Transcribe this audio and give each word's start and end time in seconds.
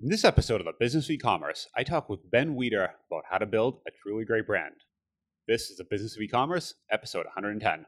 In 0.00 0.08
this 0.08 0.24
episode 0.24 0.60
of 0.60 0.64
the 0.64 0.74
Business 0.78 1.06
of 1.06 1.10
E-commerce, 1.10 1.66
I 1.76 1.82
talk 1.82 2.08
with 2.08 2.30
Ben 2.30 2.54
Weeder 2.54 2.90
about 3.10 3.24
how 3.28 3.36
to 3.38 3.46
build 3.46 3.80
a 3.84 3.90
truly 3.90 4.24
great 4.24 4.46
brand. 4.46 4.76
This 5.48 5.70
is 5.70 5.76
the 5.76 5.82
Business 5.82 6.14
of 6.14 6.22
E-commerce, 6.22 6.74
episode 6.88 7.26
110. 7.26 7.84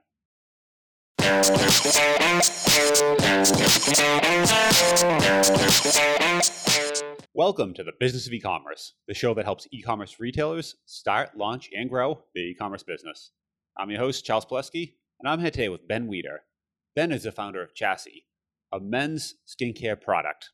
Welcome 7.32 7.74
to 7.74 7.84
the 7.84 7.92
Business 8.00 8.26
of 8.26 8.32
E-commerce, 8.32 8.94
the 9.06 9.14
show 9.14 9.32
that 9.34 9.44
helps 9.44 9.68
e-commerce 9.70 10.18
retailers 10.18 10.74
start, 10.86 11.36
launch, 11.36 11.70
and 11.72 11.88
grow 11.88 12.24
their 12.34 12.42
e-commerce 12.46 12.82
business. 12.82 13.30
I'm 13.78 13.88
your 13.88 14.00
host, 14.00 14.24
Charles 14.24 14.46
Palleschi, 14.46 14.94
and 15.20 15.28
I'm 15.28 15.38
here 15.38 15.52
today 15.52 15.68
with 15.68 15.86
Ben 15.86 16.08
Weeder. 16.08 16.40
Ben 16.96 17.12
is 17.12 17.22
the 17.22 17.30
founder 17.30 17.62
of 17.62 17.76
Chassis, 17.76 18.26
a 18.72 18.80
men's 18.80 19.36
skincare 19.46 20.00
product. 20.00 20.50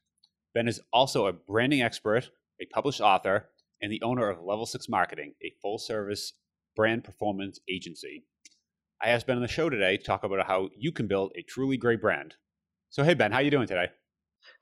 Ben 0.56 0.68
is 0.68 0.80
also 0.90 1.26
a 1.26 1.34
branding 1.34 1.82
expert, 1.82 2.30
a 2.62 2.64
published 2.72 3.02
author, 3.02 3.50
and 3.82 3.92
the 3.92 4.00
owner 4.00 4.30
of 4.30 4.42
Level 4.42 4.64
6 4.64 4.88
Marketing, 4.88 5.34
a 5.44 5.52
full 5.60 5.76
service 5.76 6.32
brand 6.74 7.04
performance 7.04 7.60
agency. 7.68 8.24
I 9.02 9.10
asked 9.10 9.26
Ben 9.26 9.36
on 9.36 9.42
the 9.42 9.48
show 9.48 9.68
today 9.68 9.98
to 9.98 10.02
talk 10.02 10.24
about 10.24 10.46
how 10.46 10.70
you 10.74 10.92
can 10.92 11.08
build 11.08 11.32
a 11.36 11.42
truly 11.42 11.76
great 11.76 12.00
brand. 12.00 12.36
So, 12.88 13.04
hey, 13.04 13.12
Ben, 13.12 13.32
how 13.32 13.40
you 13.40 13.50
doing 13.50 13.66
today? 13.66 13.88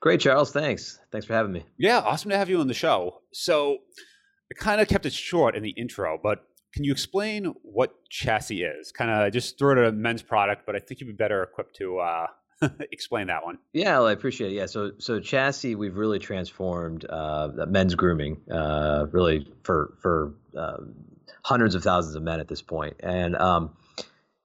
Great, 0.01 0.19
Charles. 0.19 0.51
Thanks. 0.51 0.99
Thanks 1.13 1.25
for 1.25 1.31
having 1.31 1.53
me. 1.53 1.63
Yeah, 1.77 1.99
awesome 1.99 2.29
to 2.31 2.37
have 2.37 2.49
you 2.49 2.59
on 2.59 2.67
the 2.67 2.73
show. 2.73 3.21
So, 3.31 3.77
I 4.51 4.61
kind 4.61 4.81
of 4.81 4.89
kept 4.89 5.05
it 5.05 5.13
short 5.13 5.55
in 5.55 5.63
the 5.63 5.69
intro, 5.77 6.19
but 6.21 6.39
can 6.73 6.83
you 6.83 6.91
explain 6.91 7.53
what 7.63 7.95
Chassis 8.09 8.63
is? 8.63 8.91
Kind 8.91 9.11
of 9.11 9.31
just 9.31 9.57
throw 9.57 9.71
it 9.71 9.77
at 9.77 9.87
a 9.87 9.91
men's 9.93 10.23
product, 10.23 10.63
but 10.65 10.75
I 10.75 10.79
think 10.79 10.99
you'd 10.99 11.07
be 11.07 11.13
better 11.13 11.41
equipped 11.41 11.77
to 11.77 11.99
uh, 11.99 12.27
explain 12.91 13.27
that 13.27 13.45
one. 13.45 13.57
Yeah, 13.73 13.99
well, 13.99 14.07
I 14.07 14.11
appreciate 14.11 14.51
it. 14.51 14.55
Yeah, 14.55 14.65
so 14.65 14.91
so 14.97 15.19
Chassis, 15.19 15.75
we've 15.75 15.97
really 15.97 16.19
transformed 16.19 17.05
uh, 17.09 17.49
men's 17.67 17.95
grooming, 17.95 18.41
uh, 18.51 19.07
really 19.11 19.47
for 19.63 19.93
for 20.01 20.33
uh, 20.57 20.77
hundreds 21.43 21.75
of 21.75 21.83
thousands 21.83 22.15
of 22.15 22.23
men 22.23 22.39
at 22.39 22.47
this 22.47 22.61
point. 22.61 22.95
and 23.01 23.35
um, 23.35 23.71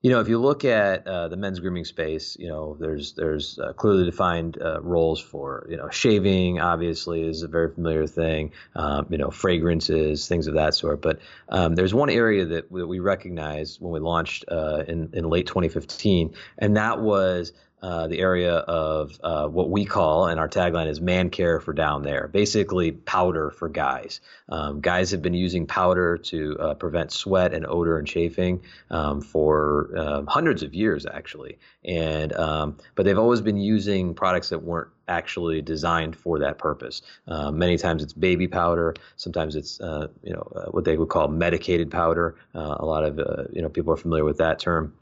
you 0.03 0.11
know, 0.11 0.21
if 0.21 0.29
you 0.29 0.39
look 0.39 0.65
at 0.65 1.07
uh, 1.07 1.29
the 1.29 1.37
men's 1.37 1.61
grooming 1.61 1.85
space, 1.85 2.35
you 2.39 2.49
know, 2.49 2.75
there's 2.81 3.13
there's 3.13 3.59
uh, 3.59 3.75
clearly 3.75 4.07
defined 4.07 4.57
uh, 4.61 4.81
roles 4.81 5.21
for 5.21 5.67
you 5.69 5.77
know 5.77 5.91
shaving. 5.91 6.59
Obviously, 6.59 7.21
is 7.21 7.43
a 7.43 7.49
very 7.49 7.71
familiar 7.75 8.07
thing. 8.07 8.53
Um, 8.75 9.09
you 9.11 9.19
know, 9.19 9.31
fragrances, 9.31 10.27
things 10.27 10.47
of 10.47 10.55
that 10.55 10.73
sort. 10.75 11.03
But 11.03 11.21
um, 11.51 11.75
there's 11.75 11.93
one 11.93 12.09
area 12.09 12.47
that, 12.47 12.73
that 12.73 12.87
we 12.87 12.99
recognized 12.99 13.79
when 13.83 13.93
we 13.93 14.01
launched 14.01 14.47
uh, 14.51 14.85
in 14.89 15.11
in 15.13 15.29
late 15.29 15.47
2015, 15.47 16.35
and 16.57 16.79
that 16.79 17.01
was 17.01 17.53
uh, 17.83 18.07
the 18.09 18.21
area 18.21 18.55
of 18.55 19.19
uh, 19.23 19.47
what 19.47 19.71
we 19.71 19.85
call, 19.85 20.27
and 20.27 20.39
our 20.39 20.49
tagline 20.49 20.89
is 20.89 21.01
man 21.01 21.31
care 21.31 21.61
for 21.61 21.73
down 21.73 22.03
there, 22.03 22.29
basically 22.29 22.93
powder 22.93 23.51
for 23.51 23.69
guys. 23.69 24.21
Um, 24.49 24.81
guys 24.81 25.11
have 25.13 25.23
been 25.23 25.35
using 25.35 25.67
powder 25.67 26.19
to 26.19 26.59
uh, 26.59 26.75
prevent 26.75 27.13
sweat 27.13 27.55
and 27.55 27.67
odor 27.67 27.99
and 27.99 28.07
chafing 28.07 28.63
um, 28.91 29.21
for 29.21 29.91
um, 29.97 30.27
hundreds 30.27 30.63
of 30.63 30.75
years, 30.75 31.07
actually. 31.07 31.59
And 31.85 32.33
um, 32.35 32.77
but 32.95 33.05
they've 33.05 33.19
always 33.19 33.41
been 33.41 33.57
using 33.57 34.15
products 34.15 34.51
that 34.51 34.63
weren't 34.63 34.91
actually 35.11 35.61
designed 35.61 36.17
for 36.17 36.39
that 36.39 36.57
purpose. 36.59 37.03
Uh, 37.27 37.51
many 37.51 37.77
times 37.77 38.03
it's 38.03 38.13
baby 38.13 38.49
powder. 38.49 38.95
Sometimes 39.17 39.57
it's 39.57 39.81
uh, 39.81 40.09
you 40.23 40.33
know 40.33 40.53
uh, 40.55 40.71
what 40.71 40.85
they 40.85 40.97
would 40.97 41.09
call 41.09 41.29
medicated 41.29 41.91
powder. 41.91 42.37
Uh, 42.55 42.77
a 42.79 42.87
lot 42.87 43.05
of 43.05 43.19
uh, 43.19 43.45
you 43.53 43.61
know 43.61 43.69
people 43.69 43.93
are 43.93 43.99
familiar 43.99 44.25
with 44.25 44.39
that 44.39 44.59
term. 44.59 44.95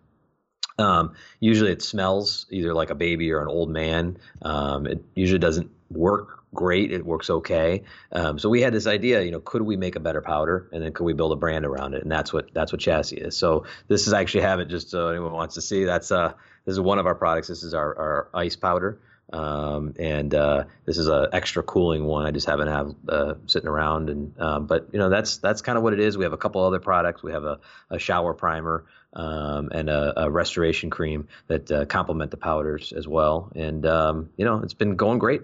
Um, 0.79 1.15
usually 1.41 1.73
it 1.73 1.83
smells 1.83 2.47
either 2.51 2.73
like 2.73 2.91
a 2.91 2.95
baby 2.95 3.33
or 3.33 3.43
an 3.43 3.49
old 3.49 3.69
man. 3.71 4.19
Um, 4.43 4.87
it 4.87 5.05
usually 5.15 5.41
doesn't 5.41 5.71
work 5.91 6.39
great. 6.55 6.93
It 6.93 7.05
works 7.05 7.31
okay. 7.31 7.83
Um, 8.13 8.39
so 8.39 8.49
we 8.49 8.61
had 8.61 8.73
this 8.73 8.87
idea, 8.87 9.23
you 9.23 9.31
know, 9.31 9.41
could 9.41 9.63
we 9.63 9.77
make 9.77 9.97
a 9.97 10.01
better 10.01 10.21
powder, 10.21 10.69
and 10.73 10.83
then 10.83 10.93
could 10.93 11.05
we 11.05 11.13
build 11.13 11.33
a 11.33 11.37
brand 11.37 11.65
around 11.67 11.95
it? 11.95 12.03
And 12.03 12.11
that's 12.11 12.33
what 12.33 12.53
that's 12.55 12.73
what 12.73 12.81
Chassis 12.81 13.17
is. 13.17 13.37
So 13.37 13.65
this 13.89 14.07
is 14.07 14.13
actually 14.13 14.43
have 14.43 14.61
it 14.61 14.69
just 14.69 14.91
so 14.91 15.09
anyone 15.09 15.33
wants 15.33 15.55
to 15.57 15.61
see. 15.61 15.85
That's 15.85 16.11
uh 16.11 16.33
this 16.65 16.73
is 16.73 16.81
one 16.81 16.99
of 16.99 17.07
our 17.07 17.15
products. 17.15 17.49
This 17.49 17.63
is 17.63 17.75
our 17.75 17.97
our 17.97 18.29
ice 18.35 18.57
powder. 18.57 19.01
Um, 19.31 19.95
and 19.99 20.35
uh, 20.35 20.65
this 20.87 20.97
is 20.97 21.07
a 21.07 21.29
extra 21.33 21.63
cooling 21.63 22.05
one. 22.05 22.25
I 22.25 22.31
just 22.31 22.47
happen 22.47 22.67
to 22.67 22.73
have 22.73 22.95
uh, 23.09 23.35
sitting 23.47 23.69
around, 23.69 24.09
and 24.09 24.41
um, 24.41 24.67
but 24.67 24.89
you 24.93 24.99
know 24.99 25.11
that's 25.11 25.37
that's 25.37 25.61
kind 25.61 25.77
of 25.77 25.85
what 25.85 25.93
it 25.93 26.01
is. 26.01 26.17
We 26.17 26.25
have 26.25 26.33
a 26.33 26.39
couple 26.39 26.65
other 26.65 26.81
products. 26.81 27.23
We 27.23 27.33
have 27.33 27.45
a, 27.45 27.61
a 27.91 27.99
shower 27.99 28.33
primer 28.33 28.87
um, 29.15 29.71
and 29.73 29.89
a, 29.89 30.25
a, 30.25 30.31
restoration 30.31 30.91
cream 30.91 31.29
that 31.47 31.71
uh, 31.71 31.85
complement 31.87 32.31
the 32.31 32.37
powders 32.37 32.93
as 32.93 33.09
well. 33.09 33.51
And 33.55 33.87
um, 33.87 34.31
you 34.37 34.45
know, 34.45 34.61
it's 34.63 34.75
been 34.75 34.97
going 34.97 35.19
great. 35.19 35.43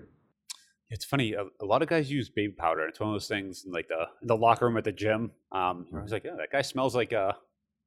It's 0.91 1.05
funny. 1.05 1.33
A, 1.33 1.45
a, 1.61 1.65
lot 1.65 1.83
of 1.83 1.89
guys 1.89 2.11
use 2.11 2.29
baby 2.29 2.53
powder. 2.53 2.87
It's 2.87 3.01
one 3.01 3.09
of 3.09 3.15
those 3.15 3.27
things 3.27 3.65
in 3.65 3.73
like 3.73 3.89
the 3.89 4.07
in 4.23 4.29
the 4.29 4.37
locker 4.37 4.67
room 4.67 4.77
at 4.77 4.85
the 4.85 4.93
gym. 4.93 5.33
Um, 5.51 5.87
I 5.97 6.03
was 6.03 6.13
like, 6.13 6.25
yeah, 6.25 6.37
that 6.39 6.53
guy 6.53 6.63
smells 6.63 6.95
like 6.95 7.13
a, 7.13 7.37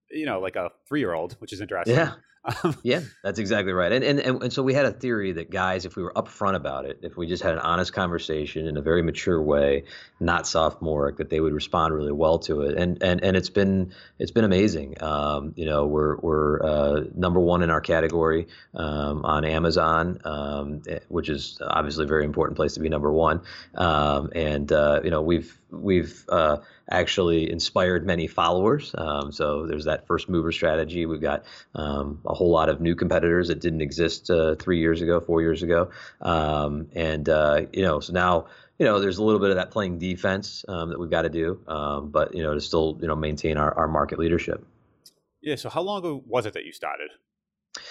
you 0.09 0.25
know, 0.25 0.39
like 0.39 0.55
a 0.55 0.71
three 0.87 0.99
year 0.99 1.13
old, 1.13 1.33
which 1.33 1.53
is 1.53 1.61
interesting. 1.61 1.95
Yeah. 1.95 2.13
yeah, 2.83 3.01
that's 3.23 3.39
exactly 3.39 3.73
right. 3.73 3.91
And, 3.91 4.03
and 4.03 4.19
and 4.43 4.53
so 4.53 4.63
we 4.63 4.73
had 4.73 4.85
a 4.85 4.91
theory 4.91 5.33
that 5.33 5.49
guys, 5.49 5.85
if 5.85 5.95
we 5.95 6.03
were 6.03 6.13
upfront 6.13 6.55
about 6.55 6.85
it, 6.85 6.99
if 7.01 7.17
we 7.17 7.27
just 7.27 7.43
had 7.43 7.53
an 7.53 7.59
honest 7.59 7.93
conversation 7.93 8.67
in 8.67 8.77
a 8.77 8.81
very 8.81 9.01
mature 9.01 9.41
way, 9.41 9.83
not 10.19 10.47
sophomoric, 10.47 11.17
that 11.17 11.29
they 11.29 11.39
would 11.39 11.53
respond 11.53 11.93
really 11.93 12.11
well 12.11 12.39
to 12.39 12.61
it. 12.61 12.77
And 12.77 13.01
and 13.03 13.23
and 13.23 13.35
it's 13.35 13.49
been 13.49 13.93
it's 14.17 14.31
been 14.31 14.45
amazing. 14.45 15.01
Um, 15.03 15.53
you 15.55 15.65
know, 15.65 15.87
we're 15.87 16.17
we're 16.17 16.63
uh, 16.63 17.03
number 17.15 17.39
one 17.39 17.63
in 17.63 17.69
our 17.69 17.81
category 17.81 18.47
um, 18.73 19.25
on 19.25 19.43
Amazon, 19.43 20.19
um, 20.23 20.81
eh, 20.87 20.99
which 21.09 21.29
is 21.29 21.59
obviously 21.61 22.05
a 22.05 22.07
very 22.07 22.23
important 22.23 22.55
place 22.55 22.75
to 22.75 22.79
be 22.79 22.89
number 22.89 23.11
one. 23.11 23.41
Um, 23.75 24.31
and 24.33 24.71
uh, 24.71 25.01
you 25.03 25.09
know, 25.09 25.21
we've 25.21 25.57
we've 25.69 26.23
uh, 26.29 26.57
actually 26.89 27.51
inspired 27.51 28.05
many 28.05 28.27
followers. 28.27 28.93
Um, 28.97 29.31
so 29.31 29.65
there's 29.65 29.85
that 29.85 30.07
first 30.07 30.29
mover 30.29 30.51
strategy. 30.51 31.05
We've 31.05 31.21
got 31.21 31.45
um, 31.75 32.21
a 32.25 32.33
whole 32.37 32.51
lot 32.51 32.69
of 32.69 32.79
new 32.79 32.95
competitors 32.95 33.47
that 33.47 33.59
didn't 33.59 33.81
exist 33.81 34.29
uh, 34.29 34.55
three 34.55 34.79
years 34.79 35.01
ago, 35.01 35.19
four 35.19 35.41
years 35.41 35.63
ago, 35.63 35.89
um, 36.21 36.87
and 36.93 37.27
uh, 37.27 37.61
you 37.73 37.81
know, 37.81 37.99
so 37.99 38.13
now 38.13 38.45
you 38.77 38.85
know 38.85 38.99
there's 38.99 39.17
a 39.17 39.23
little 39.23 39.39
bit 39.39 39.49
of 39.49 39.55
that 39.55 39.71
playing 39.71 39.97
defense 39.97 40.63
um, 40.67 40.89
that 40.89 40.99
we've 40.99 41.09
got 41.09 41.23
to 41.23 41.29
do, 41.29 41.59
um, 41.67 42.09
but 42.09 42.35
you 42.35 42.43
know 42.43 42.53
to 42.53 42.61
still 42.61 42.97
you 43.01 43.07
know 43.07 43.15
maintain 43.15 43.57
our, 43.57 43.73
our 43.75 43.87
market 43.87 44.19
leadership. 44.19 44.63
Yeah. 45.41 45.55
So 45.55 45.69
how 45.69 45.81
long 45.81 45.99
ago 45.99 46.23
was 46.27 46.45
it 46.45 46.53
that 46.53 46.65
you 46.65 46.71
started? 46.71 47.09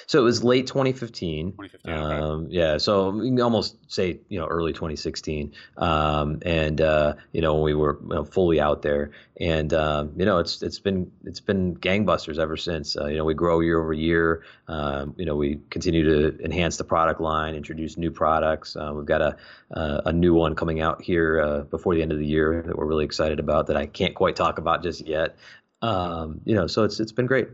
So 0.07 0.21
it 0.21 0.23
was 0.23 0.45
late 0.45 0.67
2015. 0.67 1.53
2015 1.53 1.93
okay. 1.93 2.15
um, 2.15 2.47
yeah, 2.51 2.79
so 2.79 3.11
we 3.11 3.29
can 3.29 3.41
almost 3.41 3.77
say 3.93 4.21
you 4.29 4.39
know 4.39 4.47
early 4.47 4.73
2016, 4.73 5.53
um, 5.77 6.41
and 6.45 6.81
uh, 6.81 7.15
you 7.33 7.41
know 7.41 7.55
when 7.55 7.63
we 7.65 7.75
were 7.75 7.99
you 8.03 8.09
know, 8.09 8.25
fully 8.25 8.61
out 8.61 8.83
there, 8.83 9.11
and 9.41 9.73
um, 9.73 10.13
you 10.17 10.25
know 10.25 10.39
it's 10.39 10.63
it's 10.63 10.79
been 10.79 11.11
it's 11.25 11.41
been 11.41 11.77
gangbusters 11.77 12.39
ever 12.39 12.57
since. 12.57 12.97
Uh, 12.97 13.07
you 13.07 13.17
know 13.17 13.25
we 13.25 13.35
grow 13.35 13.61
year 13.61 13.81
over 13.81 13.93
year. 13.93 14.45
Um, 14.69 15.15
you 15.17 15.27
know 15.27 15.37
we 15.37 15.61
continue 15.71 16.05
to 16.05 16.45
enhance 16.45 16.77
the 16.77 16.85
product 16.85 17.21
line, 17.21 17.55
introduce 17.55 17.97
new 17.97 18.11
products. 18.11 18.77
Uh, 18.77 18.93
we've 18.95 19.07
got 19.07 19.23
a 19.23 19.37
a 19.71 20.13
new 20.13 20.35
one 20.35 20.55
coming 20.55 20.81
out 20.81 21.03
here 21.03 21.41
uh, 21.41 21.61
before 21.63 21.95
the 21.95 22.03
end 22.03 22.13
of 22.13 22.19
the 22.19 22.27
year 22.27 22.63
that 22.67 22.77
we're 22.77 22.87
really 22.87 23.05
excited 23.05 23.41
about 23.41 23.67
that 23.67 23.77
I 23.77 23.87
can't 23.87 24.15
quite 24.15 24.37
talk 24.37 24.59
about 24.59 24.83
just 24.83 25.07
yet. 25.07 25.37
Um, 25.83 26.41
you 26.45 26.55
know, 26.55 26.67
so 26.67 26.85
it's 26.85 27.01
it's 27.01 27.13
been 27.13 27.27
great. 27.27 27.49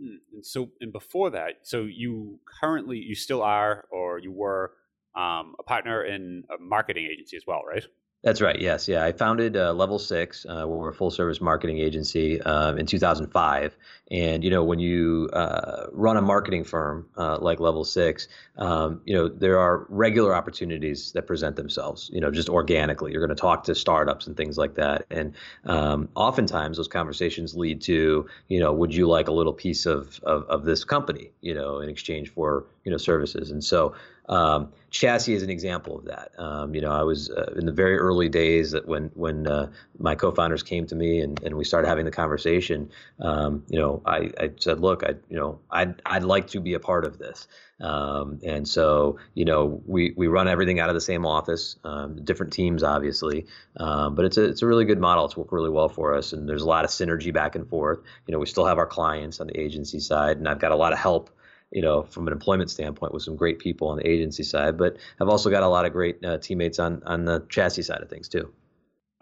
Hmm, 0.00 0.16
and 0.32 0.44
so, 0.44 0.70
and 0.80 0.92
before 0.92 1.30
that, 1.30 1.60
so 1.62 1.82
you 1.82 2.40
currently, 2.60 2.98
you 2.98 3.14
still 3.14 3.42
are, 3.42 3.84
or 3.90 4.18
you 4.18 4.32
were 4.32 4.72
um, 5.16 5.54
a 5.58 5.62
partner 5.62 6.04
in 6.04 6.44
a 6.50 6.60
marketing 6.60 7.08
agency 7.10 7.36
as 7.36 7.44
well, 7.46 7.62
right? 7.68 7.84
That's 8.24 8.40
right. 8.40 8.58
Yes. 8.58 8.88
Yeah. 8.88 9.04
I 9.04 9.12
founded 9.12 9.54
uh, 9.54 9.74
Level 9.74 9.98
Six. 9.98 10.46
Uh, 10.46 10.64
we're 10.66 10.88
a 10.88 10.94
full 10.94 11.10
service 11.10 11.42
marketing 11.42 11.78
agency 11.78 12.40
um, 12.40 12.78
in 12.78 12.86
2005. 12.86 13.76
And 14.10 14.42
you 14.42 14.48
know, 14.48 14.64
when 14.64 14.78
you 14.78 15.28
uh, 15.34 15.88
run 15.92 16.16
a 16.16 16.22
marketing 16.22 16.64
firm 16.64 17.06
uh, 17.18 17.36
like 17.38 17.60
Level 17.60 17.84
Six, 17.84 18.28
um, 18.56 19.02
you 19.04 19.14
know 19.14 19.28
there 19.28 19.58
are 19.58 19.84
regular 19.90 20.34
opportunities 20.34 21.12
that 21.12 21.26
present 21.26 21.56
themselves. 21.56 22.10
You 22.14 22.20
know, 22.22 22.30
just 22.30 22.48
organically. 22.48 23.12
You're 23.12 23.24
going 23.24 23.36
to 23.36 23.40
talk 23.40 23.62
to 23.64 23.74
startups 23.74 24.26
and 24.26 24.34
things 24.34 24.56
like 24.56 24.74
that. 24.76 25.04
And 25.10 25.34
um, 25.66 26.08
oftentimes 26.14 26.78
those 26.78 26.88
conversations 26.88 27.54
lead 27.54 27.82
to, 27.82 28.26
you 28.48 28.58
know, 28.58 28.72
would 28.72 28.94
you 28.94 29.06
like 29.06 29.28
a 29.28 29.32
little 29.32 29.52
piece 29.52 29.84
of, 29.84 30.18
of 30.22 30.44
of 30.44 30.64
this 30.64 30.82
company? 30.82 31.30
You 31.42 31.52
know, 31.52 31.78
in 31.80 31.90
exchange 31.90 32.30
for 32.30 32.64
you 32.84 32.90
know 32.90 32.96
services. 32.96 33.50
And 33.50 33.62
so 33.62 33.94
um, 34.28 34.72
Chassis 34.90 35.34
is 35.34 35.42
an 35.42 35.50
example 35.50 35.98
of 35.98 36.04
that. 36.06 36.32
Um, 36.38 36.74
you 36.74 36.80
know, 36.80 36.92
I 36.92 37.02
was 37.02 37.30
uh, 37.30 37.54
in 37.56 37.66
the 37.66 37.72
very 37.72 37.98
early 37.98 38.28
days 38.28 38.70
that 38.70 38.86
when 38.86 39.10
when 39.14 39.46
uh, 39.46 39.70
my 39.98 40.14
co-founders 40.14 40.62
came 40.62 40.86
to 40.86 40.94
me 40.94 41.20
and, 41.20 41.42
and 41.42 41.56
we 41.56 41.64
started 41.64 41.88
having 41.88 42.04
the 42.04 42.10
conversation. 42.10 42.90
Um, 43.20 43.64
you 43.68 43.78
know, 43.78 44.02
I, 44.06 44.30
I 44.38 44.50
said, 44.58 44.80
look, 44.80 45.02
I 45.02 45.14
you 45.28 45.36
know, 45.36 45.60
I'd 45.70 46.00
I'd 46.06 46.24
like 46.24 46.48
to 46.48 46.60
be 46.60 46.74
a 46.74 46.80
part 46.80 47.04
of 47.04 47.18
this. 47.18 47.48
Um, 47.80 48.38
and 48.44 48.68
so, 48.68 49.18
you 49.34 49.44
know, 49.44 49.82
we, 49.84 50.14
we 50.16 50.28
run 50.28 50.46
everything 50.46 50.78
out 50.78 50.88
of 50.88 50.94
the 50.94 51.00
same 51.00 51.26
office, 51.26 51.76
um, 51.82 52.24
different 52.24 52.52
teams, 52.52 52.84
obviously, 52.84 53.46
um, 53.76 54.14
but 54.14 54.24
it's 54.24 54.36
a, 54.36 54.44
it's 54.44 54.62
a 54.62 54.66
really 54.66 54.84
good 54.84 55.00
model. 55.00 55.24
It's 55.24 55.36
worked 55.36 55.52
really 55.52 55.70
well 55.70 55.88
for 55.88 56.14
us. 56.14 56.32
And 56.32 56.48
there's 56.48 56.62
a 56.62 56.68
lot 56.68 56.84
of 56.84 56.90
synergy 56.90 57.32
back 57.32 57.56
and 57.56 57.68
forth. 57.68 57.98
You 58.26 58.32
know, 58.32 58.38
we 58.38 58.46
still 58.46 58.64
have 58.64 58.78
our 58.78 58.86
clients 58.86 59.40
on 59.40 59.48
the 59.48 59.58
agency 59.58 59.98
side, 59.98 60.36
and 60.36 60.48
I've 60.48 60.60
got 60.60 60.70
a 60.70 60.76
lot 60.76 60.92
of 60.92 61.00
help 61.00 61.30
you 61.74 61.82
know, 61.82 62.04
from 62.04 62.26
an 62.26 62.32
employment 62.32 62.70
standpoint 62.70 63.12
with 63.12 63.22
some 63.22 63.36
great 63.36 63.58
people 63.58 63.88
on 63.88 63.98
the 63.98 64.06
agency 64.06 64.44
side, 64.44 64.78
but 64.78 64.96
I've 65.20 65.28
also 65.28 65.50
got 65.50 65.62
a 65.62 65.68
lot 65.68 65.84
of 65.84 65.92
great 65.92 66.24
uh, 66.24 66.38
teammates 66.38 66.78
on 66.78 67.02
on 67.04 67.24
the 67.24 67.44
chassis 67.48 67.82
side 67.82 68.00
of 68.00 68.08
things 68.08 68.28
too. 68.28 68.52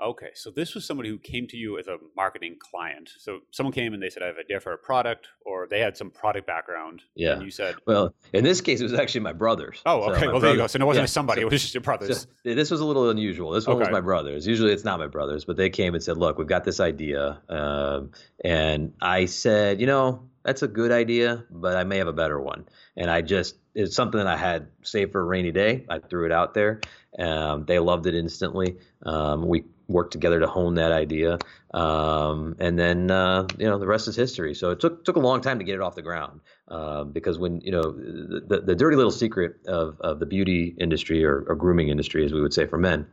Okay, 0.03 0.31
so 0.35 0.51
this 0.51 0.75
was 0.75 0.85
somebody 0.85 1.09
who 1.11 1.19
came 1.19 1.47
to 1.47 1.57
you 1.57 1.79
as 1.79 1.87
a 1.87 1.97
marketing 2.17 2.57
client. 2.59 3.11
So 3.19 3.41
someone 3.53 3.73
came 3.73 3.95
and 3.95 4.03
they 4.03 4.11
said, 4.11 4.25
"I 4.25 4.27
have 4.27 4.37
a 4.37 4.41
idea 4.41 4.59
for 4.59 4.73
a 4.73 4.79
product," 4.79 5.29
or 5.47 5.69
they 5.71 5.79
had 5.79 5.97
some 5.97 6.11
product 6.11 6.45
background. 6.45 7.03
Yeah. 7.15 7.35
And 7.35 7.43
you 7.43 7.53
said, 7.53 7.77
"Well, 7.87 8.13
in 8.33 8.43
this 8.43 8.61
case, 8.61 8.81
it 8.81 8.85
was 8.85 8.95
actually 8.95 9.21
my 9.21 9.33
brothers." 9.33 9.81
Oh, 9.87 10.03
okay. 10.03 10.03
So 10.03 10.11
well, 10.11 10.19
brother, 10.19 10.41
there 10.41 10.51
you 10.55 10.57
go. 10.63 10.67
So 10.67 10.81
it 10.81 10.85
wasn't 10.85 11.03
yeah, 11.03 11.07
somebody; 11.07 11.43
so, 11.43 11.47
it 11.47 11.53
was 11.53 11.63
just 11.63 11.75
your 11.75 11.83
brothers. 11.83 12.27
So 12.45 12.55
this 12.55 12.71
was 12.71 12.81
a 12.81 12.85
little 12.85 13.11
unusual. 13.11 13.53
This 13.53 13.67
one 13.67 13.77
okay. 13.77 13.85
was 13.85 13.93
my 13.93 14.01
brothers. 14.01 14.45
Usually, 14.45 14.73
it's 14.73 14.85
not 14.85 14.99
my 14.99 15.07
brothers, 15.07 15.45
but 15.45 15.57
they 15.57 15.71
came 15.71 15.95
and 15.95 16.03
said, 16.03 16.17
"Look, 16.17 16.37
we've 16.37 16.49
got 16.49 16.65
this 16.65 16.81
idea," 16.81 17.41
um, 17.49 18.11
and 18.45 18.95
I 19.01 19.27
said, 19.27 19.81
"You 19.81 19.87
know, 19.87 20.29
that's 20.45 20.63
a 20.63 20.69
good 20.69 20.93
idea, 20.93 21.45
but 21.51 21.77
I 21.77 21.85
may 21.85 21.99
have 21.99 22.09
a 22.09 22.13
better 22.13 22.41
one." 22.41 22.67
And 22.97 23.11
I 23.11 23.23
just 23.23 23.57
it's 23.75 23.97
something 23.97 24.19
that 24.19 24.27
I 24.27 24.37
had 24.37 24.69
saved 24.83 25.13
for 25.13 25.21
a 25.21 25.25
rainy 25.25 25.51
day. 25.51 25.85
I 25.89 25.99
threw 25.99 26.27
it 26.27 26.33
out 26.33 26.55
there. 26.55 26.81
Um, 27.19 27.65
they 27.67 27.79
loved 27.79 28.07
it 28.07 28.15
instantly. 28.15 28.79
Um, 29.05 29.47
we 29.47 29.65
worked 29.89 30.13
together 30.13 30.41
to 30.41 30.47
hone 30.47 30.75
that 30.75 30.93
idea, 30.93 31.39
um, 31.75 32.57
and 32.59 32.79
then 32.79 33.11
uh, 33.11 33.47
you 33.59 33.67
know 33.67 33.79
the 33.79 33.87
rest 33.87 34.09
is 34.09 34.17
history. 34.17 34.55
So 34.55 34.71
it 34.71 34.81
took 34.81 35.05
took 35.05 35.17
a 35.17 35.21
long 35.21 35.41
time 35.41 35.59
to 35.59 35.65
get 35.65 35.75
it 35.75 35.81
off 35.81 35.95
the 35.95 36.03
ground 36.03 36.41
uh, 36.69 37.05
because 37.05 37.39
when 37.39 37.61
you 37.61 37.73
know 37.73 37.83
the, 37.83 38.63
the 38.65 38.75
dirty 38.75 38.97
little 38.97 39.13
secret 39.13 39.57
of, 39.67 40.01
of 40.01 40.19
the 40.19 40.27
beauty 40.27 40.75
industry 40.79 41.25
or, 41.25 41.45
or 41.47 41.55
grooming 41.55 41.89
industry, 41.89 42.25
as 42.25 42.33
we 42.33 42.41
would 42.41 42.55
say 42.55 42.67
for 42.67 42.79
men, 42.79 43.07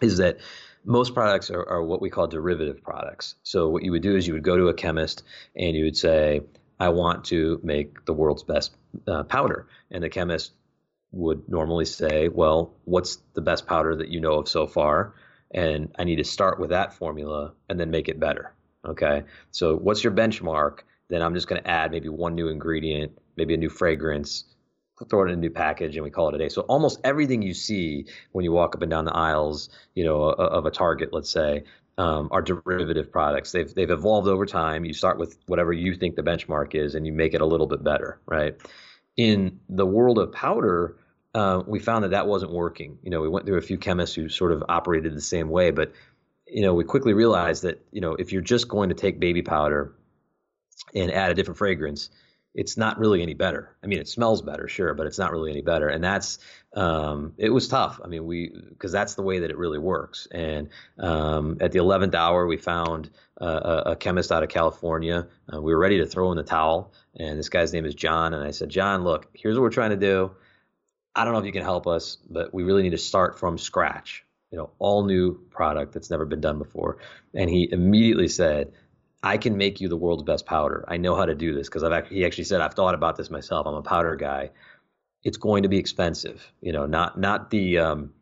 is 0.00 0.18
that 0.18 0.38
most 0.84 1.14
products 1.14 1.50
are, 1.50 1.64
are, 1.68 1.82
what 1.82 2.00
we 2.00 2.10
call 2.10 2.26
derivative 2.26 2.82
products. 2.82 3.36
So 3.42 3.68
what 3.68 3.82
you 3.82 3.92
would 3.92 4.02
do 4.02 4.16
is 4.16 4.26
you 4.26 4.34
would 4.34 4.42
go 4.42 4.56
to 4.56 4.68
a 4.68 4.74
chemist 4.74 5.22
and 5.54 5.76
you 5.76 5.84
would 5.84 5.96
say, 5.96 6.40
I 6.80 6.88
want 6.88 7.24
to 7.26 7.60
make 7.62 8.04
the 8.04 8.12
world's 8.12 8.42
best 8.42 8.74
uh, 9.06 9.22
powder. 9.24 9.68
And 9.90 10.02
the 10.02 10.08
chemist 10.08 10.52
would 11.12 11.48
normally 11.48 11.84
say, 11.84 12.28
well, 12.28 12.74
what's 12.84 13.18
the 13.34 13.40
best 13.40 13.66
powder 13.66 13.94
that 13.96 14.08
you 14.08 14.20
know 14.20 14.34
of 14.40 14.48
so 14.48 14.66
far? 14.66 15.14
And 15.52 15.94
I 15.98 16.04
need 16.04 16.16
to 16.16 16.24
start 16.24 16.58
with 16.58 16.70
that 16.70 16.94
formula 16.94 17.52
and 17.68 17.78
then 17.78 17.90
make 17.90 18.08
it 18.08 18.18
better. 18.18 18.52
Okay. 18.84 19.22
So 19.50 19.76
what's 19.76 20.02
your 20.02 20.12
benchmark? 20.12 20.80
Then 21.08 21.22
I'm 21.22 21.34
just 21.34 21.46
going 21.46 21.62
to 21.62 21.70
add 21.70 21.90
maybe 21.90 22.08
one 22.08 22.34
new 22.34 22.48
ingredient, 22.48 23.16
maybe 23.36 23.54
a 23.54 23.58
new 23.58 23.68
fragrance, 23.68 24.44
throw 25.08 25.22
it 25.22 25.28
in 25.28 25.34
a 25.34 25.36
new 25.36 25.50
package, 25.50 25.96
and 25.96 26.04
we 26.04 26.10
call 26.10 26.28
it 26.28 26.34
a 26.34 26.38
day. 26.38 26.48
So 26.48 26.62
almost 26.62 27.00
everything 27.04 27.42
you 27.42 27.54
see 27.54 28.06
when 28.32 28.44
you 28.44 28.52
walk 28.52 28.74
up 28.74 28.82
and 28.82 28.90
down 28.90 29.04
the 29.04 29.14
aisles, 29.14 29.68
you 29.94 30.04
know, 30.04 30.22
of 30.22 30.66
a 30.66 30.70
Target, 30.70 31.10
let's 31.12 31.30
say, 31.30 31.64
um, 31.98 32.28
are 32.30 32.42
derivative 32.42 33.12
products. 33.12 33.52
They've 33.52 33.72
they've 33.72 33.90
evolved 33.90 34.28
over 34.28 34.46
time. 34.46 34.84
You 34.84 34.94
start 34.94 35.18
with 35.18 35.38
whatever 35.46 35.72
you 35.72 35.94
think 35.94 36.16
the 36.16 36.22
benchmark 36.22 36.74
is, 36.74 36.94
and 36.94 37.06
you 37.06 37.12
make 37.12 37.34
it 37.34 37.40
a 37.40 37.46
little 37.46 37.66
bit 37.66 37.84
better, 37.84 38.20
right? 38.26 38.56
In 39.16 39.60
the 39.68 39.86
world 39.86 40.18
of 40.18 40.32
powder, 40.32 40.96
uh, 41.34 41.62
we 41.66 41.78
found 41.78 42.04
that 42.04 42.10
that 42.10 42.26
wasn't 42.26 42.52
working. 42.52 42.98
You 43.02 43.10
know, 43.10 43.20
we 43.20 43.28
went 43.28 43.46
through 43.46 43.58
a 43.58 43.62
few 43.62 43.78
chemists 43.78 44.14
who 44.14 44.28
sort 44.28 44.52
of 44.52 44.64
operated 44.68 45.14
the 45.14 45.20
same 45.20 45.48
way, 45.50 45.70
but 45.70 45.92
you 46.46 46.62
know, 46.62 46.74
we 46.74 46.84
quickly 46.84 47.12
realized 47.12 47.62
that 47.62 47.84
you 47.92 48.00
know 48.00 48.14
if 48.14 48.32
you're 48.32 48.42
just 48.42 48.68
going 48.68 48.88
to 48.88 48.94
take 48.94 49.20
baby 49.20 49.42
powder 49.42 49.94
and 50.94 51.10
add 51.12 51.30
a 51.30 51.34
different 51.34 51.58
fragrance, 51.58 52.10
it's 52.54 52.76
not 52.76 52.98
really 52.98 53.22
any 53.22 53.34
better. 53.34 53.74
I 53.82 53.86
mean, 53.86 53.98
it 53.98 54.08
smells 54.08 54.42
better, 54.42 54.68
sure, 54.68 54.92
but 54.94 55.06
it's 55.06 55.18
not 55.18 55.32
really 55.32 55.50
any 55.50 55.62
better. 55.62 55.88
And 55.88 56.04
that's 56.04 56.38
um, 56.74 57.32
it 57.38 57.50
was 57.50 57.68
tough. 57.68 58.00
I 58.04 58.08
mean, 58.08 58.26
we 58.26 58.52
because 58.68 58.92
that's 58.92 59.14
the 59.14 59.22
way 59.22 59.40
that 59.40 59.50
it 59.50 59.56
really 59.56 59.78
works. 59.78 60.28
And 60.30 60.68
um, 60.98 61.58
at 61.60 61.72
the 61.72 61.78
eleventh 61.78 62.14
hour, 62.14 62.46
we 62.46 62.58
found 62.58 63.10
uh, 63.40 63.82
a, 63.86 63.96
chemist 63.96 64.30
out 64.30 64.42
of 64.42 64.48
California. 64.48 65.28
Uh, 65.52 65.60
we 65.60 65.72
were 65.72 65.80
ready 65.80 65.98
to 65.98 66.06
throw 66.06 66.30
in 66.30 66.36
the 66.36 66.42
towel, 66.42 66.92
and 67.16 67.38
this 67.38 67.48
guy's 67.48 67.72
name 67.72 67.86
is 67.86 67.94
John. 67.94 68.34
And 68.34 68.44
I 68.44 68.50
said, 68.50 68.68
John, 68.68 69.02
look, 69.04 69.28
here's 69.34 69.56
what 69.56 69.62
we're 69.62 69.70
trying 69.70 69.90
to 69.90 69.96
do. 69.96 70.32
I 71.14 71.24
don't 71.24 71.32
know 71.32 71.40
if 71.40 71.46
you 71.46 71.52
can 71.52 71.62
help 71.62 71.86
us, 71.86 72.16
but 72.28 72.52
we 72.54 72.62
really 72.62 72.82
need 72.82 72.90
to 72.90 72.98
start 72.98 73.38
from 73.38 73.58
scratch. 73.58 74.24
You 74.50 74.58
know, 74.58 74.70
all 74.78 75.04
new 75.04 75.38
product 75.50 75.94
that's 75.94 76.10
never 76.10 76.26
been 76.26 76.42
done 76.42 76.58
before. 76.58 76.98
And 77.34 77.48
he 77.48 77.68
immediately 77.70 78.28
said, 78.28 78.72
I 79.22 79.38
can 79.38 79.56
make 79.56 79.80
you 79.80 79.88
the 79.88 79.96
world's 79.96 80.24
best 80.24 80.46
powder. 80.46 80.84
I 80.88 80.96
know 80.96 81.14
how 81.14 81.24
to 81.24 81.34
do 81.34 81.54
this 81.54 81.68
because 81.68 81.84
I've 81.84 81.92
actually, 81.92 82.16
he 82.16 82.26
actually 82.26 82.44
said 82.44 82.60
I've 82.60 82.74
thought 82.74 82.94
about 82.94 83.16
this 83.16 83.30
myself. 83.30 83.66
I'm 83.66 83.74
a 83.74 83.82
powder 83.82 84.16
guy. 84.16 84.50
It's 85.22 85.36
going 85.36 85.62
to 85.62 85.68
be 85.68 85.78
expensive, 85.78 86.44
you 86.60 86.72
know, 86.72 86.86
not 86.86 87.18
not 87.18 87.50
the 87.50 87.78
um, 87.78 88.12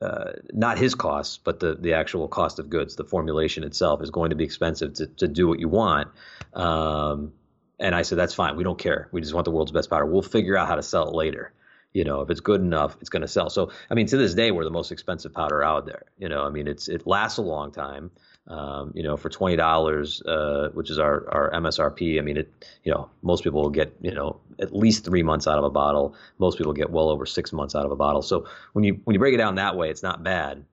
uh, 0.00 0.32
not 0.52 0.76
his 0.78 0.96
costs, 0.96 1.38
but 1.38 1.60
the 1.60 1.76
the 1.76 1.94
actual 1.94 2.26
cost 2.26 2.58
of 2.58 2.68
goods. 2.68 2.96
The 2.96 3.04
formulation 3.04 3.62
itself 3.62 4.02
is 4.02 4.10
going 4.10 4.30
to 4.30 4.36
be 4.36 4.42
expensive 4.42 4.94
to 4.94 5.06
to 5.06 5.28
do 5.28 5.46
what 5.46 5.60
you 5.60 5.68
want. 5.68 6.08
Um, 6.52 7.32
and 7.78 7.94
I 7.94 8.02
said 8.02 8.18
that's 8.18 8.34
fine. 8.34 8.56
We 8.56 8.64
don't 8.64 8.78
care. 8.78 9.08
We 9.12 9.20
just 9.20 9.34
want 9.34 9.44
the 9.44 9.52
world's 9.52 9.72
best 9.72 9.90
powder. 9.90 10.06
We'll 10.06 10.22
figure 10.22 10.56
out 10.56 10.66
how 10.66 10.74
to 10.74 10.82
sell 10.82 11.08
it 11.08 11.14
later. 11.14 11.52
You 11.92 12.02
know, 12.02 12.22
if 12.22 12.30
it's 12.30 12.40
good 12.40 12.60
enough, 12.60 12.96
it's 13.00 13.08
going 13.08 13.22
to 13.22 13.28
sell. 13.28 13.50
So, 13.50 13.70
I 13.88 13.94
mean, 13.94 14.06
to 14.08 14.16
this 14.16 14.34
day, 14.34 14.50
we're 14.50 14.64
the 14.64 14.70
most 14.70 14.90
expensive 14.90 15.32
powder 15.32 15.62
out 15.62 15.86
there. 15.86 16.02
You 16.18 16.28
know, 16.28 16.42
I 16.44 16.50
mean, 16.50 16.66
it's 16.66 16.88
it 16.88 17.06
lasts 17.06 17.38
a 17.38 17.42
long 17.42 17.70
time 17.70 18.10
um, 18.46 18.92
you 18.94 19.02
know, 19.02 19.16
for 19.16 19.30
twenty 19.30 19.56
dollars, 19.56 20.20
uh, 20.22 20.68
which 20.74 20.90
is 20.90 20.98
our, 20.98 21.28
our 21.30 21.50
MSRP. 21.52 22.18
I 22.18 22.22
mean, 22.22 22.36
it, 22.36 22.52
you 22.84 22.92
know, 22.92 23.08
most 23.22 23.42
people 23.42 23.62
will 23.62 23.70
get, 23.70 23.94
you 24.02 24.12
know, 24.12 24.40
at 24.60 24.74
least 24.74 25.04
three 25.04 25.22
months 25.22 25.46
out 25.46 25.58
of 25.58 25.64
a 25.64 25.70
bottle. 25.70 26.14
Most 26.38 26.58
people 26.58 26.74
get 26.74 26.90
well 26.90 27.08
over 27.08 27.24
six 27.24 27.52
months 27.52 27.74
out 27.74 27.86
of 27.86 27.92
a 27.92 27.96
bottle. 27.96 28.22
So 28.22 28.46
when 28.74 28.84
you 28.84 29.00
when 29.04 29.14
you 29.14 29.18
break 29.18 29.34
it 29.34 29.38
down 29.38 29.54
that 29.54 29.76
way, 29.76 29.88
it's 29.88 30.02
not 30.02 30.22
bad, 30.22 30.64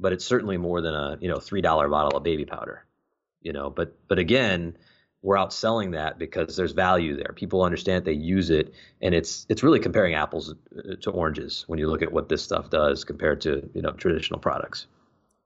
but 0.00 0.12
it's 0.12 0.24
certainly 0.24 0.56
more 0.56 0.80
than 0.80 0.94
a 0.94 1.18
you 1.20 1.28
know 1.28 1.38
three 1.38 1.60
dollar 1.60 1.88
bottle 1.88 2.16
of 2.16 2.24
baby 2.24 2.46
powder. 2.46 2.84
You 3.42 3.52
know, 3.52 3.68
but 3.68 3.94
but 4.08 4.18
again, 4.18 4.78
we're 5.20 5.36
outselling 5.36 5.92
that 5.92 6.18
because 6.18 6.56
there's 6.56 6.72
value 6.72 7.14
there. 7.16 7.32
People 7.36 7.62
understand 7.62 8.06
they 8.06 8.12
use 8.12 8.48
it, 8.48 8.72
and 9.02 9.14
it's 9.14 9.44
it's 9.50 9.62
really 9.62 9.80
comparing 9.80 10.14
apples 10.14 10.54
uh, 10.76 10.94
to 11.02 11.10
oranges 11.10 11.64
when 11.66 11.78
you 11.78 11.88
look 11.88 12.00
at 12.00 12.10
what 12.10 12.30
this 12.30 12.42
stuff 12.42 12.70
does 12.70 13.04
compared 13.04 13.42
to 13.42 13.68
you 13.74 13.82
know 13.82 13.90
traditional 13.92 14.40
products 14.40 14.86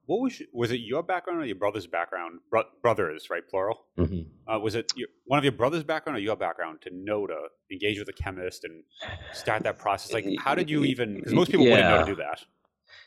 what 0.06 0.20
was 0.20 0.43
was 0.52 0.70
it 0.72 0.81
your 0.81 1.02
background 1.02 1.40
or 1.40 1.44
your 1.44 1.56
brother's 1.56 1.87
background? 1.87 2.40
Bro- 2.50 2.64
brothers, 2.82 3.28
right? 3.31 3.46
Plural. 3.49 3.87
Mm-hmm. 3.99 4.52
Uh, 4.52 4.58
was 4.58 4.75
it 4.75 4.93
your, 4.96 5.08
one 5.25 5.38
of 5.38 5.44
your 5.44 5.52
brother's 5.52 5.84
background 5.84 6.16
or 6.16 6.20
your 6.20 6.37
background 6.37 6.81
to 6.82 6.90
know 6.93 7.26
to 7.26 7.37
engage 7.70 7.99
with 7.99 8.08
a 8.08 8.12
chemist 8.12 8.64
and 8.64 8.82
start 9.32 9.62
that 9.64 9.78
process? 9.78 10.12
Like, 10.12 10.26
how 10.38 10.54
did 10.54 10.69
you 10.69 10.84
even? 10.84 11.14
Because 11.14 11.32
most 11.32 11.50
people 11.50 11.66
yeah. 11.66 11.75
wouldn't 11.75 11.90
know 11.90 12.04
to 12.06 12.12
do 12.12 12.22
that. 12.22 12.44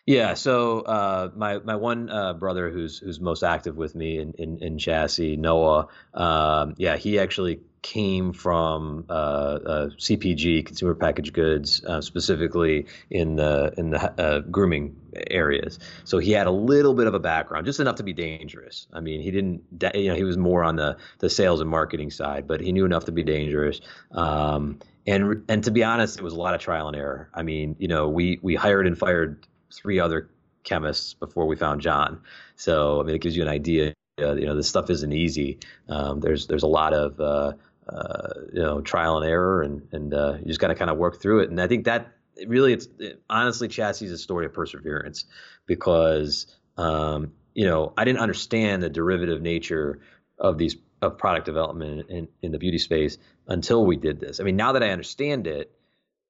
Yeah, 0.05 0.35
so 0.35 0.81
uh, 0.81 1.31
my 1.35 1.59
my 1.59 1.75
one 1.75 2.09
uh, 2.09 2.33
brother 2.33 2.69
who's 2.69 2.99
who's 2.99 3.19
most 3.19 3.43
active 3.43 3.75
with 3.75 3.95
me 3.95 4.19
in 4.19 4.33
in, 4.37 4.59
in 4.59 4.77
chassis, 4.77 5.35
Noah. 5.35 5.87
Um, 6.13 6.75
yeah, 6.77 6.95
he 6.95 7.19
actually 7.19 7.61
came 7.85 8.33
from 8.33 9.05
uh, 9.09 9.11
uh, 9.13 9.89
CPG, 9.89 10.65
consumer 10.65 10.95
packaged 10.95 11.33
goods, 11.33 11.85
uh, 11.85 12.01
specifically 12.01 12.87
in 13.11 13.35
the 13.35 13.75
in 13.77 13.91
the 13.91 13.99
uh, 14.19 14.39
grooming 14.39 14.95
areas. 15.29 15.77
So 16.03 16.17
he 16.17 16.31
had 16.31 16.47
a 16.47 16.51
little 16.51 16.95
bit 16.95 17.05
of 17.05 17.13
a 17.13 17.19
background, 17.19 17.67
just 17.67 17.79
enough 17.79 17.97
to 17.97 18.03
be 18.03 18.11
dangerous. 18.11 18.87
I 18.91 19.01
mean, 19.01 19.21
he 19.21 19.29
didn't, 19.29 19.61
you 19.93 20.09
know, 20.09 20.15
he 20.15 20.23
was 20.23 20.35
more 20.35 20.63
on 20.63 20.77
the 20.77 20.97
the 21.19 21.29
sales 21.29 21.61
and 21.61 21.69
marketing 21.69 22.09
side, 22.09 22.47
but 22.47 22.59
he 22.59 22.71
knew 22.71 22.85
enough 22.85 23.05
to 23.05 23.11
be 23.11 23.21
dangerous. 23.21 23.81
Um, 24.11 24.79
and 25.05 25.43
and 25.47 25.63
to 25.65 25.69
be 25.69 25.83
honest, 25.83 26.17
it 26.17 26.23
was 26.23 26.33
a 26.33 26.37
lot 26.37 26.55
of 26.55 26.61
trial 26.61 26.87
and 26.87 26.97
error. 26.97 27.29
I 27.35 27.43
mean, 27.43 27.75
you 27.77 27.87
know, 27.87 28.09
we 28.09 28.39
we 28.41 28.55
hired 28.55 28.87
and 28.87 28.97
fired 28.97 29.45
three 29.71 29.99
other 29.99 30.31
chemists 30.63 31.13
before 31.13 31.45
we 31.45 31.55
found 31.55 31.81
John. 31.81 32.21
So 32.55 32.99
I 32.99 33.03
mean, 33.03 33.15
it 33.15 33.21
gives 33.21 33.37
you 33.37 33.43
an 33.43 33.49
idea. 33.49 33.93
Uh, 34.19 34.33
you 34.33 34.45
know, 34.45 34.55
this 34.55 34.69
stuff 34.69 34.89
isn't 34.89 35.11
easy. 35.11 35.59
Um, 35.89 36.21
there's 36.21 36.47
there's 36.47 36.63
a 36.63 36.67
lot 36.67 36.93
of 36.93 37.19
uh, 37.19 37.53
uh, 37.87 38.29
you 38.53 38.61
know 38.61 38.81
trial 38.81 39.17
and 39.17 39.29
error, 39.29 39.61
and 39.61 39.87
and 39.91 40.13
uh, 40.13 40.37
you 40.39 40.47
just 40.47 40.59
got 40.59 40.67
to 40.67 40.75
kind 40.75 40.91
of 40.91 40.97
work 40.97 41.21
through 41.21 41.41
it. 41.41 41.49
And 41.49 41.61
I 41.61 41.67
think 41.67 41.85
that 41.85 42.11
really, 42.47 42.73
it's 42.73 42.87
it, 42.99 43.21
honestly, 43.29 43.67
chassis 43.67 44.05
is 44.05 44.11
a 44.11 44.17
story 44.17 44.45
of 44.45 44.53
perseverance 44.53 45.25
because 45.65 46.47
um, 46.77 47.33
you 47.53 47.65
know 47.65 47.93
I 47.97 48.05
didn't 48.05 48.19
understand 48.19 48.83
the 48.83 48.89
derivative 48.89 49.41
nature 49.41 49.99
of 50.39 50.57
these 50.57 50.75
of 51.01 51.17
product 51.17 51.45
development 51.45 52.09
in, 52.09 52.27
in 52.41 52.51
the 52.51 52.57
beauty 52.57 52.77
space 52.77 53.17
until 53.47 53.85
we 53.85 53.95
did 53.95 54.19
this. 54.19 54.39
I 54.39 54.43
mean, 54.43 54.55
now 54.55 54.73
that 54.73 54.83
I 54.83 54.89
understand 54.89 55.47
it, 55.47 55.71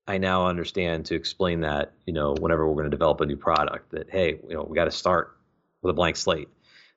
I 0.07 0.17
now 0.17 0.47
understand 0.47 1.05
to 1.07 1.15
explain 1.15 1.62
that, 1.62 1.93
you 2.05 2.13
know, 2.13 2.35
whenever 2.39 2.67
we're 2.67 2.75
going 2.75 2.85
to 2.85 2.95
develop 2.95 3.21
a 3.21 3.25
new 3.25 3.38
product, 3.38 3.91
that 3.91 4.09
hey, 4.09 4.39
you 4.47 4.55
know, 4.55 4.63
we 4.63 4.75
got 4.75 4.85
to 4.85 4.91
start 4.91 5.38
with 5.81 5.91
a 5.91 5.93
blank 5.93 6.15
slate. 6.15 6.50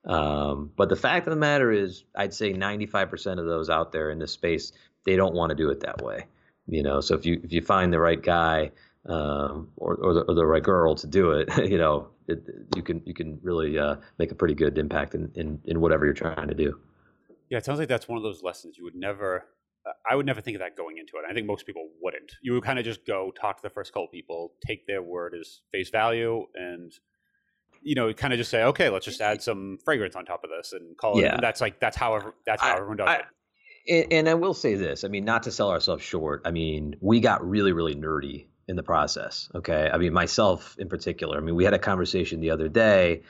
Um, 0.05 0.71
but 0.75 0.89
the 0.89 0.95
fact 0.95 1.27
of 1.27 1.31
the 1.31 1.39
matter 1.39 1.71
is, 1.71 2.03
I'd 2.15 2.33
say 2.33 2.53
95% 2.53 3.39
of 3.39 3.45
those 3.45 3.69
out 3.69 3.91
there 3.91 4.11
in 4.11 4.19
this 4.19 4.31
space, 4.31 4.71
they 5.05 5.15
don't 5.15 5.33
want 5.33 5.49
to 5.49 5.55
do 5.55 5.69
it 5.69 5.81
that 5.81 6.01
way. 6.01 6.25
You 6.67 6.83
know, 6.83 7.01
so 7.01 7.15
if 7.15 7.25
you 7.25 7.41
if 7.43 7.51
you 7.51 7.61
find 7.61 7.91
the 7.91 7.99
right 7.99 8.21
guy 8.21 8.71
um, 9.07 9.69
or 9.75 9.95
or 9.95 10.13
the, 10.13 10.21
or 10.21 10.35
the, 10.35 10.45
right 10.45 10.61
girl 10.61 10.93
to 10.95 11.07
do 11.07 11.31
it, 11.31 11.49
you 11.69 11.79
know, 11.79 12.09
it, 12.27 12.43
you 12.75 12.83
can 12.83 13.01
you 13.05 13.13
can 13.13 13.39
really 13.41 13.77
uh, 13.79 13.95
make 14.19 14.31
a 14.31 14.35
pretty 14.35 14.53
good 14.53 14.77
impact 14.77 15.15
in, 15.15 15.31
in 15.33 15.59
in 15.65 15.81
whatever 15.81 16.05
you're 16.05 16.13
trying 16.13 16.47
to 16.47 16.53
do. 16.53 16.79
Yeah, 17.49 17.57
it 17.57 17.65
sounds 17.65 17.79
like 17.79 17.87
that's 17.87 18.07
one 18.07 18.17
of 18.17 18.23
those 18.23 18.43
lessons 18.43 18.77
you 18.77 18.83
would 18.83 18.95
never. 18.95 19.45
I 20.07 20.15
would 20.15 20.27
never 20.27 20.41
think 20.41 20.55
of 20.55 20.59
that 20.59 20.75
going 20.75 20.99
into 20.99 21.13
it. 21.15 21.23
I 21.27 21.33
think 21.33 21.47
most 21.47 21.65
people 21.65 21.89
wouldn't. 21.99 22.33
You 22.43 22.53
would 22.53 22.63
kind 22.63 22.77
of 22.77 22.85
just 22.85 23.07
go 23.07 23.31
talk 23.31 23.57
to 23.57 23.63
the 23.63 23.71
first 23.71 23.91
couple 23.91 24.07
people, 24.09 24.51
take 24.63 24.85
their 24.85 25.01
word 25.01 25.33
as 25.39 25.61
face 25.71 25.89
value, 25.89 26.45
and 26.53 26.91
you 27.81 27.95
know, 27.95 28.13
kind 28.13 28.33
of 28.33 28.37
just 28.37 28.51
say, 28.51 28.63
okay, 28.63 28.89
let's 28.89 29.05
just 29.05 29.21
add 29.21 29.41
some 29.41 29.77
fragrance 29.83 30.15
on 30.15 30.25
top 30.25 30.43
of 30.43 30.49
this 30.49 30.73
and 30.73 30.97
call 30.97 31.17
it. 31.17 31.23
Yeah. 31.23 31.33
And 31.33 31.43
that's 31.43 31.61
like 31.61 31.79
that's 31.79 31.97
how 31.97 32.33
that's 32.45 32.61
how 32.61 32.73
I, 32.73 32.77
everyone 32.77 32.97
does 32.97 33.09
I, 33.09 33.15
it. 33.15 33.25
And, 33.87 34.13
and 34.13 34.29
I 34.29 34.33
will 34.33 34.53
say 34.53 34.75
this. 34.75 35.03
I 35.03 35.07
mean, 35.07 35.25
not 35.25 35.43
to 35.43 35.51
sell 35.51 35.69
ourselves 35.71 36.03
short. 36.03 36.41
I 36.45 36.51
mean, 36.51 36.95
we 37.01 37.19
got 37.19 37.47
really, 37.47 37.71
really 37.71 37.95
nerdy 37.95 38.47
in 38.67 38.75
the 38.75 38.83
process. 38.83 39.49
Okay. 39.55 39.89
I 39.91 39.97
mean, 39.97 40.13
myself 40.13 40.75
in 40.77 40.89
particular. 40.89 41.37
I 41.37 41.41
mean, 41.41 41.55
we 41.55 41.63
had 41.63 41.73
a 41.73 41.79
conversation 41.79 42.39
the 42.39 42.51
other 42.51 42.69
day 42.69 43.23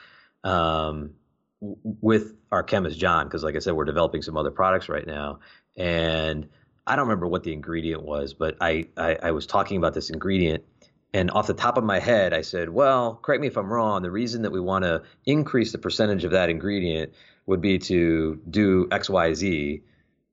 um, 0.44 1.12
with 1.60 2.34
our 2.52 2.62
chemist 2.62 2.98
John, 2.98 3.26
because 3.26 3.42
like 3.42 3.56
I 3.56 3.58
said, 3.60 3.74
we're 3.74 3.84
developing 3.84 4.22
some 4.22 4.36
other 4.36 4.50
products 4.50 4.88
right 4.88 5.06
now, 5.06 5.40
and 5.76 6.48
I 6.86 6.96
don't 6.96 7.06
remember 7.06 7.26
what 7.26 7.44
the 7.44 7.52
ingredient 7.52 8.02
was, 8.02 8.34
but 8.34 8.56
I, 8.60 8.88
I, 8.96 9.16
I 9.22 9.30
was 9.30 9.46
talking 9.46 9.76
about 9.76 9.94
this 9.94 10.10
ingredient, 10.10 10.64
and 11.12 11.30
off 11.32 11.46
the 11.46 11.54
top 11.54 11.76
of 11.76 11.84
my 11.84 11.98
head, 11.98 12.32
I 12.32 12.42
said, 12.42 12.70
well, 12.70 13.16
correct 13.22 13.40
me 13.40 13.48
if 13.48 13.56
I'm 13.56 13.72
wrong. 13.72 14.02
The 14.02 14.10
reason 14.10 14.42
that 14.42 14.52
we 14.52 14.60
want 14.60 14.84
to 14.84 15.02
increase 15.26 15.72
the 15.72 15.78
percentage 15.78 16.24
of 16.24 16.30
that 16.30 16.50
ingredient 16.50 17.12
would 17.46 17.60
be 17.60 17.78
to 17.80 18.40
do 18.48 18.86
X, 18.92 19.10
Y, 19.10 19.34
Z. 19.34 19.82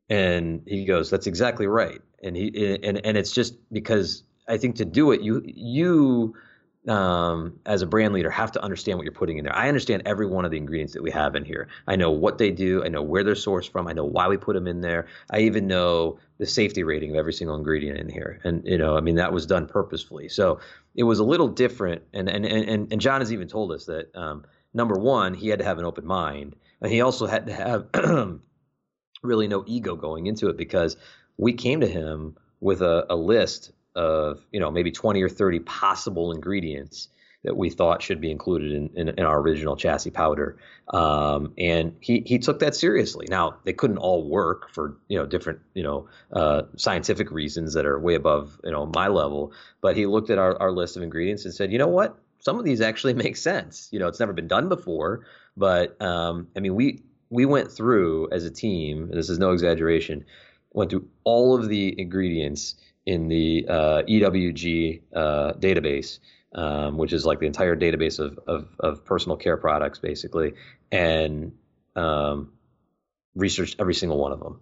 And 0.10 0.62
he 0.68 0.86
goes, 0.86 1.10
that's 1.10 1.28
exactly 1.28 1.68
right. 1.68 2.02
And 2.24 2.36
he 2.36 2.80
and 2.84 3.06
and 3.06 3.18
it's 3.18 3.32
just 3.32 3.56
because 3.72 4.24
I 4.48 4.58
think 4.58 4.76
to 4.78 4.86
do 4.86 5.12
it, 5.12 5.22
you 5.22 5.42
you 5.46 6.36
um, 6.88 7.60
as 7.66 7.82
a 7.82 7.86
brand 7.86 8.14
leader 8.14 8.30
have 8.30 8.52
to 8.54 8.64
understand 8.64 8.98
what 8.98 9.04
you're 9.04 9.14
putting 9.14 9.38
in 9.38 9.44
there. 9.44 9.56
I 9.56 9.68
understand 9.68 10.04
every 10.06 10.26
one 10.26 10.46
of 10.46 10.52
the 10.52 10.58
ingredients 10.58 10.94
that 10.94 11.04
we 11.04 11.12
have 11.12 11.36
in 11.36 11.44
here. 11.44 11.68
I 11.88 11.96
know 11.96 12.12
what 12.12 12.38
they 12.38 12.52
do. 12.52 12.84
I 12.84 12.88
know 12.88 13.02
where 13.02 13.24
they're 13.24 13.34
sourced 13.34 13.70
from. 13.70 13.88
I 13.88 13.94
know 13.94 14.06
why 14.06 14.28
we 14.28 14.38
put 14.38 14.54
them 14.54 14.68
in 14.68 14.82
there. 14.82 15.08
I 15.30 15.40
even 15.42 15.68
know 15.68 16.20
the 16.38 16.46
safety 16.46 16.84
rating 16.84 17.12
of 17.12 17.18
every 17.18 17.34
single 17.34 17.56
ingredient 17.56 18.00
in 18.00 18.10
here. 18.10 18.40
And 18.44 18.66
you 18.66 18.78
know, 18.78 18.96
I 18.96 19.02
mean, 19.02 19.16
that 19.16 19.34
was 19.34 19.46
done 19.46 19.68
purposefully. 19.68 20.30
So 20.30 20.60
it 20.96 21.04
was 21.04 21.20
a 21.20 21.24
little 21.24 21.50
different. 21.50 22.04
And 22.14 22.30
and 22.30 22.46
and 22.46 22.92
and 22.92 23.02
John 23.02 23.22
has 23.22 23.34
even 23.34 23.48
told 23.48 23.72
us 23.72 23.86
that 23.86 24.16
um, 24.16 24.46
number 24.74 24.96
one, 24.96 25.34
he 25.34 25.50
had 25.50 25.60
to 25.60 25.66
have 25.66 25.80
an 25.80 25.86
open 25.86 26.06
mind, 26.06 26.56
and 26.82 26.92
he 26.92 27.02
also 27.02 27.28
had 27.28 27.48
to 27.48 27.54
have 27.54 27.88
really 29.24 29.48
no 29.48 29.64
ego 29.68 29.96
going 29.96 30.28
into 30.28 30.48
it 30.50 30.58
because 30.58 30.96
we 31.38 31.54
came 31.54 31.82
to 31.82 31.88
him 31.88 32.38
with 32.60 32.82
a, 32.82 33.06
a 33.10 33.16
list 33.16 33.72
of 33.98 34.46
you 34.52 34.60
know 34.60 34.72
maybe 34.72 34.92
20 34.92 35.22
or 35.22 35.30
30 35.30 35.60
possible 35.60 36.32
ingredients 36.32 37.10
that 37.44 37.56
we 37.56 37.70
thought 37.70 38.02
should 38.02 38.20
be 38.20 38.32
included 38.32 38.74
in, 38.74 38.90
in, 38.96 39.10
in 39.10 39.20
our 39.20 39.40
original 39.40 39.78
chassis 39.78 40.10
powder. 40.10 40.58
Um, 40.90 41.54
and 41.58 41.96
he, 42.02 42.24
he 42.26 42.40
took 42.40 42.60
that 42.60 42.76
seriously. 42.76 43.28
Now 43.30 43.58
they 43.64 43.74
couldn't 43.74 44.00
all 44.00 44.28
work 44.28 44.70
for, 44.72 44.98
you 45.08 45.18
know, 45.18 45.26
different, 45.26 45.60
you 45.74 45.84
know, 45.84 46.10
uh, 46.34 46.64
scientific 46.76 47.32
reasons 47.32 47.74
that 47.76 47.86
are 47.86 48.00
way 48.00 48.16
above, 48.16 48.60
you 48.64 48.72
know, 48.72 48.86
my 48.88 49.08
level. 49.08 49.54
But 49.82 49.96
he 49.96 50.08
looked 50.08 50.30
at 50.30 50.40
our, 50.40 50.60
our 50.62 50.72
list 50.72 50.98
of 50.98 51.04
ingredients 51.04 51.46
and 51.46 51.54
said, 51.54 51.72
you 51.72 51.78
know 51.78 51.88
what, 51.88 52.18
some 52.40 52.60
of 52.60 52.66
these 52.66 52.82
actually 52.82 53.14
make 53.26 53.38
sense. 53.38 53.88
You 53.92 54.00
know, 54.00 54.08
it's 54.08 54.20
never 54.20 54.34
been 54.34 54.48
done 54.48 54.68
before, 54.68 55.26
but 55.56 56.02
um, 56.02 56.48
I 56.56 56.60
mean, 56.60 56.76
we, 56.76 57.04
we 57.30 57.46
went 57.46 57.72
through 57.72 58.30
as 58.32 58.46
a 58.46 58.52
team, 58.52 59.10
this 59.14 59.30
is 59.30 59.40
no 59.40 59.52
exaggeration, 59.52 60.26
went 60.74 60.90
through 60.90 61.08
all 61.24 61.56
of 61.56 61.70
the 61.70 62.00
ingredients 62.00 62.76
in 63.08 63.30
the 63.30 63.66
uh, 63.70 64.02
EWG 64.04 65.02
uh, 65.16 65.54
database, 65.54 66.20
um, 66.54 66.98
which 66.98 67.14
is 67.14 67.26
like 67.26 67.40
the 67.40 67.46
entire 67.46 67.76
database 67.76 68.20
of, 68.20 68.38
of, 68.46 68.68
of 68.82 69.06
personal 69.06 69.38
care 69.38 69.56
products, 69.56 69.98
basically, 69.98 70.54
and 70.92 71.54
um, 71.96 72.52
researched 73.34 73.78
every 73.80 73.94
single 73.94 74.18
one 74.18 74.34
of 74.34 74.42
them 74.42 74.60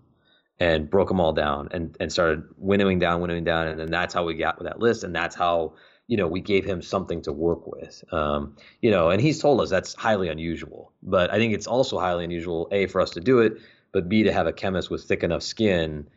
and 0.59 0.91
broke 0.91 1.07
them 1.07 1.19
all 1.19 1.33
down 1.33 1.69
and, 1.71 1.97
and 1.99 2.11
started 2.11 2.43
winnowing 2.57 2.99
down, 2.99 3.19
winnowing 3.19 3.43
down. 3.43 3.67
And 3.67 3.79
then 3.79 3.89
that's 3.89 4.13
how 4.13 4.23
we 4.23 4.35
got 4.35 4.59
with 4.59 4.67
that 4.67 4.79
list. 4.79 5.03
And 5.03 5.13
that's 5.15 5.35
how, 5.35 5.73
you 6.05 6.15
know, 6.15 6.27
we 6.27 6.39
gave 6.39 6.65
him 6.65 6.83
something 6.83 7.23
to 7.23 7.31
work 7.33 7.65
with. 7.65 8.03
Um, 8.13 8.57
you 8.79 8.91
know, 8.91 9.09
and 9.09 9.19
he's 9.19 9.41
told 9.41 9.59
us 9.59 9.71
that's 9.71 9.95
highly 9.95 10.29
unusual. 10.29 10.93
But 11.01 11.33
I 11.33 11.37
think 11.37 11.55
it's 11.55 11.65
also 11.67 11.97
highly 11.99 12.23
unusual, 12.23 12.67
A, 12.71 12.85
for 12.85 13.01
us 13.01 13.09
to 13.11 13.21
do 13.21 13.39
it, 13.39 13.53
but 13.91 14.07
B, 14.07 14.23
to 14.23 14.31
have 14.31 14.45
a 14.45 14.53
chemist 14.53 14.91
with 14.91 15.05
thick 15.05 15.23
enough 15.23 15.41
skin 15.41 16.07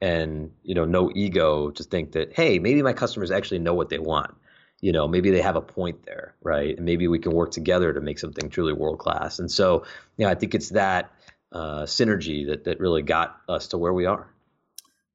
and 0.00 0.50
you 0.62 0.74
know 0.74 0.84
no 0.84 1.10
ego 1.14 1.70
to 1.70 1.82
think 1.82 2.12
that 2.12 2.32
hey 2.34 2.58
maybe 2.58 2.82
my 2.82 2.92
customers 2.92 3.30
actually 3.30 3.58
know 3.58 3.74
what 3.74 3.88
they 3.88 3.98
want. 3.98 4.34
You 4.80 4.92
know 4.92 5.06
maybe 5.06 5.30
they 5.30 5.42
have 5.42 5.56
a 5.56 5.62
point 5.62 6.04
there 6.04 6.34
right? 6.42 6.76
And 6.76 6.86
maybe 6.86 7.08
we 7.08 7.18
can 7.18 7.32
work 7.32 7.50
together 7.50 7.92
to 7.92 8.00
make 8.00 8.18
something 8.18 8.48
truly 8.50 8.72
world 8.72 8.98
class 8.98 9.38
and 9.38 9.50
so 9.50 9.84
you 10.16 10.24
know 10.24 10.30
i 10.30 10.34
think 10.34 10.54
it's 10.54 10.70
that 10.70 11.12
uh, 11.52 11.82
synergy 11.82 12.46
that 12.46 12.64
that 12.64 12.78
really 12.78 13.02
got 13.02 13.40
us 13.48 13.66
to 13.68 13.78
where 13.78 13.92
we 13.92 14.06
are. 14.06 14.32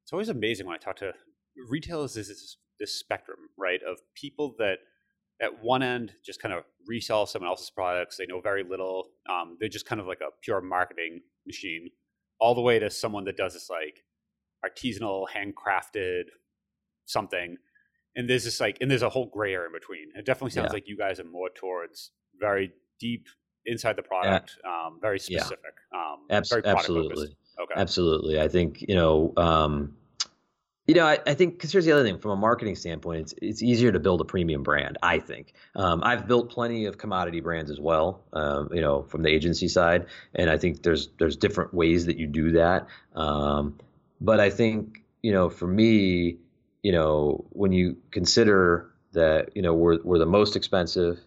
It's 0.04 0.12
always 0.14 0.30
amazing 0.30 0.68
when 0.68 0.76
i 0.76 0.78
talk 0.78 0.98
to 0.98 1.14
retailers 1.70 2.18
is 2.18 2.28
this, 2.28 2.58
this 2.80 2.94
spectrum 2.94 3.38
right 3.58 3.80
of 3.88 4.00
people 4.14 4.56
that 4.60 4.80
at 5.42 5.64
one 5.64 5.84
end 5.84 6.14
just 6.26 6.42
kind 6.42 6.54
of 6.54 6.64
resell 6.88 7.26
someone 7.26 7.50
else's 7.50 7.70
products 7.70 8.18
they 8.18 8.26
know 8.26 8.42
very 8.42 8.64
little 8.64 9.08
um, 9.30 9.58
they're 9.60 9.70
just 9.70 9.86
kind 9.86 10.00
of 10.00 10.08
like 10.08 10.22
a 10.22 10.30
pure 10.42 10.62
marketing 10.62 11.22
machine 11.46 11.90
all 12.40 12.54
the 12.54 12.62
way 12.62 12.80
to 12.80 12.90
someone 12.90 13.24
that 13.26 13.38
does 13.38 13.54
this 13.54 13.70
like 13.70 14.04
artisanal, 14.66 15.26
handcrafted 15.36 16.24
something. 17.06 17.58
And 18.16 18.30
there's 18.30 18.46
this 18.46 18.60
like, 18.60 18.78
and 18.82 18.90
there's 18.90 19.02
a 19.02 19.10
whole 19.10 19.28
gray 19.28 19.54
area 19.54 19.68
in 19.68 19.74
between. 19.74 20.10
It 20.16 20.26
definitely 20.26 20.52
sounds 20.52 20.70
yeah. 20.70 20.74
like 20.74 20.88
you 20.88 20.98
guys 20.98 21.20
are 21.20 21.26
more 21.26 21.50
towards 21.54 22.12
very 22.40 22.72
deep 23.00 23.28
inside 23.66 23.96
the 23.96 24.04
product, 24.04 24.56
yeah. 24.64 24.88
um, 24.88 25.00
very 25.02 25.20
specific. 25.20 25.74
Yeah. 25.94 26.00
Um, 26.00 26.20
Abs- 26.30 26.50
very 26.50 26.66
absolutely. 26.66 27.36
Okay. 27.60 27.74
Absolutely. 27.76 28.40
I 28.40 28.48
think, 28.48 28.82
you 28.88 28.96
know, 28.96 29.34
um, 29.38 29.96
you 30.88 30.94
know, 30.94 31.06
I, 31.06 31.18
I 31.26 31.34
think 31.34 31.56
because 31.56 31.72
here's 31.72 31.86
the 31.86 31.92
other 31.94 32.04
thing 32.04 32.20
from 32.20 32.32
a 32.32 32.36
marketing 32.36 32.76
standpoint, 32.76 33.22
it's 33.22 33.34
it's 33.42 33.64
easier 33.64 33.92
to 33.92 34.00
build 34.00 34.22
a 34.22 34.26
premium 34.26 34.62
brand. 34.62 35.00
I 35.02 35.18
think 35.18 35.54
um, 35.76 36.02
I've 36.04 36.28
built 36.28 36.52
plenty 36.52 36.86
of 36.86 37.00
commodity 37.00 37.40
brands 37.40 37.72
as 37.72 37.80
well. 37.80 38.24
Um, 38.34 38.70
you 38.72 38.82
know, 38.82 39.02
from 39.02 39.24
the 39.24 39.30
agency 39.30 39.68
side, 39.68 40.06
and 40.36 40.48
I 40.48 40.58
think 40.58 40.84
there's 40.84 41.10
there's 41.18 41.38
different 41.38 41.74
ways 41.74 42.06
that 42.06 42.18
you 42.18 42.28
do 42.28 42.52
that. 42.52 42.88
Um, 43.16 43.80
but 44.20 44.40
I 44.40 44.50
think 44.50 45.06
you 45.26 45.32
know, 45.32 45.50
for 45.50 45.66
me, 45.66 46.38
you 46.84 46.92
know, 46.92 47.46
when 47.50 47.72
you 47.72 47.98
consider 48.12 48.92
that 49.14 49.56
you 49.56 49.64
know 49.64 49.74
we're 49.74 49.98
we're 50.04 50.20
the 50.20 50.28
most 50.28 50.56
expensive 50.56 51.20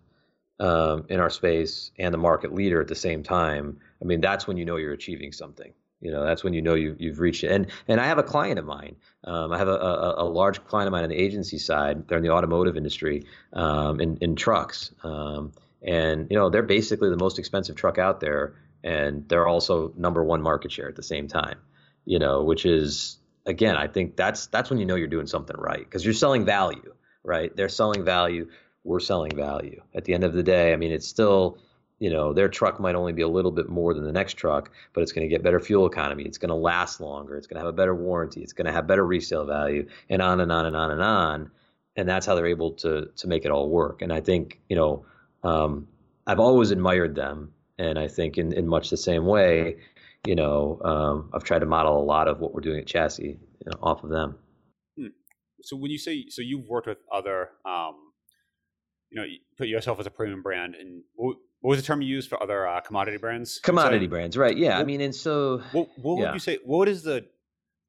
um, 0.60 1.06
in 1.08 1.18
our 1.18 1.30
space 1.30 1.90
and 1.98 2.14
the 2.14 2.18
market 2.18 2.54
leader 2.54 2.80
at 2.80 2.86
the 2.86 2.94
same 2.94 3.24
time, 3.24 3.80
I 4.00 4.04
mean 4.04 4.20
that's 4.20 4.46
when 4.46 4.56
you 4.56 4.64
know 4.64 4.76
you're 4.76 4.92
achieving 4.92 5.32
something. 5.32 5.72
You 6.00 6.12
know, 6.12 6.24
that's 6.24 6.44
when 6.44 6.52
you 6.52 6.62
know 6.62 6.74
you, 6.74 6.94
you've 6.96 7.18
reached 7.18 7.42
it. 7.42 7.50
And 7.50 7.66
and 7.88 8.00
I 8.00 8.06
have 8.06 8.18
a 8.18 8.22
client 8.22 8.60
of 8.60 8.64
mine. 8.64 8.94
Um, 9.24 9.50
I 9.52 9.58
have 9.58 9.66
a, 9.66 9.72
a, 9.72 10.14
a, 10.22 10.28
large 10.28 10.64
client 10.64 10.86
of 10.86 10.92
mine 10.92 11.02
on 11.02 11.10
the 11.10 11.16
agency 11.16 11.58
side. 11.58 12.06
They're 12.06 12.18
in 12.18 12.22
the 12.22 12.30
automotive 12.30 12.76
industry, 12.76 13.24
um, 13.52 14.00
in, 14.00 14.16
in 14.20 14.36
trucks. 14.36 14.92
Um, 15.02 15.50
and, 15.82 16.28
you 16.30 16.36
know, 16.36 16.50
they're 16.50 16.62
basically 16.62 17.10
the 17.10 17.16
most 17.16 17.40
expensive 17.40 17.74
truck 17.74 17.98
out 17.98 18.20
there. 18.20 18.54
And 18.84 19.28
they're 19.28 19.48
also 19.48 19.92
number 19.96 20.22
one 20.22 20.40
market 20.40 20.70
share 20.70 20.88
at 20.88 20.94
the 20.94 21.02
same 21.02 21.26
time 21.26 21.58
you 22.08 22.18
know, 22.18 22.42
which 22.42 22.64
is 22.64 23.18
again, 23.44 23.76
I 23.76 23.86
think 23.86 24.16
that's 24.16 24.46
that's 24.46 24.70
when 24.70 24.78
you 24.78 24.86
know 24.86 24.94
you're 24.94 25.08
doing 25.08 25.26
something 25.26 25.56
right 25.58 25.84
because 25.84 26.06
you're 26.06 26.14
selling 26.14 26.46
value, 26.46 26.94
right? 27.22 27.54
They're 27.54 27.68
selling 27.68 28.02
value, 28.02 28.48
we're 28.82 28.98
selling 28.98 29.36
value. 29.36 29.82
At 29.94 30.06
the 30.06 30.14
end 30.14 30.24
of 30.24 30.32
the 30.32 30.42
day, 30.42 30.72
I 30.72 30.76
mean, 30.76 30.90
it's 30.90 31.06
still 31.06 31.58
you 31.98 32.08
know 32.08 32.32
their 32.32 32.48
truck 32.48 32.80
might 32.80 32.94
only 32.94 33.12
be 33.12 33.20
a 33.20 33.28
little 33.28 33.50
bit 33.50 33.68
more 33.68 33.92
than 33.92 34.04
the 34.04 34.12
next 34.12 34.34
truck 34.34 34.70
but 34.92 35.02
it's 35.02 35.10
going 35.10 35.28
to 35.28 35.28
get 35.28 35.42
better 35.42 35.58
fuel 35.58 35.84
economy 35.84 36.22
it's 36.22 36.38
going 36.38 36.48
to 36.48 36.54
last 36.54 37.00
longer 37.00 37.36
it's 37.36 37.48
going 37.48 37.56
to 37.56 37.60
have 37.60 37.74
a 37.74 37.76
better 37.76 37.92
warranty 37.92 38.40
it's 38.40 38.52
going 38.52 38.66
to 38.66 38.72
have 38.72 38.86
better 38.86 39.04
resale 39.04 39.44
value 39.44 39.84
and 40.08 40.22
on 40.22 40.38
and 40.38 40.52
on 40.52 40.64
and 40.64 40.76
on 40.76 40.92
and 40.92 41.02
on 41.02 41.50
and 41.96 42.08
that's 42.08 42.24
how 42.24 42.36
they're 42.36 42.46
able 42.46 42.70
to 42.70 43.06
to 43.16 43.26
make 43.26 43.44
it 43.44 43.50
all 43.50 43.68
work 43.68 44.00
and 44.00 44.12
i 44.12 44.20
think 44.20 44.60
you 44.68 44.76
know 44.76 45.04
um, 45.42 45.88
i've 46.24 46.38
always 46.38 46.70
admired 46.70 47.16
them 47.16 47.52
and 47.78 47.98
i 47.98 48.06
think 48.06 48.38
in, 48.38 48.52
in 48.52 48.68
much 48.68 48.90
the 48.90 48.96
same 48.96 49.26
way 49.26 49.76
you 50.28 50.34
know, 50.34 50.78
um, 50.84 51.30
I've 51.32 51.42
tried 51.42 51.60
to 51.60 51.66
model 51.66 51.98
a 51.98 52.04
lot 52.04 52.28
of 52.28 52.38
what 52.38 52.52
we're 52.52 52.60
doing 52.60 52.80
at 52.80 52.86
Chassis 52.86 53.28
you 53.28 53.64
know, 53.64 53.78
off 53.82 54.04
of 54.04 54.10
them. 54.10 54.36
Hmm. 55.00 55.06
So 55.62 55.74
when 55.74 55.90
you 55.90 55.96
say, 55.96 56.26
so 56.28 56.42
you've 56.42 56.68
worked 56.68 56.86
with 56.86 56.98
other, 57.10 57.48
um, 57.64 57.94
you 59.10 59.18
know, 59.18 59.24
you 59.24 59.38
put 59.56 59.68
yourself 59.68 59.98
as 59.98 60.06
a 60.06 60.10
premium 60.10 60.42
brand, 60.42 60.74
and 60.74 61.02
what, 61.14 61.38
what 61.60 61.70
was 61.70 61.80
the 61.80 61.86
term 61.86 62.02
you 62.02 62.08
used 62.08 62.28
for 62.28 62.42
other 62.42 62.68
uh, 62.68 62.78
commodity 62.82 63.16
brands? 63.16 63.58
Commodity 63.60 64.06
brands, 64.06 64.36
right? 64.36 64.54
Yeah, 64.54 64.74
what, 64.74 64.82
I 64.82 64.84
mean, 64.84 65.00
and 65.00 65.14
so 65.14 65.62
what, 65.72 65.88
what 65.96 66.18
yeah. 66.18 66.26
would 66.26 66.34
you 66.34 66.40
say? 66.40 66.58
What 66.62 66.88
is 66.88 67.04
the 67.04 67.24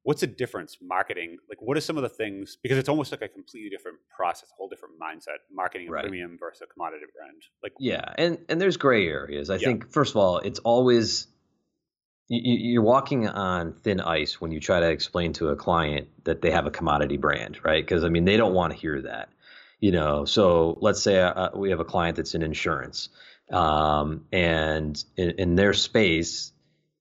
what's 0.04 0.22
the 0.22 0.26
difference 0.26 0.78
marketing 0.80 1.36
like 1.50 1.60
what 1.60 1.76
are 1.76 1.80
some 1.82 1.98
of 1.98 2.02
the 2.02 2.08
things 2.08 2.56
because 2.62 2.78
it's 2.78 2.88
almost 2.88 3.12
like 3.12 3.20
a 3.20 3.28
completely 3.28 3.68
different 3.68 3.98
process 4.16 4.48
a 4.50 4.54
whole 4.56 4.66
different 4.66 4.94
mindset 4.98 5.36
marketing 5.52 5.88
a 5.88 5.90
right. 5.90 6.04
premium 6.04 6.38
versus 6.40 6.62
a 6.62 6.72
commodity 6.72 7.04
brand 7.14 7.36
like 7.62 7.74
yeah 7.78 8.14
and 8.16 8.38
and 8.48 8.58
there's 8.58 8.78
gray 8.78 9.06
areas 9.06 9.50
i 9.50 9.56
yeah. 9.56 9.66
think 9.66 9.92
first 9.92 10.12
of 10.12 10.16
all 10.16 10.38
it's 10.38 10.58
always 10.60 11.26
you're 12.30 12.82
walking 12.82 13.26
on 13.28 13.72
thin 13.72 14.00
ice 14.00 14.40
when 14.40 14.52
you 14.52 14.60
try 14.60 14.78
to 14.78 14.88
explain 14.88 15.32
to 15.32 15.48
a 15.48 15.56
client 15.56 16.08
that 16.24 16.40
they 16.40 16.52
have 16.52 16.64
a 16.64 16.70
commodity 16.70 17.16
brand, 17.16 17.58
right? 17.64 17.84
Because 17.84 18.04
I 18.04 18.08
mean, 18.08 18.24
they 18.24 18.36
don't 18.36 18.54
want 18.54 18.72
to 18.72 18.78
hear 18.78 19.02
that, 19.02 19.30
you 19.80 19.90
know. 19.90 20.24
So 20.26 20.78
let's 20.80 21.02
say 21.02 21.20
uh, 21.20 21.50
we 21.56 21.70
have 21.70 21.80
a 21.80 21.84
client 21.84 22.16
that's 22.16 22.36
in 22.36 22.42
insurance, 22.42 23.08
um, 23.50 24.26
and 24.30 25.02
in, 25.16 25.30
in, 25.38 25.54
their 25.56 25.74
space, 25.74 26.52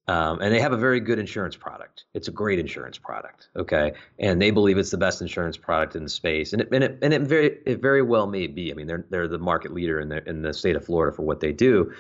um, 0.08 0.42
and 0.42 0.52
they 0.52 0.62
have 0.62 0.74
a 0.74 0.78
very 0.78 1.00
good 1.00 1.20
insurance 1.20 1.56
product. 1.56 2.06
It's 2.16 2.28
a 2.28 2.32
great 2.32 2.58
insurance 2.58 2.98
product, 2.98 3.50
okay, 3.56 3.94
and 4.18 4.42
they 4.42 4.50
believe 4.50 4.80
it's 4.80 4.90
the 4.90 4.98
best 4.98 5.22
insurance 5.22 5.58
product 5.58 5.96
in 5.96 6.04
the 6.04 6.10
space, 6.10 6.54
and 6.54 6.64
it 6.64 6.70
and 6.72 6.84
it, 6.84 6.98
and 7.04 7.14
it 7.14 7.22
very 7.22 7.60
it 7.68 7.84
very 7.84 8.02
well 8.02 8.26
may 8.26 8.48
be. 8.48 8.72
I 8.72 8.74
mean, 8.74 8.88
they're 8.88 9.06
they're 9.12 9.28
the 9.28 9.38
market 9.38 9.76
leader 9.76 10.00
in 10.00 10.10
the 10.10 10.28
in 10.28 10.42
the 10.42 10.56
state 10.56 10.76
of 10.76 10.86
Florida 10.86 11.16
for 11.16 11.22
what 11.22 11.40
they 11.40 11.52
do, 11.52 11.94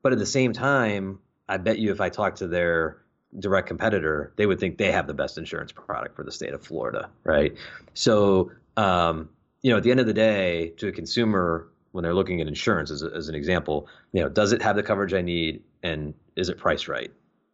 but 0.00 0.12
at 0.12 0.20
the 0.20 0.26
same 0.26 0.52
time 0.52 1.18
I 1.48 1.56
bet 1.56 1.78
you 1.78 1.92
if 1.92 2.00
I 2.00 2.08
talk 2.08 2.36
to 2.36 2.46
their 2.46 2.98
direct 3.38 3.68
competitor, 3.68 4.32
they 4.36 4.46
would 4.46 4.58
think 4.58 4.78
they 4.78 4.92
have 4.92 5.06
the 5.06 5.14
best 5.14 5.38
insurance 5.38 5.72
product 5.72 6.16
for 6.16 6.24
the 6.24 6.32
state 6.32 6.54
of 6.54 6.62
Florida, 6.62 7.10
right? 7.24 7.54
So, 7.94 8.52
um, 8.76 9.28
you 9.62 9.70
know, 9.70 9.78
at 9.78 9.82
the 9.82 9.90
end 9.90 10.00
of 10.00 10.06
the 10.06 10.14
day, 10.14 10.70
to 10.78 10.88
a 10.88 10.92
consumer, 10.92 11.68
when 11.92 12.04
they're 12.04 12.14
looking 12.14 12.40
at 12.40 12.46
insurance, 12.46 12.90
as, 12.90 13.02
as 13.02 13.28
an 13.28 13.34
example, 13.34 13.88
you 14.12 14.22
know, 14.22 14.28
does 14.28 14.52
it 14.52 14.62
have 14.62 14.76
the 14.76 14.82
coverage 14.82 15.14
I 15.14 15.22
need, 15.22 15.62
and 15.82 16.14
is 16.36 16.48
it 16.48 16.58
priced 16.58 16.88
right? 16.88 17.10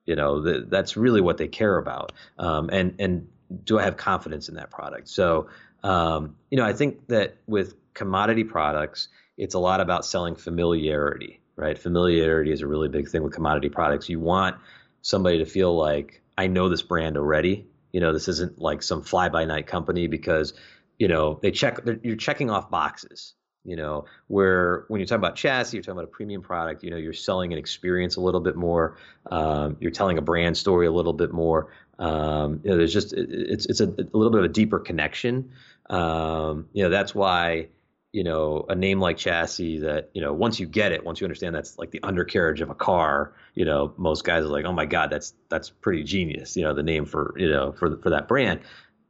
You 0.07 0.17
know, 0.17 0.43
the, 0.43 0.67
that's 0.69 0.97
really 0.97 1.21
what 1.21 1.39
they 1.39 1.49
care 1.49 1.79
about, 1.79 2.13
um, 2.39 2.69
and 2.71 2.95
and 2.99 3.29
do 3.65 3.79
I 3.79 3.85
have 3.85 3.97
confidence 3.97 4.49
in 4.49 4.57
that 4.57 4.71
product? 4.71 5.09
So, 5.09 5.49
um, 5.83 6.37
you 6.51 6.59
know, 6.59 6.65
I 6.65 6.73
think 6.73 7.07
that 7.09 7.37
with 7.47 7.75
commodity 7.95 8.45
products, 8.45 9.09
it's 9.37 9.55
a 9.55 9.59
lot 9.59 9.81
about 9.81 10.05
selling 10.05 10.35
familiarity, 10.35 11.41
right? 11.57 11.79
Familiarity 11.79 12.53
is 12.53 12.63
a 12.63 12.67
really 12.67 12.89
big 12.89 13.09
thing 13.09 13.23
with 13.23 13.33
commodity 13.33 13.69
products. 13.69 14.09
You 14.09 14.21
want 14.21 14.57
somebody 15.03 15.39
to 15.39 15.47
feel 15.47 15.77
like 15.77 16.23
I 16.37 16.47
know 16.47 16.69
this 16.69 16.83
brand 16.83 17.17
already. 17.17 17.67
You 17.93 18.01
know, 18.01 18.13
this 18.13 18.29
isn't 18.29 18.59
like 18.59 18.83
some 18.83 19.03
fly 19.03 19.29
by 19.29 19.45
night 19.45 19.67
company 19.67 20.07
because 20.09 20.55
you 20.99 21.09
know 21.09 21.39
they 21.43 21.51
check 21.51 21.81
you're 22.03 22.17
checking 22.17 22.51
off 22.51 22.71
boxes. 22.71 23.35
You 23.67 23.77
know, 23.77 24.05
where 24.27 24.85
when 24.89 25.01
you 25.01 25.07
talk 25.07 25.17
about 25.17 25.37
chassis, 25.37 25.77
you're 25.77 25.83
talking 25.83 25.99
about 25.99 26.05
a 26.05 26.09
premium 26.09 26.43
product. 26.43 26.83
You 26.83 26.91
know, 26.91 26.99
you're 26.99 27.15
selling 27.15 27.53
an 27.53 27.59
experience 27.59 28.17
a 28.17 28.21
little 28.21 28.41
bit 28.41 28.57
more. 28.57 28.99
Um, 29.31 29.79
you're 29.81 29.91
telling 29.91 30.19
a 30.19 30.23
brand 30.23 30.59
story 30.59 30.87
a 30.87 30.93
little 30.93 31.15
bit 31.15 31.33
more. 31.33 31.73
Um, 31.99 32.61
you 32.63 32.71
know, 32.71 32.77
there's 32.77 32.93
just 32.93 33.15
it's 33.15 33.65
it's 33.67 33.81
a, 33.81 33.85
a, 33.85 34.05
little 34.13 34.31
bit 34.31 34.41
of 34.41 34.45
a 34.45 34.53
deeper 34.53 34.81
connection. 34.81 35.53
Um, 35.89 36.69
you 36.73 36.83
know, 36.83 36.91
that's 36.91 37.15
why 37.15 37.69
you 38.15 38.23
know, 38.23 38.65
a 38.69 38.77
name 38.77 39.01
like 39.01 39.17
chassis 39.17 39.81
that, 39.81 40.11
you 40.15 40.21
know, 40.21 40.33
once 40.33 40.61
you 40.61 40.69
get 40.69 40.93
it, 40.93 41.05
once 41.05 41.21
you 41.21 41.25
understand 41.25 41.53
that's 41.53 41.77
like 41.77 41.91
the 41.91 42.01
undercarriage 42.05 42.61
of 42.61 42.71
a 42.71 42.75
car, 42.75 43.33
you 43.55 43.65
know, 43.65 43.93
most 43.97 44.23
guys 44.23 44.45
are 44.45 44.49
like, 44.49 44.65
oh 44.65 44.73
my 44.73 44.87
God, 44.87 45.11
that's 45.11 45.35
that's 45.49 45.69
pretty 45.69 46.05
genius, 46.05 46.57
you 46.57 46.63
know, 46.63 46.73
the 46.75 46.85
name 46.85 47.07
for, 47.07 47.35
you 47.37 47.51
know, 47.51 47.73
for 47.73 47.97
for 47.97 48.11
that 48.11 48.29
brand. 48.29 48.61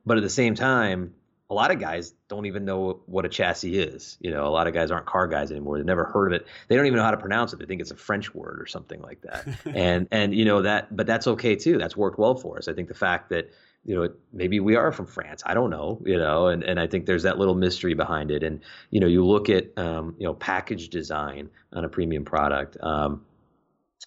But 0.07 0.17
at 0.17 0.23
the 0.23 0.31
same 0.31 0.55
time, 0.55 1.13
a 1.51 1.55
lot 1.55 1.71
of 1.71 1.79
guys 1.79 2.15
don't 2.29 2.47
even 2.47 2.65
know 2.65 3.03
what 3.05 3.27
a 3.27 3.29
chassis 3.29 3.79
is. 3.79 4.17
You 4.21 4.31
know, 4.31 4.47
a 4.47 4.49
lot 4.49 4.69
of 4.69 4.73
guys 4.73 4.91
aren't 4.91 5.05
car 5.05 5.27
guys 5.27 5.51
anymore. 5.51 5.77
They've 5.77 5.85
never 5.85 6.05
heard 6.05 6.33
of 6.33 6.41
it. 6.41 6.47
They 6.69 6.77
don't 6.77 6.87
even 6.87 6.97
know 6.97 7.05
how 7.05 7.11
to 7.11 7.19
pronounce 7.19 7.53
it. 7.53 7.59
They 7.59 7.67
think 7.67 7.83
it's 7.83 7.91
a 7.91 7.97
French 7.97 8.35
word 8.35 8.59
or 8.59 8.67
something 8.67 9.03
like 9.03 9.21
that. 9.21 9.47
and 9.67 10.09
and 10.13 10.35
you 10.35 10.47
know 10.47 10.63
that, 10.63 10.97
but 10.97 11.07
that's 11.07 11.27
okay 11.27 11.57
too. 11.57 11.77
That's 11.77 11.95
worked 11.95 12.19
well 12.19 12.37
for 12.37 12.57
us. 12.57 12.69
I 12.69 12.73
think 12.73 12.89
the 12.89 12.95
fact 12.95 13.29
that 13.29 13.51
you 13.85 13.95
know, 13.95 14.09
maybe 14.33 14.61
we 14.61 14.77
are 14.77 14.93
from 14.93 15.07
France. 15.07 15.43
I 15.45 15.53
don't 15.53 15.71
know, 15.71 16.01
you 16.05 16.17
know, 16.17 16.47
and, 16.47 16.63
and 16.63 16.81
I 16.81 16.87
think 16.87 17.05
there's 17.05 17.25
that 17.25 17.39
little 17.39 17.55
mystery 17.55 17.95
behind 17.95 18.31
it. 18.31 18.43
And, 18.43 18.61
you 18.91 18.99
know, 18.99 19.07
you 19.07 19.25
look 19.25 19.51
at, 19.51 19.77
um, 19.77 20.15
you 20.19 20.25
know, 20.25 20.35
package 20.35 20.89
design 20.89 21.51
on 21.73 21.85
a 21.85 21.89
premium 21.89 22.25
product. 22.25 22.79
Um, 22.83 23.25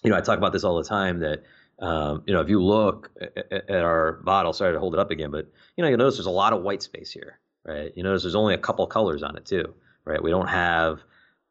you 0.02 0.10
know, 0.10 0.16
I 0.16 0.20
talk 0.20 0.38
about 0.38 0.52
this 0.52 0.64
all 0.64 0.76
the 0.76 0.88
time 0.88 1.20
that, 1.20 1.44
um, 1.78 2.24
you 2.26 2.34
know, 2.34 2.40
if 2.40 2.48
you 2.48 2.62
look 2.62 3.10
at, 3.20 3.52
at 3.52 3.70
our 3.70 4.14
bottle, 4.24 4.52
sorry 4.52 4.72
to 4.72 4.80
hold 4.80 4.94
it 4.94 5.00
up 5.00 5.12
again, 5.12 5.30
but, 5.30 5.46
you 5.76 5.82
know, 5.82 5.88
you'll 5.88 5.98
notice 5.98 6.16
there's 6.16 6.26
a 6.26 6.30
lot 6.30 6.52
of 6.52 6.62
white 6.62 6.82
space 6.82 7.12
here, 7.12 7.38
right? 7.64 7.92
You 7.94 8.02
notice 8.02 8.22
there's 8.22 8.34
only 8.34 8.54
a 8.54 8.58
couple 8.58 8.84
colors 8.88 9.22
on 9.22 9.36
it 9.36 9.46
too, 9.46 9.74
right? 10.04 10.22
We 10.22 10.30
don't 10.30 10.48
have 10.48 11.02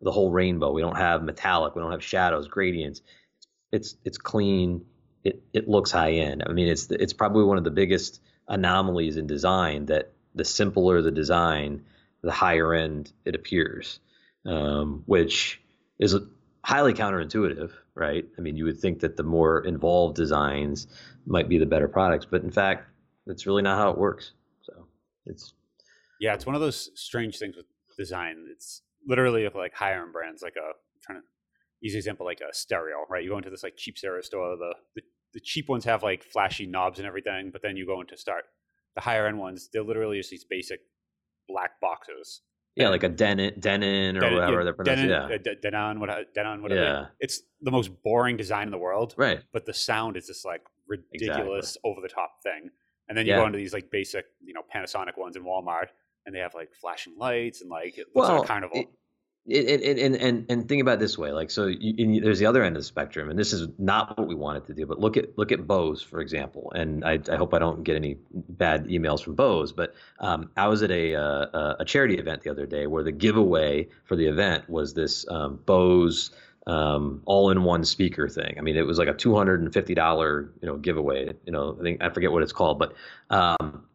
the 0.01 0.11
whole 0.11 0.31
rainbow. 0.31 0.73
We 0.73 0.81
don't 0.81 0.97
have 0.97 1.23
metallic. 1.23 1.75
We 1.75 1.81
don't 1.81 1.91
have 1.91 2.03
shadows, 2.03 2.49
gradients. 2.49 3.01
It's, 3.71 3.95
it's 4.03 4.17
clean 4.17 4.85
it 5.27 5.43
it 5.53 5.67
looks 5.67 5.91
high 5.91 6.13
end. 6.13 6.43
I 6.47 6.53
mean, 6.53 6.69
it's 6.69 6.89
it's 6.89 7.13
probably 7.13 7.43
one 7.43 7.57
of 7.57 7.63
the 7.63 7.71
biggest 7.71 8.21
anomalies 8.47 9.17
in 9.17 9.27
design 9.27 9.87
that 9.87 10.13
the 10.33 10.45
simpler 10.45 11.01
the 11.01 11.11
design, 11.11 11.83
the 12.21 12.31
higher 12.31 12.73
end 12.73 13.11
it 13.25 13.35
appears, 13.35 13.99
um, 14.45 15.03
which 15.05 15.61
is 15.99 16.15
highly 16.63 16.93
counterintuitive, 16.93 17.71
right? 17.93 18.25
I 18.37 18.41
mean, 18.41 18.55
you 18.55 18.65
would 18.65 18.79
think 18.79 19.01
that 19.01 19.17
the 19.17 19.23
more 19.23 19.65
involved 19.65 20.15
designs 20.15 20.87
might 21.25 21.49
be 21.49 21.57
the 21.57 21.65
better 21.65 21.89
products, 21.89 22.25
but 22.25 22.43
in 22.43 22.51
fact, 22.51 22.87
that's 23.25 23.45
really 23.45 23.63
not 23.63 23.77
how 23.77 23.89
it 23.89 23.97
works. 23.97 24.31
So 24.61 24.87
it's 25.25 25.53
yeah, 26.21 26.33
it's 26.33 26.45
one 26.45 26.55
of 26.55 26.61
those 26.61 26.89
strange 26.95 27.37
things 27.37 27.57
with 27.57 27.65
design. 27.97 28.45
It's 28.49 28.81
literally 29.05 29.49
like 29.53 29.73
higher 29.73 30.03
end 30.03 30.13
brands, 30.13 30.41
like 30.41 30.55
a 30.55 30.67
I'm 30.67 31.01
trying 31.03 31.19
to 31.19 31.27
easy 31.83 31.97
example 31.97 32.25
like 32.25 32.41
a 32.41 32.53
stereo, 32.53 33.05
right? 33.09 33.23
You 33.23 33.31
go 33.31 33.37
into 33.37 33.49
this 33.49 33.63
like 33.63 33.75
cheap 33.77 33.97
stereo 33.97 34.21
store, 34.21 34.55
the, 34.55 34.73
the 34.95 35.01
the 35.33 35.39
cheap 35.39 35.69
ones 35.69 35.85
have 35.85 36.03
like 36.03 36.23
flashy 36.23 36.65
knobs 36.65 36.99
and 36.99 37.07
everything, 37.07 37.51
but 37.51 37.61
then 37.61 37.77
you 37.77 37.85
go 37.85 38.01
into 38.01 38.17
start 38.17 38.45
the 38.97 39.01
higher 39.01 39.27
end 39.27 39.37
ones, 39.37 39.69
they're 39.71 39.83
literally 39.83 40.17
just 40.17 40.31
these 40.31 40.43
basic 40.43 40.79
black 41.47 41.79
boxes. 41.79 42.41
Yeah, 42.75 42.89
like 42.89 43.03
a 43.03 43.09
Denon, 43.09 43.53
Denon 43.59 44.17
or 44.17 44.19
Denon, 44.19 44.35
whatever 44.35 44.57
yeah, 44.57 44.63
they're 44.63 44.73
pronounced. 44.73 45.01
Denon, 45.03 45.29
yeah. 45.29 45.51
Uh, 45.51 45.55
Denon, 45.61 45.99
what, 45.99 46.33
Denon, 46.33 46.61
whatever. 46.61 46.81
Yeah. 46.81 47.05
It's 47.19 47.41
the 47.61 47.71
most 47.71 47.91
boring 48.03 48.37
design 48.37 48.67
in 48.67 48.71
the 48.71 48.77
world. 48.77 49.13
Right. 49.17 49.39
But 49.53 49.65
the 49.65 49.73
sound 49.73 50.17
is 50.17 50.27
this 50.27 50.43
like 50.43 50.61
ridiculous, 50.87 51.69
exactly. 51.69 51.91
over 51.91 52.01
the 52.01 52.07
top 52.07 52.31
thing. 52.43 52.69
And 53.07 53.17
then 53.17 53.25
you 53.25 53.33
yeah. 53.33 53.39
go 53.39 53.45
into 53.45 53.57
these 53.57 53.73
like 53.73 53.89
basic, 53.89 54.25
you 54.43 54.53
know, 54.53 54.61
Panasonic 54.73 55.17
ones 55.17 55.35
in 55.35 55.43
Walmart, 55.43 55.87
and 56.25 56.35
they 56.35 56.39
have 56.39 56.53
like 56.53 56.69
flashing 56.79 57.13
lights 57.17 57.61
and 57.61 57.69
like 57.69 57.97
it 57.97 58.07
looks 58.13 58.27
well, 58.27 58.35
like 58.37 58.43
a 58.43 58.47
carnival. 58.47 58.79
It, 58.79 58.87
and, 59.49 59.99
and 59.99 60.15
and 60.15 60.45
and 60.49 60.67
think 60.67 60.81
about 60.81 60.99
this 60.99 61.17
way 61.17 61.31
like 61.31 61.49
so 61.49 61.67
you, 61.67 62.19
there's 62.21 62.39
the 62.39 62.45
other 62.45 62.63
end 62.63 62.75
of 62.75 62.81
the 62.81 62.85
spectrum 62.85 63.29
and 63.29 63.39
this 63.39 63.53
is 63.53 63.67
not 63.77 64.17
what 64.17 64.27
we 64.27 64.35
wanted 64.35 64.65
to 64.65 64.73
do 64.73 64.85
but 64.85 64.99
look 64.99 65.15
at 65.15 65.37
look 65.37 65.51
at 65.51 65.65
bose 65.65 66.01
for 66.01 66.19
example 66.19 66.71
and 66.75 67.05
i, 67.05 67.19
I 67.31 67.35
hope 67.37 67.53
i 67.53 67.59
don't 67.59 67.83
get 67.83 67.95
any 67.95 68.17
bad 68.33 68.87
emails 68.87 69.23
from 69.23 69.35
bose 69.35 69.71
but 69.71 69.93
um, 70.19 70.49
i 70.57 70.67
was 70.67 70.83
at 70.83 70.91
a, 70.91 71.15
uh, 71.15 71.75
a 71.79 71.85
charity 71.85 72.15
event 72.15 72.43
the 72.43 72.51
other 72.51 72.65
day 72.65 72.87
where 72.87 73.03
the 73.03 73.11
giveaway 73.11 73.87
for 74.03 74.15
the 74.17 74.25
event 74.25 74.69
was 74.69 74.93
this 74.93 75.25
um, 75.29 75.59
bose 75.65 76.31
um, 76.65 77.21
all-in-one 77.23 77.85
speaker 77.85 78.27
thing. 78.27 78.55
I 78.57 78.61
mean 78.61 78.75
it 78.75 78.85
was 78.85 78.97
like 78.97 79.07
a 79.07 79.13
$250 79.13 80.49
you 80.61 80.67
know 80.67 80.75
giveaway 80.75 81.33
you 81.45 81.53
know 81.53 81.77
i 81.79 81.83
think 81.83 82.03
i 82.03 82.09
forget 82.09 82.33
what 82.33 82.43
it's 82.43 82.51
called 82.51 82.79
but 82.79 82.93
um, 83.29 83.85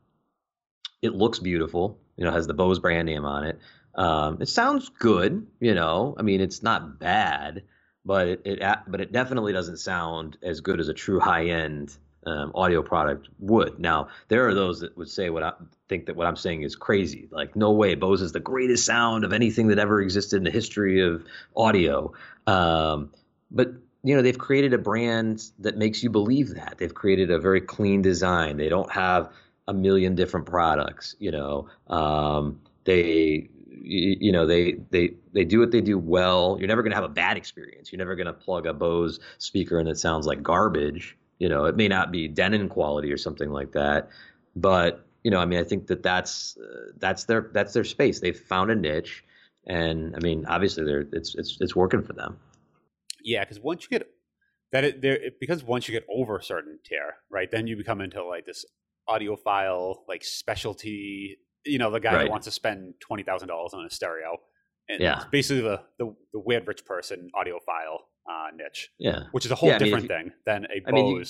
it 1.02 1.12
looks 1.14 1.38
beautiful 1.38 1.98
you 2.16 2.24
know 2.24 2.30
has 2.30 2.46
the 2.46 2.54
bose 2.54 2.78
brand 2.78 3.04
name 3.04 3.26
on 3.26 3.44
it 3.44 3.58
um, 3.94 4.40
it 4.40 4.48
sounds 4.48 4.88
good, 4.88 5.46
you 5.61 5.74
know. 5.74 6.14
I 6.18 6.22
mean, 6.22 6.40
it's 6.40 6.62
not 6.62 6.98
bad, 6.98 7.62
but 8.05 8.28
it, 8.28 8.42
it 8.44 8.78
but 8.87 9.00
it 9.00 9.12
definitely 9.12 9.52
doesn't 9.52 9.78
sound 9.78 10.38
as 10.42 10.61
good 10.61 10.81
as 10.81 10.88
a 10.88 10.94
true 10.94 11.20
high 11.20 11.46
end 11.46 11.96
um, 12.26 12.52
audio 12.55 12.83
product 12.83 13.28
would. 13.38 13.78
Now, 13.78 14.09
there 14.28 14.46
are 14.46 14.55
those 14.55 14.81
that 14.81 14.96
would 14.96 15.11
say 15.11 15.31
what 15.31 15.42
I 15.42 15.52
think 15.88 16.07
that 16.07 16.16
what 16.16 16.26
I'm 16.26 16.37
saying 16.37 16.62
is 16.62 16.76
crazy. 16.76 17.28
Like, 17.31 17.57
no 17.57 17.72
way, 17.72 17.94
Bose 17.94 18.22
is 18.22 18.33
the 18.33 18.40
greatest 18.40 18.87
sound 18.87 19.24
of 19.24 19.33
anything 19.33 19.68
that 19.68 19.78
ever 19.78 20.00
existed 20.00 20.37
in 20.37 20.44
the 20.44 20.50
history 20.50 21.00
of 21.00 21.24
audio. 21.57 22.12
Um, 22.46 23.11
but 23.50 23.72
you 24.05 24.16
know, 24.16 24.22
they've 24.22 24.38
created 24.38 24.74
a 24.74 24.78
brand 24.78 25.44
that 25.61 25.76
makes 25.76 26.02
you 26.02 26.11
believe 26.11 26.55
that. 26.55 26.76
They've 26.78 26.94
created 26.94 27.31
a 27.31 27.38
very 27.38 27.61
clean 27.61 28.02
design. 28.02 28.57
They 28.57 28.68
don't 28.68 28.90
have 28.90 29.31
a 29.68 29.74
million 29.74 30.14
different 30.14 30.46
products. 30.46 31.14
You 31.18 31.31
know, 31.31 31.68
um, 31.88 32.61
they 32.85 33.48
you, 33.82 34.16
you, 34.20 34.32
know 34.32 34.46
they 34.46 34.76
they 34.90 35.14
they 35.32 35.44
do 35.44 35.58
what 35.58 35.70
they 35.70 35.80
do 35.80 35.98
well. 35.98 36.56
You're 36.58 36.68
never 36.68 36.82
going 36.82 36.90
to 36.90 36.96
have 36.96 37.04
a 37.04 37.08
bad 37.08 37.36
experience. 37.36 37.92
You're 37.92 37.98
never 37.98 38.14
going 38.14 38.26
to 38.26 38.32
plug 38.32 38.66
a 38.66 38.72
Bose 38.72 39.20
speaker 39.38 39.78
and 39.78 39.88
it 39.88 39.98
sounds 39.98 40.26
like 40.26 40.42
garbage. 40.42 41.16
You 41.38 41.48
know, 41.48 41.64
it 41.64 41.76
may 41.76 41.88
not 41.88 42.12
be 42.12 42.28
Denon 42.28 42.68
quality 42.68 43.12
or 43.12 43.16
something 43.16 43.50
like 43.50 43.72
that, 43.72 44.10
but 44.54 45.04
you 45.24 45.30
know, 45.30 45.38
I 45.38 45.46
mean, 45.46 45.60
I 45.60 45.64
think 45.64 45.86
that 45.86 46.02
that's 46.02 46.56
uh, 46.56 46.92
that's 46.98 47.24
their 47.24 47.50
that's 47.52 47.72
their 47.72 47.84
space. 47.84 48.20
They've 48.20 48.38
found 48.38 48.70
a 48.70 48.74
niche, 48.74 49.24
and 49.66 50.14
I 50.16 50.18
mean, 50.18 50.46
obviously, 50.46 50.84
they're 50.84 51.06
it's 51.12 51.34
it's 51.34 51.58
it's 51.60 51.76
working 51.76 52.02
for 52.02 52.12
them. 52.12 52.38
Yeah, 53.24 53.44
because 53.44 53.60
once 53.60 53.84
you 53.84 53.98
get 53.98 54.08
that, 54.72 54.84
it, 54.84 55.02
there 55.02 55.18
because 55.40 55.62
once 55.62 55.88
you 55.88 55.92
get 55.92 56.06
over 56.12 56.36
a 56.38 56.42
certain 56.42 56.78
tier, 56.84 57.14
right, 57.30 57.50
then 57.50 57.66
you 57.66 57.76
become 57.76 58.00
into 58.00 58.24
like 58.24 58.46
this 58.46 58.64
audiophile, 59.08 59.98
like 60.08 60.24
specialty 60.24 61.38
you 61.64 61.79
know 61.79 61.90
the 61.90 62.01
guy 62.01 62.14
right. 62.14 62.22
that 62.25 62.31
wants 62.31 62.46
to 62.46 62.51
spend 62.51 62.94
twenty 63.01 63.22
thousand 63.22 63.48
dollars 63.48 63.75
on 63.75 63.85
a 63.85 63.90
stereo, 63.90 64.38
and 64.88 65.01
yeah. 65.01 65.25
basically 65.31 65.62
the, 65.62 65.81
the, 65.98 66.14
the 66.33 66.40
weird 66.40 66.66
rich 66.66 66.85
person 66.85 67.31
audiophile 67.35 67.98
uh, 68.31 68.48
niche. 68.57 68.90
Yeah, 68.98 69.25
which 69.33 69.44
is 69.44 69.53
a 69.53 69.55
whole 69.55 69.68
yeah, 69.68 69.79
different 69.79 70.11
I 70.11 70.16
mean, 70.16 70.25
thing 70.25 70.33
than 70.46 70.66
a 70.66 70.90
Bose. 70.90 70.92
Mean, 70.92 71.16
you, 71.18 71.25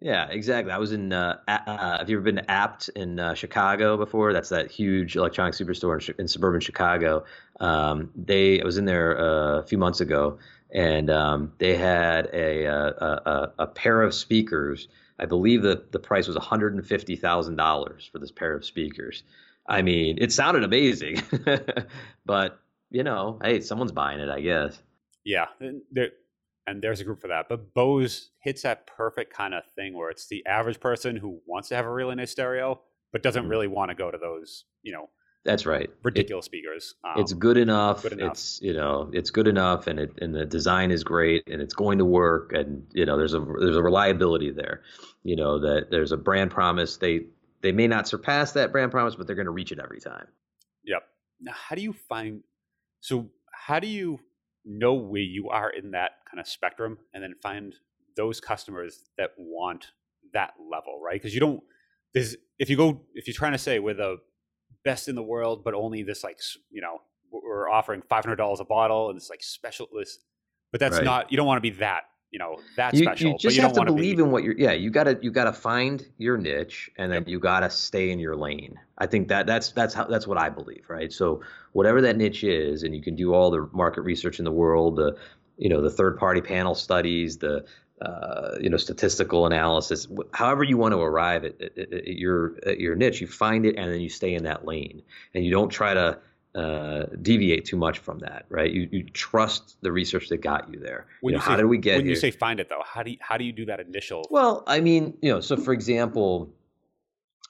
yeah, 0.00 0.26
exactly. 0.28 0.72
I 0.72 0.78
was 0.78 0.92
in. 0.92 1.12
Uh, 1.12 1.38
uh, 1.48 1.98
have 1.98 2.10
you 2.10 2.16
ever 2.16 2.24
been 2.24 2.36
to 2.36 2.50
Abt 2.50 2.90
in 2.94 3.18
uh, 3.18 3.34
Chicago 3.34 3.96
before? 3.96 4.32
That's 4.32 4.50
that 4.50 4.70
huge 4.70 5.16
electronic 5.16 5.54
superstore 5.54 6.08
in, 6.08 6.14
in 6.18 6.28
suburban 6.28 6.60
Chicago. 6.60 7.24
Um, 7.60 8.10
they 8.14 8.60
I 8.60 8.64
was 8.64 8.76
in 8.76 8.84
there 8.84 9.18
uh, 9.18 9.60
a 9.60 9.66
few 9.66 9.78
months 9.78 10.00
ago, 10.00 10.38
and 10.72 11.08
um, 11.08 11.52
they 11.58 11.76
had 11.76 12.28
a, 12.32 12.66
uh, 12.66 12.90
a, 12.90 13.30
a, 13.30 13.52
a 13.60 13.66
pair 13.68 14.02
of 14.02 14.12
speakers. 14.12 14.88
I 15.18 15.26
believe 15.26 15.62
that 15.62 15.92
the 15.92 16.00
price 16.00 16.26
was 16.26 16.36
one 16.36 16.44
hundred 16.44 16.74
and 16.74 16.84
fifty 16.84 17.16
thousand 17.16 17.56
dollars 17.56 18.08
for 18.10 18.18
this 18.18 18.32
pair 18.32 18.54
of 18.54 18.64
speakers. 18.64 19.22
I 19.66 19.82
mean, 19.82 20.18
it 20.20 20.32
sounded 20.32 20.64
amazing, 20.64 21.22
but 22.26 22.58
you 22.90 23.02
know, 23.02 23.38
hey, 23.42 23.60
someone's 23.60 23.92
buying 23.92 24.20
it, 24.20 24.28
I 24.28 24.40
guess. 24.40 24.80
Yeah, 25.24 25.46
there, 25.90 26.10
and 26.66 26.82
there's 26.82 27.00
a 27.00 27.04
group 27.04 27.20
for 27.20 27.28
that. 27.28 27.46
But 27.48 27.74
Bose 27.74 28.30
hits 28.40 28.62
that 28.62 28.86
perfect 28.86 29.34
kind 29.34 29.54
of 29.54 29.64
thing 29.74 29.94
where 29.94 30.10
it's 30.10 30.26
the 30.26 30.44
average 30.46 30.80
person 30.80 31.16
who 31.16 31.40
wants 31.46 31.68
to 31.68 31.76
have 31.76 31.86
a 31.86 31.92
really 31.92 32.14
nice 32.14 32.30
stereo, 32.30 32.80
but 33.12 33.22
doesn't 33.22 33.42
mm-hmm. 33.42 33.50
really 33.50 33.68
want 33.68 33.90
to 33.90 33.94
go 33.94 34.10
to 34.10 34.18
those, 34.18 34.64
you 34.82 34.92
know, 34.92 35.08
That's 35.44 35.66
right. 35.66 35.90
Ridiculous 36.02 36.46
it, 36.46 36.48
speakers. 36.48 36.94
Um, 37.04 37.20
it's 37.20 37.32
good 37.32 37.56
enough. 37.56 38.02
good 38.02 38.12
enough. 38.12 38.32
It's 38.32 38.60
you 38.62 38.72
know 38.72 39.10
it's 39.12 39.30
good 39.30 39.46
enough, 39.48 39.86
and 39.86 39.98
it 39.98 40.12
and 40.20 40.34
the 40.34 40.44
design 40.44 40.90
is 40.90 41.04
great, 41.04 41.42
and 41.48 41.60
it's 41.60 41.74
going 41.74 41.98
to 41.98 42.04
work, 42.04 42.52
and 42.52 42.86
you 42.92 43.04
know 43.04 43.16
there's 43.16 43.34
a 43.34 43.40
there's 43.40 43.76
a 43.76 43.82
reliability 43.82 44.50
there. 44.50 44.82
You 45.22 45.36
know 45.36 45.58
that 45.60 45.90
there's 45.90 46.12
a 46.12 46.16
brand 46.16 46.50
promise. 46.50 46.96
They 46.96 47.26
they 47.64 47.72
may 47.72 47.88
not 47.88 48.06
surpass 48.06 48.52
that 48.52 48.72
brand 48.72 48.92
promise, 48.92 49.16
but 49.16 49.26
they're 49.26 49.34
going 49.34 49.46
to 49.46 49.50
reach 49.50 49.72
it 49.72 49.78
every 49.78 49.98
time. 49.98 50.26
Yep. 50.84 51.02
Now, 51.40 51.52
how 51.54 51.74
do 51.74 51.80
you 51.80 51.94
find? 51.94 52.42
So, 53.00 53.30
how 53.52 53.80
do 53.80 53.88
you 53.88 54.20
know 54.66 54.92
where 54.92 55.22
you 55.22 55.48
are 55.48 55.70
in 55.70 55.92
that 55.92 56.10
kind 56.30 56.38
of 56.40 56.46
spectrum, 56.46 56.98
and 57.14 57.22
then 57.22 57.34
find 57.42 57.74
those 58.16 58.38
customers 58.38 59.04
that 59.16 59.30
want 59.38 59.86
that 60.34 60.52
level, 60.70 61.00
right? 61.02 61.14
Because 61.14 61.32
you 61.32 61.40
don't. 61.40 61.62
There's 62.12 62.36
if 62.58 62.68
you 62.68 62.76
go 62.76 63.00
if 63.14 63.26
you're 63.26 63.34
trying 63.34 63.52
to 63.52 63.58
say 63.58 63.78
we're 63.78 63.94
the 63.94 64.18
best 64.84 65.08
in 65.08 65.14
the 65.14 65.22
world, 65.22 65.64
but 65.64 65.72
only 65.72 66.02
this 66.02 66.22
like 66.22 66.38
you 66.70 66.82
know 66.82 67.00
we're 67.32 67.68
offering 67.68 68.02
five 68.10 68.24
hundred 68.24 68.36
dollars 68.36 68.60
a 68.60 68.64
bottle 68.64 69.08
and 69.08 69.16
it's 69.16 69.30
like 69.30 69.42
special 69.42 69.88
list, 69.90 70.22
but 70.70 70.80
that's 70.80 70.96
right. 70.96 71.04
not 71.04 71.30
you 71.32 71.38
don't 71.38 71.46
want 71.46 71.56
to 71.56 71.62
be 71.62 71.76
that 71.78 72.02
you 72.34 72.40
know 72.40 72.58
that 72.76 72.92
you, 72.92 73.04
special. 73.04 73.30
You 73.30 73.38
just 73.38 73.56
you 73.56 73.62
have 73.62 73.72
to 73.74 73.84
believe 73.84 74.16
be... 74.16 74.24
in 74.24 74.32
what 74.32 74.42
you're. 74.42 74.58
Yeah, 74.58 74.72
you 74.72 74.90
gotta 74.90 75.16
you 75.22 75.30
gotta 75.30 75.52
find 75.52 76.04
your 76.18 76.36
niche 76.36 76.90
and 76.98 77.10
then 77.12 77.20
yep. 77.22 77.28
you 77.28 77.38
gotta 77.38 77.70
stay 77.70 78.10
in 78.10 78.18
your 78.18 78.34
lane. 78.34 78.74
I 78.98 79.06
think 79.06 79.28
that 79.28 79.46
that's 79.46 79.70
that's 79.70 79.94
how 79.94 80.06
that's 80.06 80.26
what 80.26 80.36
I 80.36 80.50
believe, 80.50 80.84
right? 80.88 81.12
So 81.12 81.42
whatever 81.72 82.00
that 82.02 82.16
niche 82.16 82.42
is, 82.42 82.82
and 82.82 82.94
you 82.94 83.02
can 83.02 83.14
do 83.14 83.32
all 83.32 83.52
the 83.52 83.68
market 83.72 84.02
research 84.02 84.40
in 84.40 84.44
the 84.44 84.52
world, 84.52 84.96
the 84.96 85.16
you 85.56 85.68
know 85.68 85.80
the 85.80 85.90
third 85.90 86.18
party 86.18 86.40
panel 86.40 86.74
studies, 86.74 87.38
the 87.38 87.64
uh, 88.02 88.56
you 88.60 88.68
know 88.68 88.76
statistical 88.76 89.46
analysis 89.46 90.08
however 90.32 90.64
you 90.64 90.76
want 90.76 90.92
to 90.92 90.98
arrive 91.00 91.44
at, 91.44 91.60
at, 91.62 91.78
at, 91.78 92.08
your 92.08 92.56
at 92.66 92.80
your 92.80 92.96
niche 92.96 93.20
you 93.20 93.28
find 93.28 93.64
it 93.64 93.76
and 93.76 93.90
then 93.90 94.00
you 94.00 94.08
stay 94.08 94.34
in 94.34 94.42
that 94.42 94.66
lane 94.66 95.00
and 95.32 95.44
you 95.44 95.52
don't 95.52 95.70
try 95.70 95.94
to 95.94 96.18
uh, 96.54 97.06
deviate 97.20 97.64
too 97.64 97.76
much 97.76 97.98
from 97.98 98.18
that 98.20 98.44
right 98.48 98.72
you, 98.72 98.88
you 98.92 99.02
trust 99.02 99.76
the 99.82 99.90
research 99.90 100.28
that 100.28 100.40
got 100.40 100.72
you 100.72 100.78
there 100.78 101.06
you 101.22 101.32
know, 101.32 101.38
say, 101.38 101.44
how 101.44 101.56
did 101.56 101.66
we 101.66 101.78
get 101.78 101.96
when 101.96 102.04
here? 102.04 102.10
you 102.10 102.16
say 102.16 102.30
find 102.30 102.60
it 102.60 102.68
though 102.68 102.82
how 102.84 103.02
do 103.02 103.10
you, 103.10 103.16
how 103.20 103.36
do 103.36 103.44
you 103.44 103.52
do 103.52 103.64
that 103.66 103.80
initial 103.80 104.26
well 104.30 104.62
i 104.66 104.80
mean 104.80 105.16
you 105.20 105.32
know 105.32 105.40
so 105.40 105.56
for 105.56 105.72
example 105.72 106.52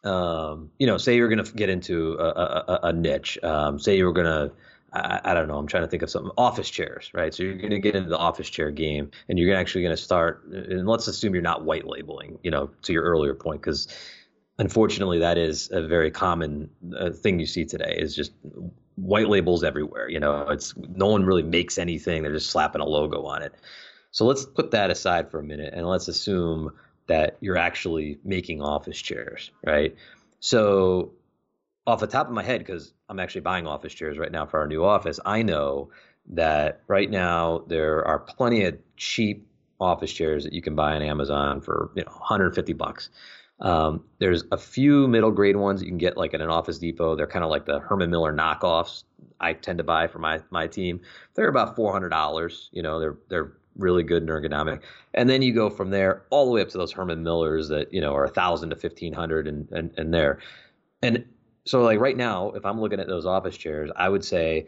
um, 0.05 0.71
you 0.79 0.87
know 0.87 0.99
say 0.99 1.17
you're 1.17 1.29
going 1.29 1.43
to 1.43 1.53
get 1.53 1.71
into 1.71 2.15
a, 2.15 2.25
a, 2.25 2.81
a 2.85 2.93
niche 2.93 3.39
um, 3.43 3.79
say 3.79 3.97
you 3.97 4.05
were 4.05 4.13
going 4.13 4.27
to 4.27 4.53
I, 4.95 5.21
I, 5.25 5.35
don't 5.35 5.49
know. 5.49 5.59
I'm 5.59 5.67
trying 5.67 5.83
to 5.83 5.89
think 5.89 6.03
of 6.03 6.11
something. 6.11 6.31
Office 6.39 6.71
chairs, 6.71 7.11
right? 7.13 7.35
So 7.35 7.43
you're 7.43 7.57
going 7.57 7.71
to 7.71 7.81
get 7.81 7.97
into 7.97 8.09
the 8.09 8.19
office 8.19 8.49
chair 8.49 8.71
game, 8.71 9.11
and 9.29 9.39
you're 9.39 9.55
actually 9.57 9.83
going 9.83 9.97
to 9.97 10.03
start. 10.03 10.45
And 10.47 10.87
let's 10.87 11.09
assume 11.09 11.35
you're 11.35 11.43
not 11.43 11.65
white 11.65 11.87
labeling, 11.87 12.39
you 12.43 12.51
know, 12.51 12.71
to 12.83 12.93
your 12.93 13.03
earlier 13.03 13.35
point, 13.35 13.61
because 13.61 13.89
unfortunately, 14.59 15.19
that 15.19 15.37
is 15.37 15.69
a 15.73 15.87
very 15.87 16.11
common 16.13 16.71
uh, 16.97 17.11
thing 17.11 17.41
you 17.41 17.47
see 17.47 17.65
today. 17.65 17.97
Is 17.99 18.15
just 18.15 18.33
white 18.97 19.29
labels 19.29 19.65
everywhere. 19.65 20.09
You 20.09 20.21
know, 20.21 20.49
it's 20.49 20.75
no 20.77 21.07
one 21.07 21.25
really 21.25 21.43
makes 21.43 21.79
anything. 21.79 22.23
They're 22.23 22.33
just 22.33 22.51
slapping 22.51 22.81
a 22.81 22.87
logo 22.87 23.25
on 23.25 23.43
it. 23.43 23.55
So 24.11 24.25
let's 24.25 24.45
put 24.45 24.71
that 24.71 24.91
aside 24.91 25.31
for 25.31 25.41
a 25.41 25.43
minute, 25.43 25.75
and 25.75 25.87
let's 25.87 26.09
assume 26.09 26.71
that 27.07 27.37
you're 27.41 27.57
actually 27.57 28.19
making 28.25 28.63
office 28.63 29.01
chairs, 29.01 29.51
right? 29.65 29.95
So 30.41 31.13
off 31.87 32.01
the 32.01 32.07
top 32.07 32.29
of 32.29 32.33
my 32.33 32.43
head, 32.43 32.61
because 32.61 32.93
I'm 33.09 33.21
actually 33.21 33.43
buying 33.43 33.67
office 33.67 33.93
chairs 33.93 34.19
right 34.19 34.33
now 34.33 34.47
for 34.47 34.61
our 34.61 34.67
new 34.67 34.85
office, 34.85 35.19
I 35.25 35.43
know 35.43 35.91
that 36.31 36.81
right 36.87 37.11
now 37.11 37.65
there 37.67 38.07
are 38.07 38.19
plenty 38.19 38.65
of 38.65 38.79
cheap 38.97 39.47
office 39.81 40.13
chairs 40.13 40.45
that 40.45 40.53
you 40.53 40.63
can 40.63 40.75
buy 40.75 40.95
on 40.95 41.03
Amazon 41.03 41.61
for 41.61 41.91
you 41.95 42.05
know 42.05 42.13
150 42.13 42.73
bucks. 42.73 43.11
Um, 43.61 44.05
there's 44.19 44.45
a 44.51 44.59
few 44.59 45.07
middle 45.07 45.31
grade 45.31 45.57
ones 45.57 45.83
you 45.83 45.89
can 45.89 45.99
get 45.99 46.17
like 46.17 46.35
at 46.35 46.41
an 46.41 46.51
Office 46.51 46.79
Depot. 46.79 47.15
They're 47.15 47.27
kind 47.27 47.45
of 47.45 47.51
like 47.51 47.67
the 47.67 47.81
Herman 47.81 48.11
Miller 48.11 48.33
knockoffs. 48.33 49.05
I 49.41 49.53
tend 49.53 49.79
to 49.79 49.85
buy 49.85 50.09
for 50.09 50.19
my 50.19 50.41
my 50.51 50.67
team. 50.67 51.01
They're 51.35 51.49
about 51.49 51.77
four 51.77 51.93
hundred 51.93 52.11
dollars. 52.11 52.69
You 52.73 52.83
know, 52.83 52.99
they're 52.99 53.17
they're 53.29 53.53
really 53.77 54.03
good 54.03 54.23
and 54.23 54.31
ergonomic. 54.31 54.83
And 55.15 55.29
then 55.29 55.43
you 55.43 55.53
go 55.53 55.71
from 55.71 55.91
there 55.91 56.25
all 56.31 56.47
the 56.47 56.53
way 56.53 56.63
up 56.63 56.69
to 56.71 56.79
those 56.79 56.93
Herman 56.93 57.23
Millers 57.23 57.69
that 57.69 57.93
you 57.93 58.01
know 58.01 58.15
are 58.15 58.25
a 58.25 58.31
thousand 58.31 58.71
to 58.71 58.77
fifteen 58.77 59.13
hundred 59.13 59.47
and 59.47 59.71
and 59.71 59.93
and 59.97 60.13
there. 60.13 60.41
And 61.03 61.25
so 61.65 61.83
like 61.83 62.01
right 62.01 62.17
now, 62.17 62.51
if 62.53 62.65
I'm 62.65 62.81
looking 62.81 63.01
at 63.01 63.07
those 63.07 63.27
office 63.27 63.57
chairs, 63.57 63.91
I 63.97 64.09
would 64.09 64.25
say 64.25 64.67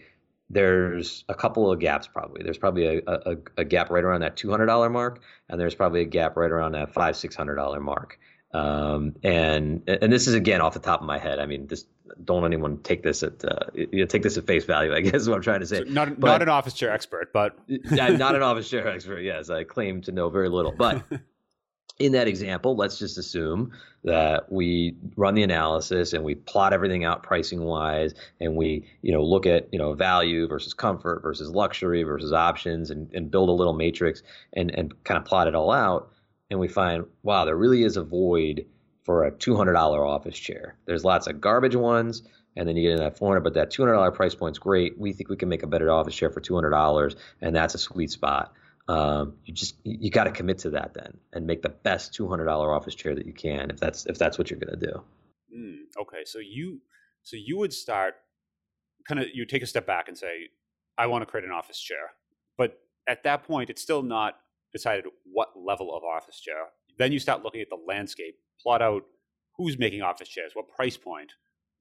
there's 0.49 1.25
a 1.29 1.35
couple 1.35 1.71
of 1.71 1.81
gaps 1.81 2.07
probably. 2.07 2.43
There's 2.43 2.59
probably 2.59 2.99
a, 2.99 3.03
a, 3.07 3.37
a 3.59 3.65
gap 3.65 3.91
right 3.91 4.05
around 4.05 4.21
that 4.21 4.37
$200 4.37 4.93
mark, 4.93 5.21
and 5.49 5.61
there's 5.61 5.75
probably 5.75 6.03
a 6.03 6.07
gap 6.07 6.37
right 6.37 6.51
around 6.51 6.73
that 6.73 6.93
five 6.95 7.17
six 7.17 7.35
hundred 7.35 7.57
dollar 7.57 7.81
mark. 7.81 8.19
Um, 8.57 9.17
and 9.23 9.83
and 9.87 10.13
this 10.13 10.29
is 10.29 10.35
again 10.35 10.61
off 10.61 10.75
the 10.75 10.81
top 10.81 11.01
of 11.01 11.07
my 11.07 11.19
head. 11.19 11.39
I 11.39 11.47
mean, 11.47 11.69
just 11.69 11.87
don't 12.25 12.45
anyone 12.45 12.79
take 12.79 13.03
this 13.03 13.23
at 13.23 13.45
uh, 13.45 13.67
you 13.75 14.01
know, 14.01 14.07
take 14.07 14.23
this 14.23 14.39
at 14.39 14.47
face 14.47 14.65
value. 14.65 14.95
I 14.95 15.01
guess 15.03 15.15
is 15.15 15.29
what 15.29 15.37
I'm 15.37 15.43
trying 15.43 15.61
to 15.61 15.67
say. 15.67 15.79
So 15.79 15.85
not 15.85 16.19
but, 16.19 16.29
not 16.29 16.43
an 16.43 16.49
office 16.49 16.75
chair 16.75 16.91
expert, 16.91 17.33
but 17.33 17.59
not 17.69 18.35
an 18.35 18.43
office 18.43 18.71
chair 18.71 18.89
expert. 18.89 19.21
Yes, 19.21 19.51
I 19.51 19.65
claim 19.65 20.01
to 20.03 20.13
know 20.13 20.31
very 20.31 20.49
little, 20.49 20.73
but 20.73 21.05
in 21.99 22.13
that 22.13 22.29
example, 22.29 22.77
let's 22.77 22.99
just 22.99 23.19
assume 23.19 23.73
that 24.05 24.51
we 24.53 24.97
run 25.17 25.35
the 25.35 25.43
analysis 25.43 26.13
and 26.13 26.25
we 26.25 26.35
plot 26.35 26.73
everything 26.73 27.05
out 27.05 27.23
pricing 27.23 27.63
wise 27.63 28.15
and 28.41 28.55
we, 28.55 28.87
you 29.03 29.13
know, 29.13 29.23
look 29.23 29.47
at, 29.47 29.69
you 29.73 29.79
know, 29.79 29.95
value 29.95 30.47
versus 30.47 30.75
comfort 30.75 31.23
versus 31.23 31.51
luxury 31.51 32.03
versus 32.05 32.33
options 32.33 32.91
and, 32.91 33.13
and 33.13 33.31
build 33.31 33.49
a 33.49 33.53
little 33.53 33.73
matrix 33.73 34.23
and, 34.53 34.71
and 34.71 35.05
kind 35.05 35.19
of 35.19 35.25
plot 35.25 35.49
it 35.49 35.55
all 35.55 35.73
out. 35.73 36.13
And 36.51 36.61
we 36.61 36.69
find, 36.69 37.05
wow, 37.23 37.45
there 37.45 37.57
really 37.57 37.83
is 37.83 37.97
a 37.97 38.05
void 38.05 38.67
for 39.05 39.25
a 39.25 39.33
$200 39.33 39.77
office 39.77 40.39
chair. 40.39 40.77
There's 40.87 41.05
lots 41.05 41.27
of 41.27 41.41
garbage 41.41 41.77
ones 41.77 42.23
and 42.57 42.67
then 42.67 42.77
you 42.77 42.83
get 42.83 42.93
in 42.93 43.05
that 43.05 43.19
400 43.19 43.41
but 43.41 43.55
that 43.55 43.71
$200 43.71 44.15
price 44.15 44.35
point's 44.35 44.59
great. 44.59 44.99
We 44.99 45.13
think 45.13 45.29
we 45.29 45.37
can 45.37 45.49
make 45.49 45.63
a 45.63 45.67
better 45.67 45.91
office 45.91 46.15
chair 46.15 46.31
for 46.31 46.41
$200 46.41 47.17
and 47.41 47.55
that's 47.55 47.75
a 47.75 47.79
sweet 47.79 48.11
spot 48.11 48.53
um, 48.89 49.35
you 49.45 49.53
just 49.53 49.77
you 49.83 50.11
got 50.11 50.25
to 50.25 50.31
commit 50.31 50.59
to 50.59 50.71
that 50.71 50.95
then 50.95 51.17
and 51.33 51.47
make 51.47 51.63
the 51.63 51.69
best 51.69 52.15
two 52.15 52.29
hundred 52.29 52.45
dollar 52.45 52.73
office 52.73 52.95
chair 52.95 53.15
that 53.15 53.27
you 53.27 53.33
can 53.33 53.71
if 53.71 53.81
that's 53.81 54.07
if 54.07 54.17
that's 54.17 54.39
what 54.39 54.51
you're 54.51 54.61
to 54.61 54.77
do. 54.77 55.03
Mm, 55.55 55.77
okay, 56.01 56.25
so 56.25 56.39
you 56.39 56.81
so 57.23 57.37
you 57.37 57.59
would 57.59 57.73
start 57.73 58.15
kind 59.09 59.21
of 59.21 59.27
you 59.35 59.45
take 59.45 59.63
a 59.63 59.67
step 59.67 59.87
back 59.87 60.09
and 60.09 60.17
say, 60.17 60.51
I 60.97 61.07
want 61.07 61.23
to 61.23 61.27
create 61.27 61.45
an 61.45 61.51
office 61.51 61.81
chair, 61.81 62.13
but 62.57 62.79
at 63.09 63.25
that 63.25 63.45
point, 63.45 63.71
it's 63.71 63.83
still 63.83 64.03
not 64.03 64.35
decided 64.73 65.05
what 65.25 65.49
level 65.57 65.95
of 65.95 66.03
office 66.05 66.41
chair. 66.41 66.67
Then 66.99 67.13
you 67.13 67.19
start 67.19 67.43
looking 67.43 67.61
at 67.61 67.69
the 67.71 67.79
landscape, 67.87 68.37
plot 68.61 68.83
out 68.83 69.03
who's 69.57 69.79
making 69.79 70.03
office 70.03 70.29
chairs, 70.29 70.53
what 70.55 70.69
price 70.69 70.97
point, 70.97 71.33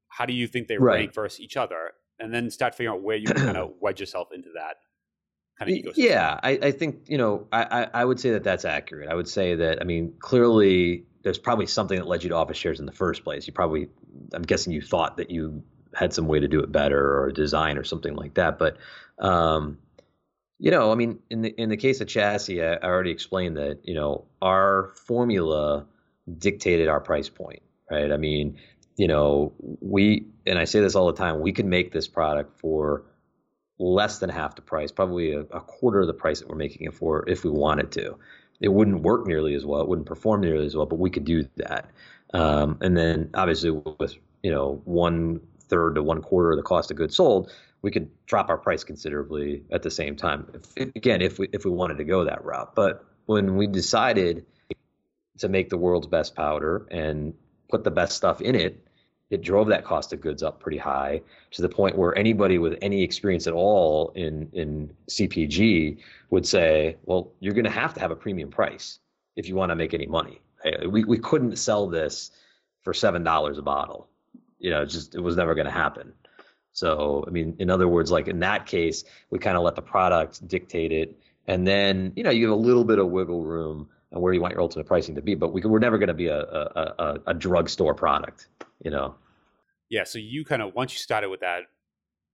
how 0.09 0.25
do 0.25 0.33
you 0.33 0.47
think 0.47 0.67
they 0.67 0.77
right. 0.77 0.95
rank 0.95 1.13
versus 1.13 1.39
each 1.39 1.57
other, 1.57 1.91
and 2.19 2.33
then 2.33 2.49
start 2.49 2.75
figuring 2.75 2.97
out 2.97 3.03
where 3.03 3.17
you 3.17 3.27
kind 3.27 3.57
of 3.57 3.73
wedge 3.81 3.99
yourself 3.99 4.29
into 4.33 4.49
that 4.55 4.77
kind 5.59 5.71
of 5.71 5.77
ecosystem. 5.77 5.93
Yeah, 5.97 6.39
I, 6.41 6.51
I 6.61 6.71
think 6.71 7.07
you 7.07 7.17
know 7.17 7.47
I, 7.51 7.87
I 7.93 8.05
would 8.05 8.19
say 8.19 8.31
that 8.31 8.43
that's 8.43 8.65
accurate. 8.65 9.09
I 9.09 9.15
would 9.15 9.27
say 9.27 9.55
that 9.55 9.81
I 9.81 9.83
mean 9.83 10.13
clearly 10.19 11.05
there's 11.23 11.37
probably 11.37 11.65
something 11.65 11.97
that 11.97 12.07
led 12.07 12.23
you 12.23 12.29
to 12.29 12.35
office 12.35 12.57
shares 12.57 12.79
in 12.79 12.85
the 12.85 12.91
first 12.91 13.23
place. 13.23 13.47
You 13.47 13.53
probably 13.53 13.89
I'm 14.33 14.43
guessing 14.43 14.73
you 14.73 14.81
thought 14.81 15.17
that 15.17 15.31
you 15.31 15.63
had 15.93 16.13
some 16.13 16.27
way 16.27 16.39
to 16.39 16.47
do 16.47 16.59
it 16.59 16.71
better 16.71 17.21
or 17.21 17.31
design 17.31 17.77
or 17.77 17.83
something 17.83 18.15
like 18.15 18.35
that. 18.35 18.59
But 18.59 18.77
um, 19.17 19.77
you 20.59 20.71
know, 20.71 20.91
I 20.91 20.95
mean, 20.95 21.19
in 21.29 21.41
the 21.41 21.49
in 21.59 21.69
the 21.69 21.77
case 21.77 22.01
of 22.01 22.07
chassis, 22.07 22.61
I, 22.61 22.73
I 22.75 22.83
already 22.83 23.11
explained 23.11 23.57
that 23.57 23.79
you 23.83 23.93
know 23.93 24.25
our 24.41 24.93
formula 25.05 25.85
dictated 26.37 26.87
our 26.87 26.99
price 26.99 27.29
point, 27.29 27.61
right? 27.91 28.11
I 28.11 28.17
mean, 28.17 28.57
you 28.97 29.07
know, 29.07 29.53
we 29.59 30.25
and 30.45 30.57
I 30.57 30.63
say 30.63 30.79
this 30.79 30.95
all 30.95 31.07
the 31.07 31.13
time, 31.13 31.41
we 31.41 31.51
can 31.51 31.69
make 31.69 31.91
this 31.91 32.07
product 32.07 32.57
for 32.59 33.03
less 33.77 34.19
than 34.19 34.29
half 34.29 34.55
the 34.55 34.61
price, 34.61 34.91
probably 34.91 35.33
a, 35.33 35.41
a, 35.41 35.59
quarter 35.59 35.99
of 35.99 36.07
the 36.07 36.13
price 36.13 36.39
that 36.39 36.47
we're 36.47 36.55
making 36.55 36.87
it 36.87 36.93
for 36.93 37.27
if 37.27 37.43
we 37.43 37.49
wanted 37.49 37.91
to. 37.91 38.17
It 38.61 38.69
wouldn't 38.69 39.01
work 39.01 39.27
nearly 39.27 39.53
as 39.53 39.65
well. 39.65 39.81
It 39.81 39.89
wouldn't 39.89 40.07
perform 40.07 40.39
nearly 40.39 40.65
as 40.65 40.77
well, 40.77 40.85
but 40.85 40.97
we 40.97 41.09
could 41.09 41.25
do 41.25 41.45
that. 41.57 41.89
Um, 42.33 42.77
and 42.79 42.95
then 42.95 43.29
obviously 43.33 43.71
with 43.71 44.15
you 44.43 44.51
know 44.51 44.81
one 44.85 45.41
third 45.67 45.95
to 45.95 46.03
one 46.03 46.21
quarter 46.21 46.51
of 46.51 46.57
the 46.57 46.63
cost 46.63 46.89
of 46.91 46.97
goods 46.97 47.17
sold, 47.17 47.51
we 47.85 47.91
could 47.91 48.09
drop 48.25 48.49
our 48.49 48.57
price 48.57 48.83
considerably 48.83 49.63
at 49.71 49.83
the 49.83 49.91
same 49.91 50.15
time. 50.15 50.47
If, 50.75 50.95
again, 50.95 51.21
if 51.21 51.37
we 51.37 51.49
if 51.53 51.65
we 51.65 51.69
wanted 51.69 51.99
to 51.99 52.03
go 52.03 52.23
that 52.23 52.43
route, 52.43 52.73
but 52.73 53.05
when 53.27 53.57
we 53.57 53.67
decided 53.67 54.43
to 55.37 55.47
make 55.47 55.69
the 55.69 55.77
world's 55.77 56.07
best 56.07 56.35
powder 56.35 56.87
and 56.89 57.35
put 57.69 57.83
the 57.83 57.91
best 57.91 58.17
stuff 58.17 58.41
in 58.41 58.55
it, 58.55 58.87
it 59.29 59.43
drove 59.43 59.67
that 59.67 59.85
cost 59.85 60.13
of 60.13 60.19
goods 60.19 60.41
up 60.41 60.59
pretty 60.59 60.79
high 60.79 61.21
to 61.51 61.61
the 61.61 61.69
point 61.69 61.95
where 61.95 62.17
anybody 62.17 62.57
with 62.57 62.75
any 62.81 63.03
experience 63.03 63.45
at 63.45 63.53
all 63.53 64.11
in 64.15 64.49
in 64.53 64.91
CPG 65.07 65.99
would 66.31 66.47
say, 66.47 66.97
well, 67.03 67.33
you're 67.39 67.53
going 67.53 67.65
to 67.65 67.79
have 67.83 67.93
to 67.93 67.99
have 67.99 68.09
a 68.09 68.15
premium 68.15 68.49
price 68.49 68.97
if 69.35 69.47
you 69.47 69.53
want 69.53 69.69
to 69.69 69.75
make 69.75 69.93
any 69.93 70.07
money. 70.07 70.41
We 70.89 71.03
we 71.03 71.19
couldn't 71.19 71.57
sell 71.57 71.85
this 71.85 72.31
for 72.81 72.95
seven 72.95 73.23
dollars 73.23 73.59
a 73.59 73.61
bottle. 73.61 74.07
You 74.57 74.71
know, 74.71 74.85
just 74.85 75.13
it 75.13 75.21
was 75.21 75.35
never 75.35 75.53
going 75.53 75.67
to 75.67 75.79
happen. 75.85 76.13
So, 76.75 77.23
I 77.25 77.29
mean, 77.29 77.55
in 77.59 77.69
other 77.69 77.88
words, 77.88 78.11
like 78.11 78.27
in 78.27 78.39
that 78.39 78.65
case, 78.65 79.05
we 79.29 79.39
kind 79.39 79.55
of 79.55 79.63
let 79.63 79.75
the 79.75 79.81
product 79.81 80.45
dictate 80.45 80.91
it, 80.91 81.17
and 81.47 81.65
then 81.65 82.11
you 82.17 82.23
know 82.23 82.31
you 82.31 82.49
have 82.49 82.57
a 82.57 82.61
little 82.61 82.83
bit 82.83 82.99
of 82.99 83.07
wiggle 83.07 83.45
room 83.45 83.88
and 84.11 84.21
where 84.21 84.33
you 84.33 84.41
want 84.41 84.51
your 84.51 84.61
ultimate 84.61 84.85
pricing 84.85 85.15
to 85.15 85.21
be. 85.21 85.35
But 85.35 85.53
we, 85.53 85.61
we're 85.61 85.79
never 85.79 85.97
going 85.97 86.09
to 86.09 86.13
be 86.13 86.27
a, 86.27 86.38
a, 86.39 86.93
a, 86.99 87.19
a 87.27 87.33
drugstore 87.33 87.93
product, 87.93 88.49
you 88.83 88.91
know. 88.91 89.15
Yeah, 89.89 90.03
so 90.03 90.19
you 90.19 90.43
kind 90.43 90.61
of 90.61 90.75
once 90.75 90.91
you 90.91 90.99
started 90.99 91.29
with 91.29 91.39
that, 91.39 91.61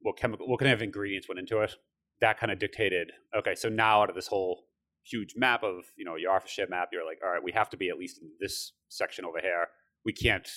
what 0.01 0.17
chemical, 0.17 0.47
what 0.47 0.59
kind 0.59 0.71
of 0.71 0.81
ingredients 0.81 1.27
went 1.27 1.39
into 1.39 1.59
it? 1.59 1.75
That 2.19 2.39
kind 2.39 2.51
of 2.51 2.57
dictated. 2.57 3.11
Okay, 3.37 3.53
so 3.53 3.69
now 3.69 4.01
out 4.01 4.09
of 4.09 4.15
this 4.15 4.27
whole 4.27 4.65
huge 5.03 5.35
map 5.37 5.61
of 5.61 5.83
you 5.95 6.03
know 6.03 6.15
your 6.15 6.31
office 6.31 6.57
map, 6.67 6.89
you're 6.91 7.05
like, 7.05 7.19
all 7.23 7.31
right, 7.31 7.43
we 7.43 7.51
have 7.51 7.69
to 7.69 7.77
be 7.77 7.89
at 7.89 7.99
least 7.99 8.19
in 8.19 8.31
this 8.39 8.73
section 8.89 9.23
over 9.23 9.39
here. 9.39 9.67
We 10.03 10.13
can't 10.13 10.49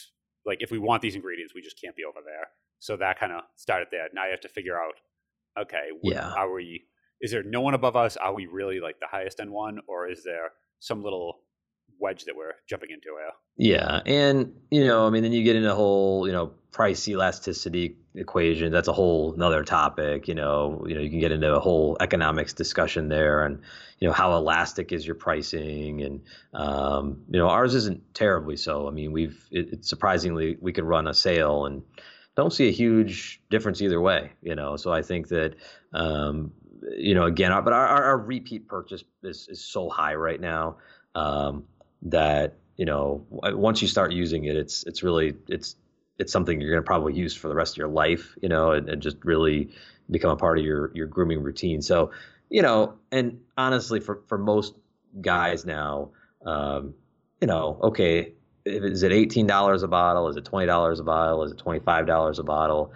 like 0.47 0.63
if 0.63 0.71
we 0.71 0.79
want 0.79 1.03
these 1.03 1.17
ingredients, 1.17 1.53
we 1.55 1.61
just 1.61 1.79
can't 1.79 1.95
be 1.95 2.05
over 2.05 2.21
there. 2.25 2.49
So 2.85 2.99
that 2.99 3.19
kind 3.19 3.33
of 3.33 3.41
started 3.57 3.89
there. 3.91 4.09
Now 4.13 4.27
you 4.27 4.33
have 4.33 4.43
to 4.43 4.49
figure 4.51 4.77
out, 4.77 4.93
okay, 5.59 5.89
yeah, 6.03 6.35
are 6.37 6.53
we? 6.53 6.85
Is 7.19 7.31
there 7.31 7.43
no 7.43 7.63
one 7.63 7.73
above 7.73 7.97
us? 7.97 8.19
Are 8.19 8.35
we 8.35 8.45
really 8.45 8.79
like 8.79 9.01
the 9.01 9.07
highest 9.11 9.41
end 9.41 9.51
one, 9.51 9.79
or 9.89 10.07
is 10.11 10.23
there 10.23 10.51
some 10.81 11.03
little 11.03 11.41
wedge 11.99 12.25
that 12.27 12.37
we're 12.37 12.53
jumping 12.69 12.91
into 12.91 13.17
here? 13.17 13.31
Yeah, 13.57 14.03
and 14.05 14.53
you 14.71 14.85
know, 14.85 15.07
I 15.07 15.11
mean, 15.11 15.23
then 15.23 15.33
you 15.33 15.43
get 15.45 15.57
into 15.57 15.73
a 15.73 15.75
whole, 15.75 16.27
you 16.27 16.35
know, 16.35 16.53
price 16.73 17.09
elasticity 17.09 17.97
equation. 18.15 18.71
That's 18.71 18.89
a 18.89 18.93
whole 18.93 19.33
another 19.33 19.65
topic. 19.65 20.29
You 20.29 20.35
know, 20.35 20.85
you 20.87 20.95
know, 20.95 21.01
you 21.01 21.09
can 21.09 21.21
get 21.21 21.33
into 21.33 21.55
a 21.55 21.61
whole 21.61 21.97
economics 22.01 22.53
discussion 22.53 23.09
there, 23.09 23.47
and 23.47 23.63
you 23.99 24.09
know, 24.09 24.13
how 24.13 24.37
elastic 24.37 24.93
is 24.93 25.07
your 25.07 25.17
pricing, 25.17 26.03
and 26.03 26.21
um, 26.53 27.25
you 27.31 27.39
know, 27.39 27.49
ours 27.49 27.75
isn't 27.75 28.13
terribly 28.13 28.59
so. 28.59 28.87
I 28.87 28.91
mean, 28.91 29.11
we've 29.11 29.43
it, 29.51 29.73
it, 29.73 29.85
surprisingly 29.87 30.59
we 30.61 30.75
can 30.75 30.85
run 30.85 31.07
a 31.07 31.15
sale 31.15 31.65
and 31.65 31.83
don't 32.37 32.53
see 32.53 32.69
a 32.69 32.73
huge 32.73 33.41
difference 33.51 33.81
either 33.83 34.01
way. 34.01 34.33
You 34.43 34.55
know, 34.55 34.77
so 34.77 34.93
I 34.93 35.03
think 35.03 35.29
that. 35.29 35.55
Um, 35.93 36.53
you 36.99 37.15
know, 37.15 37.25
again, 37.25 37.51
our, 37.51 37.63
but 37.63 37.73
our, 37.73 37.87
our, 37.87 38.19
repeat 38.19 38.69
purchase 38.69 39.05
is, 39.23 39.49
is 39.49 39.65
so 39.65 39.89
high 39.89 40.15
right 40.15 40.39
now 40.39 40.77
um, 41.15 41.65
that 42.03 42.59
you 42.77 42.85
know 42.85 43.25
once 43.31 43.81
you 43.81 43.89
start 43.89 44.13
using 44.13 44.45
it, 44.45 44.55
it's 44.55 44.85
it's 44.85 45.03
really 45.03 45.35
it's 45.49 45.77
it's 46.19 46.33
something 46.33 46.61
you're 46.61 46.71
going 46.71 46.83
to 46.83 46.87
probably 46.87 47.15
use 47.15 47.35
for 47.35 47.49
the 47.49 47.55
rest 47.55 47.75
of 47.75 47.79
your 47.79 47.89
life, 47.89 48.35
you 48.41 48.49
know, 48.49 48.73
and, 48.73 48.89
and 48.89 49.03
just 49.03 49.17
really 49.25 49.71
become 50.11 50.31
a 50.31 50.37
part 50.37 50.59
of 50.59 50.65
your 50.65 50.91
your 50.95 51.07
grooming 51.07 51.43
routine. 51.43 51.83
So, 51.83 52.11
you 52.51 52.63
know, 52.63 52.95
and 53.11 53.41
honestly, 53.57 54.01
for 54.01 54.23
for 54.27 54.39
most 54.39 54.75
guys 55.21 55.65
now, 55.65 56.11
um, 56.45 56.95
you 57.41 57.47
know, 57.47 57.79
okay, 57.83 58.35
is 58.65 59.03
it 59.03 59.13
eighteen 59.13 59.47
dollars 59.47 59.83
a 59.83 59.89
bottle? 59.89 60.29
Is 60.29 60.37
it 60.37 60.45
twenty 60.45 60.67
dollars 60.67 61.01
a 61.01 61.05
bottle? 61.05 61.43
Is 61.43 61.53
it 61.53 61.59
twenty 61.59 61.81
five 61.81 62.07
dollars 62.07 62.39
a 62.39 62.43
bottle? 62.43 62.93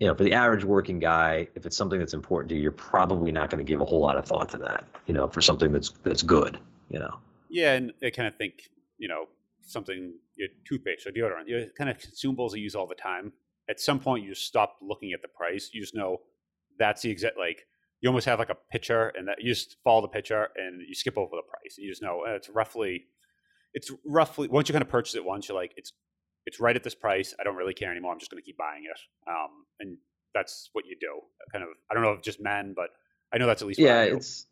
You 0.00 0.08
know, 0.08 0.14
for 0.14 0.24
the 0.24 0.32
average 0.32 0.64
working 0.64 0.98
guy, 0.98 1.48
if 1.54 1.66
it's 1.66 1.76
something 1.76 1.98
that's 1.98 2.14
important 2.14 2.48
to 2.50 2.56
you, 2.56 2.62
you're 2.62 2.72
probably 2.72 3.30
not 3.30 3.48
going 3.48 3.64
to 3.64 3.70
give 3.70 3.80
a 3.80 3.84
whole 3.84 4.00
lot 4.00 4.16
of 4.16 4.24
thought 4.24 4.48
to 4.50 4.58
that. 4.58 4.84
You 5.06 5.14
know, 5.14 5.28
for 5.28 5.40
something 5.40 5.72
that's 5.72 5.90
that's 6.02 6.22
good. 6.22 6.58
You 6.88 6.98
know. 6.98 7.18
Yeah, 7.48 7.74
and 7.74 7.92
I 8.02 8.10
kind 8.10 8.26
of 8.26 8.36
think 8.36 8.70
you 8.98 9.08
know 9.08 9.26
something 9.62 10.14
your 10.36 10.48
toothpaste 10.66 11.06
or 11.06 11.10
deodorant, 11.10 11.46
your 11.46 11.66
kind 11.76 11.90
of 11.90 11.98
consumables 11.98 12.54
you 12.54 12.62
use 12.62 12.74
all 12.74 12.86
the 12.86 12.94
time. 12.94 13.32
At 13.68 13.80
some 13.80 13.98
point, 13.98 14.24
you 14.24 14.34
stop 14.34 14.76
looking 14.82 15.12
at 15.12 15.22
the 15.22 15.28
price. 15.28 15.70
You 15.72 15.80
just 15.80 15.94
know 15.94 16.20
that's 16.78 17.02
the 17.02 17.10
exact 17.10 17.38
like 17.38 17.66
you 18.00 18.08
almost 18.08 18.26
have 18.26 18.38
like 18.38 18.50
a 18.50 18.56
picture, 18.70 19.12
and 19.16 19.28
that 19.28 19.36
you 19.40 19.52
just 19.52 19.76
follow 19.84 20.02
the 20.02 20.08
picture 20.08 20.48
and 20.56 20.82
you 20.86 20.94
skip 20.94 21.16
over 21.16 21.36
the 21.36 21.42
price. 21.42 21.78
You 21.78 21.90
just 21.90 22.02
know 22.02 22.24
it's 22.26 22.48
roughly, 22.48 23.06
it's 23.74 23.90
roughly 24.06 24.48
once 24.48 24.68
you 24.68 24.72
kind 24.72 24.82
of 24.82 24.88
purchase 24.88 25.14
it 25.14 25.24
once, 25.24 25.48
you're 25.48 25.58
like 25.58 25.72
it's 25.76 25.92
it's 26.46 26.60
right 26.60 26.76
at 26.76 26.84
this 26.84 26.94
price. 26.94 27.34
I 27.40 27.44
don't 27.44 27.56
really 27.56 27.74
care 27.74 27.90
anymore. 27.90 28.12
I'm 28.12 28.18
just 28.18 28.30
going 28.30 28.42
to 28.42 28.46
keep 28.46 28.56
buying 28.56 28.84
it. 28.84 29.00
Um, 29.28 29.64
and 29.80 29.96
that's 30.34 30.70
what 30.72 30.84
you 30.86 30.96
do. 31.00 31.20
Kind 31.52 31.64
of, 31.64 31.70
I 31.90 31.94
don't 31.94 32.02
know 32.02 32.12
if 32.12 32.22
just 32.22 32.40
men, 32.40 32.74
but 32.76 32.90
I 33.32 33.38
know 33.38 33.46
that's 33.46 33.62
at 33.62 33.68
least 33.68 33.80
yeah. 33.80 34.02
It's 34.02 34.46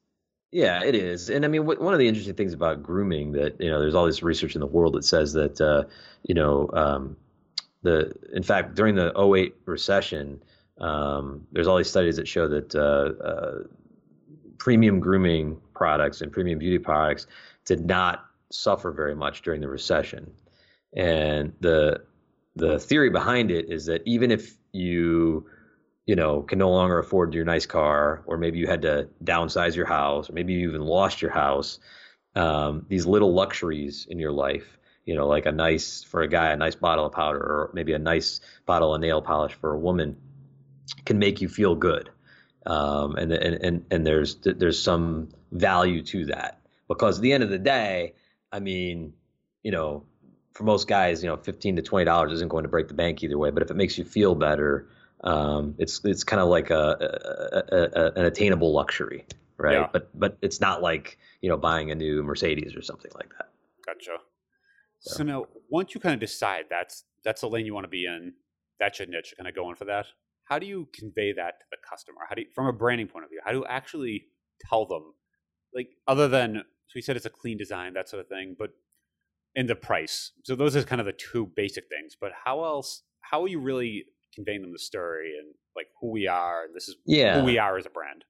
yeah, 0.52 0.82
it 0.85 0.94
is. 0.94 1.30
And 1.30 1.46
I 1.46 1.48
mean, 1.48 1.64
what, 1.64 1.80
one 1.80 1.94
of 1.94 1.98
the 1.98 2.06
interesting 2.06 2.35
things 2.35 2.52
about 2.52 2.82
grooming 2.82 3.32
that, 3.32 3.58
you 3.58 3.70
know, 3.70 3.80
there's 3.80 3.94
all 3.94 4.04
this 4.04 4.22
research 4.22 4.54
in 4.54 4.61
the 4.61 4.66
world 4.66 4.94
that 4.94 5.04
says 5.04 5.32
that, 5.32 5.58
uh, 5.61 5.85
you 6.24 6.35
know, 6.35 6.68
um, 6.74 7.16
the, 7.82 8.12
in 8.35 8.42
fact, 8.42 8.74
during 8.74 8.94
the 8.94 9.18
08 9.18 9.54
recession, 9.64 10.42
um, 10.78 11.46
there's 11.52 11.66
all 11.66 11.78
these 11.78 11.88
studies 11.88 12.16
that 12.16 12.28
show 12.28 12.48
that 12.48 12.74
uh, 12.74 13.24
uh, 13.24 13.62
premium 14.58 15.00
grooming 15.00 15.58
products 15.74 16.20
and 16.20 16.30
premium 16.30 16.58
beauty 16.58 16.78
products 16.78 17.26
did 17.64 17.87
not 17.87 18.26
suffer 18.54 18.92
very 18.92 19.14
much 19.14 19.42
during 19.42 19.60
the 19.60 19.68
recession. 19.68 20.32
And 20.94 21.52
the, 21.60 22.02
the 22.56 22.78
theory 22.78 23.10
behind 23.10 23.50
it 23.50 23.70
is 23.70 23.86
that 23.86 24.02
even 24.04 24.30
if 24.30 24.56
you 24.72 25.46
you 26.06 26.16
know, 26.16 26.42
can 26.42 26.58
no 26.58 26.70
longer 26.70 26.98
afford 26.98 27.34
your 27.34 27.44
nice 27.44 27.66
car, 27.66 28.22
or 28.26 28.36
maybe 28.36 28.58
you 28.58 28.66
had 28.66 28.82
to 28.82 29.08
downsize 29.22 29.76
your 29.76 29.86
house, 29.86 30.28
or 30.28 30.32
maybe 30.32 30.52
you 30.52 30.68
even 30.68 30.82
lost 30.82 31.22
your 31.22 31.30
house. 31.30 31.78
Um, 32.34 32.86
these 32.88 33.06
little 33.06 33.32
luxuries 33.32 34.06
in 34.10 34.18
your 34.18 34.32
life, 34.32 34.78
you 35.04 35.14
know, 35.14 35.28
like 35.28 35.46
a 35.46 35.52
nice 35.52 36.02
for 36.02 36.22
a 36.22 36.28
guy, 36.28 36.50
a 36.50 36.56
nice 36.56 36.74
bottle 36.74 37.06
of 37.06 37.12
powder, 37.12 37.38
or 37.38 37.70
maybe 37.72 37.92
a 37.92 37.98
nice 37.98 38.40
bottle 38.66 38.94
of 38.94 39.00
nail 39.00 39.22
polish 39.22 39.52
for 39.52 39.74
a 39.74 39.78
woman, 39.78 40.16
can 41.04 41.18
make 41.18 41.40
you 41.40 41.48
feel 41.48 41.74
good. 41.74 42.10
Um, 42.66 43.16
and, 43.16 43.32
and 43.32 43.64
and 43.64 43.84
and 43.90 44.06
there's 44.06 44.36
there's 44.36 44.80
some 44.80 45.28
value 45.50 46.02
to 46.04 46.26
that 46.26 46.60
because 46.88 47.18
at 47.18 47.22
the 47.22 47.32
end 47.32 47.42
of 47.42 47.50
the 47.50 47.58
day, 47.58 48.14
I 48.52 48.60
mean, 48.60 49.14
you 49.62 49.72
know, 49.72 50.04
for 50.52 50.64
most 50.64 50.86
guys, 50.86 51.22
you 51.22 51.28
know, 51.28 51.36
fifteen 51.36 51.76
to 51.76 51.82
twenty 51.82 52.04
dollars 52.04 52.32
isn't 52.32 52.48
going 52.48 52.64
to 52.64 52.68
break 52.68 52.88
the 52.88 52.94
bank 52.94 53.22
either 53.22 53.38
way. 53.38 53.50
But 53.50 53.62
if 53.62 53.70
it 53.70 53.76
makes 53.76 53.96
you 53.96 54.04
feel 54.04 54.34
better, 54.34 54.88
um, 55.24 55.74
it's 55.78 56.04
it's 56.04 56.24
kind 56.24 56.40
of 56.40 56.48
like 56.48 56.70
a, 56.70 57.62
a, 57.72 58.00
a, 58.00 58.12
an 58.20 58.24
attainable 58.26 58.72
luxury, 58.72 59.24
right? 59.56 59.74
Yeah. 59.74 59.88
But 59.92 60.10
but 60.18 60.36
it's 60.42 60.60
not 60.60 60.82
like 60.82 61.18
you 61.40 61.48
know 61.48 61.56
buying 61.56 61.90
a 61.90 61.94
new 61.94 62.22
Mercedes 62.22 62.76
or 62.76 62.82
something 62.82 63.10
like 63.14 63.30
that. 63.38 63.48
Gotcha. 63.86 64.18
So, 65.00 65.16
so 65.16 65.22
now, 65.24 65.46
once 65.70 65.94
you 65.94 66.00
kind 66.00 66.14
of 66.14 66.20
decide 66.20 66.66
that's 66.70 67.04
that's 67.24 67.40
the 67.40 67.48
lane 67.48 67.66
you 67.66 67.74
want 67.74 67.84
to 67.84 67.90
be 67.90 68.04
in, 68.06 68.34
that's 68.78 68.98
your 68.98 69.08
niche, 69.08 69.34
kind 69.36 69.48
of 69.48 69.54
going 69.54 69.76
for 69.76 69.86
that. 69.86 70.06
How 70.44 70.58
do 70.58 70.66
you 70.66 70.88
convey 70.92 71.32
that 71.32 71.60
to 71.60 71.66
the 71.70 71.78
customer? 71.88 72.18
How 72.28 72.34
do 72.34 72.42
you, 72.42 72.48
from 72.54 72.66
a 72.66 72.72
branding 72.72 73.06
point 73.06 73.24
of 73.24 73.30
view, 73.30 73.40
how 73.44 73.52
do 73.52 73.58
you 73.58 73.66
actually 73.66 74.26
tell 74.68 74.86
them, 74.86 75.14
like 75.74 75.88
other 76.06 76.28
than 76.28 76.64
so 76.92 76.98
he 76.98 77.00
said 77.00 77.16
it's 77.16 77.24
a 77.24 77.31
clean 77.31 77.57
design, 77.57 77.94
that 77.94 78.11
sort 78.11 78.20
of 78.20 78.28
thing, 78.28 78.55
but 78.59 78.70
in 79.55 79.66
the 79.66 79.74
price. 79.74 80.33
So 80.44 80.55
those 80.55 80.76
are 80.76 80.83
kind 80.83 81.00
of 81.00 81.07
the 81.07 81.12
two 81.12 81.50
basic 81.57 81.88
things. 81.88 82.18
But 82.20 82.33
how 82.44 82.64
else? 82.64 83.02
How 83.22 83.44
are 83.44 83.48
you 83.48 83.61
really 83.61 84.05
conveying 84.35 84.61
them 84.61 84.72
the 84.72 84.78
story 84.78 85.33
and 85.38 85.55
like 85.74 85.87
who 86.00 86.11
we 86.11 86.26
are 86.26 86.64
and 86.64 86.74
this 86.74 86.88
is 86.88 86.96
yeah. 87.07 87.40
who 87.40 87.46
we 87.46 87.57
are 87.57 87.78
as 87.78 87.87
a 87.87 87.90
brand. 87.90 88.24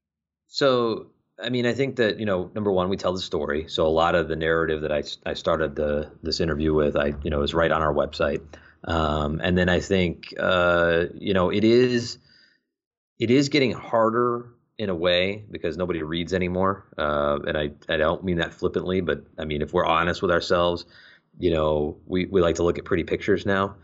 So 0.47 1.07
I 1.43 1.49
mean, 1.49 1.67
I 1.67 1.73
think 1.73 1.97
that 1.97 2.21
you 2.21 2.27
know, 2.27 2.53
number 2.55 2.71
one, 2.71 2.89
we 2.89 2.97
tell 2.97 3.13
the 3.13 3.21
story. 3.21 3.67
So 3.69 3.85
a 3.85 3.89
lot 3.89 4.15
of 4.15 4.29
the 4.29 4.37
narrative 4.37 4.83
that 4.83 4.93
I, 4.93 5.03
I 5.29 5.35
started 5.35 5.75
the 5.75 6.13
this 6.23 6.41
interview 6.41 6.73
with, 6.73 6.97
I 6.97 7.15
you 7.25 7.31
know, 7.31 7.43
is 7.43 7.53
right 7.53 7.73
on 7.73 7.83
our 7.83 7.93
website. 7.93 8.43
Um, 8.85 9.41
and 9.43 9.59
then 9.59 9.69
I 9.69 9.81
think 9.81 10.35
uh, 10.39 11.07
you 11.15 11.35
know, 11.35 11.51
it 11.51 11.65
is 11.65 12.19
it 13.19 13.31
is 13.31 13.49
getting 13.49 13.73
harder 13.73 14.52
in 14.79 14.91
a 14.91 14.95
way 14.95 15.45
because 15.51 15.77
nobody 15.77 16.03
reads 16.03 16.33
anymore. 16.33 16.87
Uh, 16.99 17.39
and 17.47 17.57
I 17.57 17.71
I 17.89 17.97
don't 17.97 18.25
mean 18.25 18.39
that 18.39 18.55
flippantly, 18.55 19.01
but 19.01 19.25
I 19.39 19.45
mean 19.45 19.63
if 19.63 19.73
we're 19.73 19.87
honest 19.87 20.23
with 20.23 20.31
ourselves, 20.31 20.87
you 21.39 21.51
know, 21.51 21.97
we 22.07 22.27
we 22.27 22.41
like 22.41 22.57
to 22.57 22.63
look 22.63 22.79
at 22.79 22.85
pretty 22.85 23.05
pictures 23.05 23.47
now. 23.47 23.77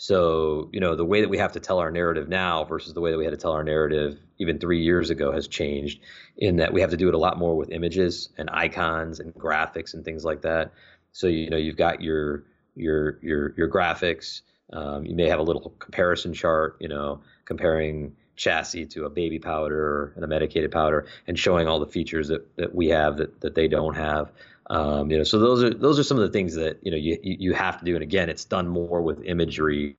So, 0.00 0.70
you 0.72 0.78
know, 0.78 0.94
the 0.94 1.04
way 1.04 1.20
that 1.22 1.28
we 1.28 1.38
have 1.38 1.52
to 1.52 1.60
tell 1.60 1.80
our 1.80 1.90
narrative 1.90 2.28
now 2.28 2.64
versus 2.64 2.94
the 2.94 3.00
way 3.00 3.10
that 3.10 3.18
we 3.18 3.24
had 3.24 3.32
to 3.32 3.36
tell 3.36 3.50
our 3.50 3.64
narrative 3.64 4.16
even 4.38 4.60
three 4.60 4.80
years 4.80 5.10
ago 5.10 5.32
has 5.32 5.48
changed 5.48 6.00
in 6.36 6.56
that 6.56 6.72
we 6.72 6.80
have 6.80 6.90
to 6.90 6.96
do 6.96 7.08
it 7.08 7.14
a 7.14 7.18
lot 7.18 7.36
more 7.36 7.56
with 7.56 7.70
images 7.70 8.28
and 8.38 8.48
icons 8.52 9.18
and 9.18 9.34
graphics 9.34 9.94
and 9.94 10.04
things 10.04 10.24
like 10.24 10.42
that. 10.42 10.72
So, 11.10 11.26
you 11.26 11.50
know, 11.50 11.56
you've 11.56 11.76
got 11.76 12.00
your 12.00 12.44
your 12.76 13.18
your 13.22 13.54
your 13.56 13.68
graphics. 13.68 14.42
Um, 14.72 15.04
you 15.04 15.16
may 15.16 15.28
have 15.28 15.40
a 15.40 15.42
little 15.42 15.74
comparison 15.80 16.32
chart, 16.32 16.76
you 16.78 16.88
know, 16.88 17.22
comparing 17.44 18.14
chassis 18.38 18.86
to 18.86 19.04
a 19.04 19.10
baby 19.10 19.38
powder 19.38 20.12
and 20.14 20.24
a 20.24 20.26
medicated 20.26 20.70
powder 20.70 21.06
and 21.26 21.38
showing 21.38 21.68
all 21.68 21.80
the 21.80 21.86
features 21.86 22.28
that, 22.28 22.56
that 22.56 22.74
we 22.74 22.88
have 22.88 23.18
that, 23.18 23.40
that 23.40 23.54
they 23.54 23.68
don't 23.68 23.94
have. 23.94 24.32
Um, 24.70 25.10
you 25.10 25.18
know, 25.18 25.24
so 25.24 25.38
those 25.38 25.62
are 25.62 25.72
those 25.72 25.98
are 25.98 26.02
some 26.02 26.18
of 26.18 26.22
the 26.22 26.30
things 26.30 26.54
that 26.54 26.78
you 26.82 26.90
know 26.90 26.96
you 26.96 27.18
you 27.22 27.54
have 27.54 27.78
to 27.78 27.84
do. 27.84 27.94
And 27.94 28.02
again, 28.02 28.28
it's 28.28 28.44
done 28.44 28.68
more 28.68 29.00
with 29.02 29.22
imagery 29.24 29.96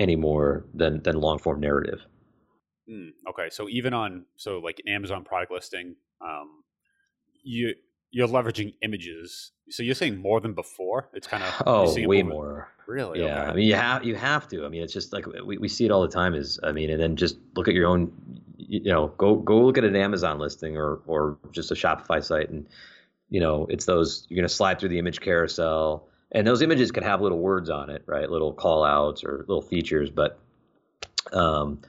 anymore 0.00 0.64
than 0.74 1.02
than 1.02 1.20
long 1.20 1.38
form 1.38 1.60
narrative. 1.60 2.00
Mm, 2.88 3.10
okay, 3.28 3.48
so 3.50 3.68
even 3.68 3.92
on 3.92 4.24
so 4.36 4.58
like 4.58 4.80
Amazon 4.86 5.24
product 5.24 5.52
listing, 5.52 5.94
um, 6.20 6.64
you 7.42 7.74
you're 8.12 8.28
leveraging 8.28 8.74
images. 8.82 9.50
So 9.70 9.82
you're 9.82 9.96
saying 9.96 10.18
more 10.18 10.40
than 10.40 10.52
before? 10.52 11.08
It's 11.12 11.26
kind 11.26 11.42
of 11.60 11.62
oh, 11.66 12.06
way 12.06 12.22
more. 12.22 12.68
Really? 12.86 13.20
Yeah. 13.20 13.42
Okay. 13.42 13.50
I 13.50 13.54
mean, 13.54 13.66
you 13.66 13.74
have 13.74 14.04
you 14.04 14.14
have 14.14 14.46
to. 14.48 14.64
I 14.64 14.68
mean, 14.68 14.82
it's 14.82 14.92
just 14.92 15.12
like 15.12 15.26
we, 15.26 15.58
we 15.58 15.68
see 15.68 15.84
it 15.84 15.90
all 15.90 16.02
the 16.02 16.08
time. 16.08 16.34
Is 16.34 16.60
I 16.62 16.72
mean, 16.72 16.90
and 16.90 17.02
then 17.02 17.16
just 17.16 17.36
look 17.56 17.66
at 17.66 17.74
your 17.74 17.88
own. 17.88 18.12
You 18.56 18.92
know, 18.92 19.08
go 19.18 19.34
go 19.34 19.60
look 19.64 19.78
at 19.78 19.84
an 19.84 19.96
Amazon 19.96 20.38
listing 20.38 20.76
or 20.76 21.00
or 21.06 21.38
just 21.50 21.70
a 21.72 21.74
Shopify 21.74 22.22
site 22.22 22.48
and 22.48 22.66
you 23.32 23.40
know, 23.40 23.66
it's 23.70 23.86
those 23.86 24.26
you're 24.28 24.36
going 24.36 24.46
to 24.46 24.54
slide 24.54 24.78
through 24.78 24.90
the 24.90 24.98
image 24.98 25.22
carousel, 25.22 26.06
and 26.32 26.46
those 26.46 26.60
images 26.60 26.92
can 26.92 27.02
have 27.02 27.22
little 27.22 27.38
words 27.38 27.70
on 27.70 27.88
it, 27.88 28.02
right? 28.04 28.30
Little 28.30 28.52
call 28.52 28.84
outs 28.84 29.24
or 29.24 29.46
little 29.48 29.62
features, 29.62 30.10
but 30.10 30.38
um, 31.32 31.80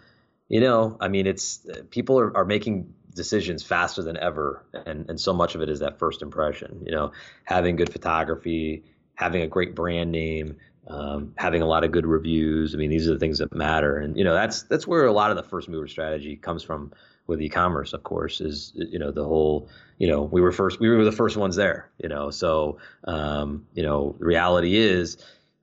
you 0.47 0.61
know, 0.61 0.95
I 1.01 1.09
mean, 1.09 1.27
it's 1.27 1.67
people 1.89 2.17
are, 2.17 2.35
are 2.37 2.45
making 2.45 2.93
decisions 3.13 3.63
faster 3.63 4.01
than 4.01 4.17
ever, 4.17 4.65
and 4.85 5.09
and 5.09 5.19
so 5.19 5.33
much 5.33 5.55
of 5.55 5.61
it 5.61 5.69
is 5.69 5.79
that 5.79 5.99
first 5.99 6.21
impression. 6.21 6.81
You 6.85 6.91
know, 6.91 7.11
having 7.45 7.75
good 7.75 7.91
photography, 7.91 8.83
having 9.15 9.41
a 9.41 9.47
great 9.47 9.75
brand 9.75 10.11
name, 10.11 10.57
um, 10.87 11.33
having 11.37 11.61
a 11.61 11.65
lot 11.65 11.83
of 11.83 11.91
good 11.91 12.05
reviews. 12.05 12.73
I 12.73 12.77
mean, 12.77 12.89
these 12.89 13.07
are 13.07 13.13
the 13.13 13.19
things 13.19 13.37
that 13.39 13.53
matter, 13.53 13.97
and 13.97 14.17
you 14.17 14.23
know 14.23 14.33
that's 14.33 14.63
that's 14.63 14.87
where 14.87 15.05
a 15.05 15.13
lot 15.13 15.31
of 15.31 15.37
the 15.37 15.43
first 15.43 15.69
mover 15.69 15.87
strategy 15.87 16.35
comes 16.35 16.63
from 16.63 16.91
with 17.27 17.41
e-commerce. 17.41 17.93
Of 17.93 18.03
course, 18.03 18.41
is 18.41 18.73
you 18.75 18.99
know 18.99 19.11
the 19.11 19.23
whole 19.23 19.69
you 19.97 20.07
know 20.07 20.23
we 20.23 20.41
were 20.41 20.51
first 20.51 20.79
we 20.79 20.89
were 20.89 21.05
the 21.05 21.11
first 21.11 21.37
ones 21.37 21.55
there. 21.55 21.89
You 22.01 22.09
know, 22.09 22.31
so 22.31 22.79
um, 23.05 23.65
you 23.73 23.83
know 23.83 24.15
the 24.19 24.25
reality 24.25 24.75
is 24.75 25.17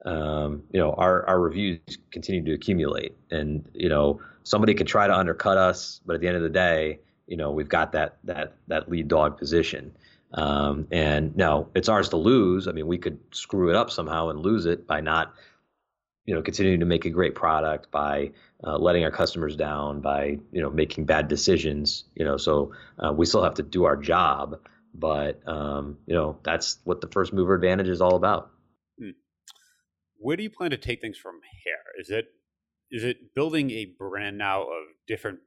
um, 0.05 0.63
you 0.73 0.81
know 0.81 0.93
our 0.93 1.27
our 1.27 1.41
reviews 1.41 1.81
continue 2.11 2.45
to 2.45 2.53
accumulate, 2.53 3.17
and 3.31 3.69
you 3.75 3.89
know 3.89 4.21
somebody 4.43 4.75
could 4.75 4.87
try 4.87 5.07
to 5.07 5.15
undercut 5.15 5.59
us, 5.59 6.01
but 6.07 6.15
at 6.15 6.21
the 6.21 6.29
end 6.29 6.37
of 6.37 6.43
the 6.43 6.49
day, 6.49 7.01
you 7.31 7.37
know 7.37 7.53
we've 7.53 7.69
got 7.69 7.93
that 7.93 8.19
that 8.25 8.57
that 8.67 8.91
lead 8.91 9.09
dog 9.09 9.39
position. 9.39 9.93
Um, 10.33 10.87
and 10.93 11.35
now 11.37 11.69
it's 11.75 11.89
ours 11.89 12.11
to 12.11 12.17
lose. 12.17 12.69
I 12.69 12.73
mean, 12.73 12.87
we 12.87 12.99
could 12.99 13.19
screw 13.33 13.71
it 13.71 13.77
up 13.77 13.91
somehow 13.91 14.29
and 14.29 14.39
lose 14.39 14.65
it 14.67 14.87
by 14.87 15.01
not, 15.01 15.35
you 16.25 16.35
know, 16.35 16.43
continuing 16.43 16.79
to 16.81 16.87
make 16.87 17.05
a 17.05 17.11
great 17.11 17.35
product, 17.35 17.91
by 17.91 18.31
uh, 18.63 18.79
letting 18.79 19.03
our 19.03 19.11
customers 19.11 19.57
down, 19.57 20.01
by 20.01 20.39
you 20.53 20.61
know 20.61 20.71
making 20.71 21.07
bad 21.07 21.29
decisions. 21.29 22.05
You 22.15 22.25
know, 22.25 22.37
so 22.37 22.73
uh, 22.99 23.13
we 23.13 23.27
still 23.27 23.43
have 23.43 23.55
to 23.55 23.63
do 23.63 23.85
our 23.85 23.97
job, 23.97 24.59
but 24.95 25.41
um, 25.49 25.99
you 26.07 26.15
know 26.15 26.39
that's 26.43 26.79
what 26.85 27.01
the 27.01 27.09
first 27.09 27.33
mover 27.33 27.55
advantage 27.55 27.89
is 27.89 28.01
all 28.01 28.17
about. 28.17 28.51
Hmm. 29.01 29.11
Where 30.17 30.37
do 30.37 30.43
you 30.43 30.51
plan 30.51 30.73
to 30.73 30.77
take 30.77 31.01
things 31.01 31.17
from 31.17 31.41
here? 31.65 31.75
Is 31.99 32.11
it 32.11 32.27
is 32.91 33.05
it 33.05 33.35
building 33.35 33.71
a 33.71 33.95
brand 33.99 34.37
now 34.37 34.63
of 34.63 34.85
different 35.07 35.41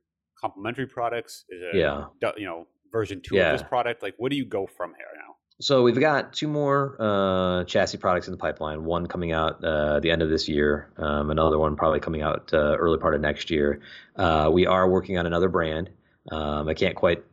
complementary 0.43 0.88
products? 0.88 1.45
Is 1.49 1.62
it 1.62 1.77
yeah. 1.77 2.06
you 2.38 2.45
know 2.45 2.67
version 2.91 3.21
two 3.21 3.36
yeah. 3.36 3.51
of 3.51 3.60
this 3.60 3.67
product? 3.67 4.03
Like, 4.03 4.15
what 4.17 4.29
do 4.29 4.36
you 4.38 4.45
go 4.45 4.67
from 4.67 4.93
here 4.97 5.08
now? 5.15 5.36
So 5.62 5.84
we've 5.84 5.99
got 5.99 6.34
two 6.34 6.47
more 6.47 6.97
uh, 6.99 7.63
chassis 7.63 7.97
products 7.97 8.27
in 8.27 8.32
the 8.32 8.38
pipeline. 8.38 8.84
One 8.84 9.08
coming 9.08 9.32
out 9.32 9.63
uh, 9.63 9.99
the 10.01 10.12
end 10.12 10.21
of 10.21 10.29
this 10.29 10.49
year. 10.49 10.91
Um, 10.97 11.29
another 11.29 11.58
one 11.58 11.75
probably 11.75 12.01
coming 12.01 12.21
out 12.21 12.49
uh, 12.53 12.75
early 12.77 12.97
part 12.97 13.15
of 13.15 13.21
next 13.21 13.49
year. 13.49 13.82
Uh, 14.15 14.49
we 14.51 14.65
are 14.65 14.89
working 14.89 15.17
on 15.17 15.25
another 15.25 15.47
brand. 15.47 15.89
Um, 16.32 16.67
I 16.67 16.73
can't 16.73 16.95
quite 16.95 17.23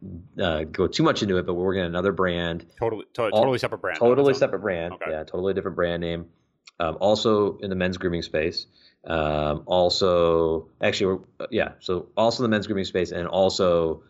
uh, 0.41 0.65
go 0.65 0.87
too 0.87 1.03
much 1.03 1.23
into 1.23 1.39
it, 1.39 1.47
but 1.47 1.55
we're 1.55 1.65
working 1.65 1.83
on 1.83 1.89
another 1.89 2.13
brand. 2.13 2.67
Totally, 2.79 3.05
to- 3.15 3.31
totally 3.31 3.59
separate 3.59 3.81
brand. 3.81 3.99
Totally 3.99 4.35
separate 4.35 4.61
brand. 4.61 4.95
Okay. 4.95 5.11
Yeah, 5.11 5.25
totally 5.25 5.55
different 5.55 5.77
brand 5.77 6.01
name. 6.01 6.27
Um, 6.81 6.97
also 7.01 7.59
in 7.59 7.71
the 7.71 7.77
men's 7.77 7.99
grooming 7.99 8.23
space. 8.23 8.67
Um, 9.05 9.63
also, 9.67 10.69
actually, 10.81 11.21
yeah. 11.51 11.73
So 11.81 12.09
also 12.17 12.43
the 12.43 12.49
men's 12.49 12.67
grooming 12.67 12.85
space, 12.85 13.13
and 13.13 13.29
also 13.29 14.03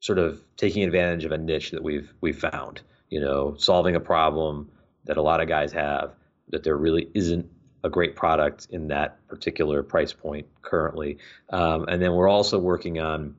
sort 0.00 0.18
of 0.18 0.42
taking 0.56 0.82
advantage 0.82 1.24
of 1.24 1.32
a 1.32 1.38
niche 1.38 1.70
that 1.70 1.82
we've 1.82 2.12
we've 2.20 2.38
found. 2.38 2.80
You 3.10 3.20
know, 3.20 3.54
solving 3.58 3.94
a 3.94 4.00
problem 4.00 4.70
that 5.04 5.16
a 5.16 5.22
lot 5.22 5.40
of 5.40 5.48
guys 5.48 5.72
have 5.72 6.12
that 6.48 6.64
there 6.64 6.76
really 6.76 7.08
isn't 7.14 7.48
a 7.84 7.90
great 7.90 8.16
product 8.16 8.66
in 8.70 8.88
that 8.88 9.26
particular 9.28 9.82
price 9.82 10.12
point 10.12 10.46
currently. 10.62 11.18
Um, 11.50 11.84
and 11.86 12.00
then 12.00 12.14
we're 12.14 12.28
also 12.28 12.58
working 12.58 12.98
on 12.98 13.36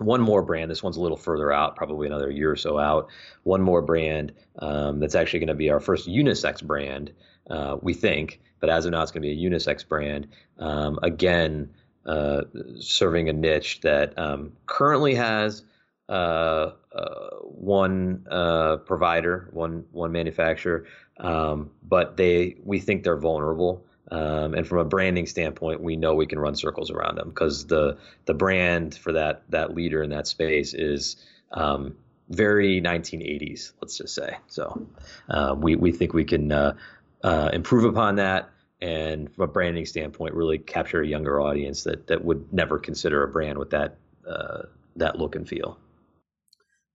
one 0.00 0.20
more 0.20 0.42
brand. 0.42 0.70
This 0.70 0.82
one's 0.82 0.96
a 0.96 1.00
little 1.00 1.16
further 1.16 1.52
out, 1.52 1.76
probably 1.76 2.06
another 2.06 2.30
year 2.30 2.50
or 2.50 2.56
so 2.56 2.78
out. 2.78 3.08
One 3.42 3.62
more 3.62 3.82
brand 3.82 4.32
um, 4.58 5.00
that's 5.00 5.14
actually 5.14 5.40
going 5.40 5.48
to 5.48 5.54
be 5.54 5.70
our 5.70 5.80
first 5.80 6.08
unisex 6.08 6.62
brand, 6.62 7.12
uh, 7.50 7.76
we 7.80 7.94
think. 7.94 8.40
But 8.60 8.70
as 8.70 8.84
of 8.84 8.92
now, 8.92 9.02
it's 9.02 9.10
going 9.10 9.22
to 9.22 9.28
be 9.28 9.46
a 9.46 9.50
unisex 9.50 9.86
brand. 9.86 10.28
Um, 10.58 10.98
again, 11.02 11.70
uh, 12.06 12.42
serving 12.78 13.28
a 13.28 13.32
niche 13.32 13.80
that 13.82 14.18
um, 14.18 14.52
currently 14.66 15.14
has 15.14 15.62
uh, 16.08 16.72
uh, 16.92 17.30
one 17.42 18.26
uh, 18.30 18.78
provider, 18.78 19.48
one 19.52 19.84
one 19.92 20.12
manufacturer, 20.12 20.86
um, 21.18 21.70
but 21.82 22.16
they 22.16 22.56
we 22.64 22.80
think 22.80 23.04
they're 23.04 23.16
vulnerable. 23.16 23.84
Um, 24.10 24.54
and 24.54 24.66
from 24.66 24.78
a 24.78 24.84
branding 24.84 25.26
standpoint, 25.26 25.80
we 25.80 25.96
know 25.96 26.14
we 26.14 26.26
can 26.26 26.38
run 26.38 26.56
circles 26.56 26.90
around 26.90 27.16
them 27.16 27.28
because 27.28 27.66
the 27.66 27.98
the 28.24 28.34
brand 28.34 28.94
for 28.96 29.12
that 29.12 29.42
that 29.50 29.74
leader 29.74 30.02
in 30.02 30.10
that 30.10 30.26
space 30.26 30.74
is 30.74 31.16
um, 31.52 31.96
very 32.28 32.80
1980s. 32.80 33.72
Let's 33.80 33.98
just 33.98 34.14
say. 34.14 34.36
So 34.48 34.86
uh, 35.28 35.54
we 35.56 35.76
we 35.76 35.92
think 35.92 36.12
we 36.12 36.24
can 36.24 36.50
uh, 36.50 36.76
uh, 37.22 37.50
improve 37.52 37.84
upon 37.84 38.16
that 38.16 38.50
and 38.80 39.32
from 39.34 39.44
a 39.44 39.46
branding 39.46 39.84
standpoint, 39.84 40.34
really 40.34 40.58
capture 40.58 41.02
a 41.02 41.06
younger 41.06 41.40
audience 41.40 41.84
that 41.84 42.06
that 42.06 42.24
would 42.24 42.52
never 42.52 42.78
consider 42.78 43.22
a 43.22 43.28
brand 43.28 43.58
with 43.58 43.70
that 43.70 43.96
uh, 44.28 44.62
that 44.96 45.18
look 45.18 45.34
and 45.34 45.48
feel. 45.48 45.78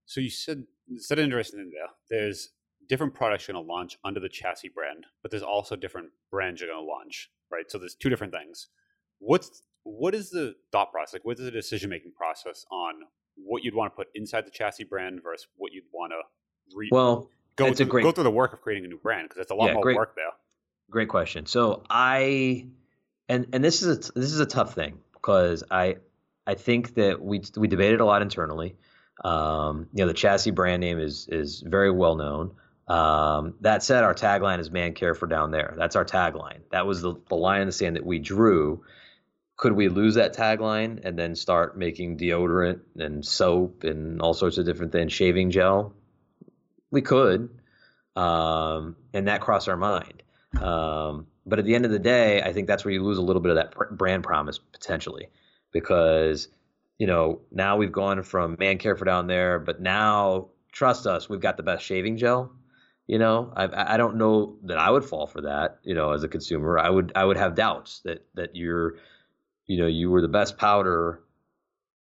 So 0.04 0.20
you 0.20 0.30
said 0.30 0.64
said 0.96 1.18
interesting 1.18 1.70
there. 1.72 1.88
There's 2.10 2.50
different 2.88 3.14
products 3.14 3.46
you're 3.46 3.54
going 3.54 3.66
to 3.66 3.72
launch 3.72 3.98
under 4.04 4.20
the 4.20 4.28
chassis 4.28 4.68
brand, 4.68 5.06
but 5.22 5.30
there's 5.30 5.42
also 5.42 5.76
different 5.76 6.10
brands 6.30 6.60
you're 6.60 6.70
going 6.70 6.82
to 6.82 6.86
launch, 6.86 7.30
right? 7.50 7.64
So 7.68 7.78
there's 7.78 7.94
two 7.94 8.08
different 8.08 8.32
things. 8.32 8.68
What's 9.18 9.62
what 9.82 10.14
is 10.14 10.30
the 10.30 10.54
thought 10.72 10.90
process? 10.90 11.14
Like, 11.14 11.24
what 11.24 11.38
is 11.38 11.44
the 11.44 11.50
decision 11.50 11.90
making 11.90 12.12
process 12.12 12.66
on 12.70 12.94
what 13.36 13.62
you'd 13.62 13.74
want 13.74 13.92
to 13.92 13.96
put 13.96 14.08
inside 14.14 14.46
the 14.46 14.50
chassis 14.50 14.84
brand 14.84 15.20
versus 15.22 15.46
what 15.56 15.72
you'd 15.72 15.84
want 15.92 16.12
to 16.12 16.76
re- 16.76 16.88
well 16.90 17.30
go 17.56 17.72
through, 17.72 17.86
great, 17.86 18.02
go 18.02 18.12
through 18.12 18.24
the 18.24 18.30
work 18.30 18.52
of 18.52 18.60
creating 18.60 18.84
a 18.84 18.88
new 18.88 18.98
brand 18.98 19.28
because 19.28 19.40
it's 19.40 19.50
a 19.50 19.54
lot 19.54 19.66
yeah, 19.66 19.74
more 19.74 19.82
great, 19.82 19.96
work 19.96 20.14
there. 20.16 20.32
Great 20.90 21.08
question. 21.08 21.46
So 21.46 21.82
I 21.88 22.68
and 23.28 23.46
and 23.52 23.64
this 23.64 23.82
is 23.82 24.08
a 24.08 24.12
this 24.12 24.32
is 24.32 24.40
a 24.40 24.46
tough 24.46 24.74
thing 24.74 24.98
because 25.12 25.64
I 25.70 25.96
I 26.46 26.54
think 26.54 26.94
that 26.94 27.20
we 27.22 27.42
we 27.56 27.68
debated 27.68 28.00
a 28.00 28.04
lot 28.04 28.22
internally. 28.22 28.76
Um, 29.24 29.88
you 29.92 30.02
know, 30.02 30.08
the 30.08 30.14
chassis 30.14 30.50
brand 30.50 30.80
name 30.80 30.98
is 30.98 31.28
is 31.30 31.62
very 31.66 31.90
well 31.90 32.16
known. 32.16 32.52
Um, 32.88 33.54
that 33.62 33.82
said, 33.82 34.04
our 34.04 34.14
tagline 34.14 34.60
is 34.60 34.70
"Man 34.70 34.94
Care 34.94 35.14
for 35.14 35.26
Down 35.26 35.50
There." 35.50 35.74
That's 35.76 35.96
our 35.96 36.04
tagline. 36.04 36.60
That 36.70 36.86
was 36.86 37.02
the, 37.02 37.14
the 37.28 37.34
line 37.34 37.62
in 37.62 37.66
the 37.66 37.72
sand 37.72 37.96
that 37.96 38.06
we 38.06 38.18
drew. 38.18 38.84
Could 39.56 39.72
we 39.72 39.88
lose 39.88 40.16
that 40.16 40.36
tagline 40.36 41.00
and 41.04 41.18
then 41.18 41.34
start 41.34 41.78
making 41.78 42.18
deodorant 42.18 42.80
and 42.96 43.24
soap 43.24 43.84
and 43.84 44.20
all 44.20 44.34
sorts 44.34 44.58
of 44.58 44.66
different 44.66 44.92
things, 44.92 45.12
shaving 45.12 45.50
gel? 45.50 45.94
We 46.90 47.02
could, 47.02 47.48
um, 48.14 48.96
and 49.12 49.28
that 49.28 49.40
crossed 49.40 49.68
our 49.68 49.76
mind. 49.76 50.22
Um, 50.60 51.26
but 51.44 51.58
at 51.58 51.64
the 51.64 51.74
end 51.74 51.86
of 51.86 51.90
the 51.90 51.98
day, 51.98 52.42
I 52.42 52.52
think 52.52 52.68
that's 52.68 52.84
where 52.84 52.92
you 52.92 53.02
lose 53.02 53.18
a 53.18 53.22
little 53.22 53.42
bit 53.42 53.50
of 53.50 53.56
that 53.56 53.96
brand 53.96 54.24
promise 54.24 54.58
potentially, 54.58 55.28
because 55.72 56.48
you 56.98 57.06
know, 57.06 57.40
now 57.50 57.76
we've 57.76 57.92
gone 57.92 58.22
from 58.22 58.56
man 58.58 58.78
care 58.78 58.96
for 58.96 59.04
down 59.04 59.26
there, 59.26 59.58
but 59.58 59.80
now 59.80 60.48
trust 60.72 61.06
us, 61.06 61.28
we've 61.28 61.40
got 61.40 61.56
the 61.56 61.62
best 61.62 61.84
shaving 61.84 62.16
gel. 62.16 62.52
You 63.06 63.18
know, 63.18 63.52
I 63.54 63.94
I 63.94 63.96
don't 63.96 64.16
know 64.16 64.56
that 64.64 64.78
I 64.78 64.90
would 64.90 65.04
fall 65.04 65.26
for 65.26 65.42
that. 65.42 65.78
You 65.82 65.94
know, 65.94 66.12
as 66.12 66.24
a 66.24 66.28
consumer, 66.28 66.78
I 66.78 66.90
would 66.90 67.12
I 67.14 67.24
would 67.24 67.36
have 67.36 67.54
doubts 67.54 68.00
that 68.00 68.26
that 68.34 68.56
you're, 68.56 68.96
you 69.66 69.78
know, 69.78 69.86
you 69.86 70.10
were 70.10 70.20
the 70.20 70.28
best 70.28 70.58
powder, 70.58 71.20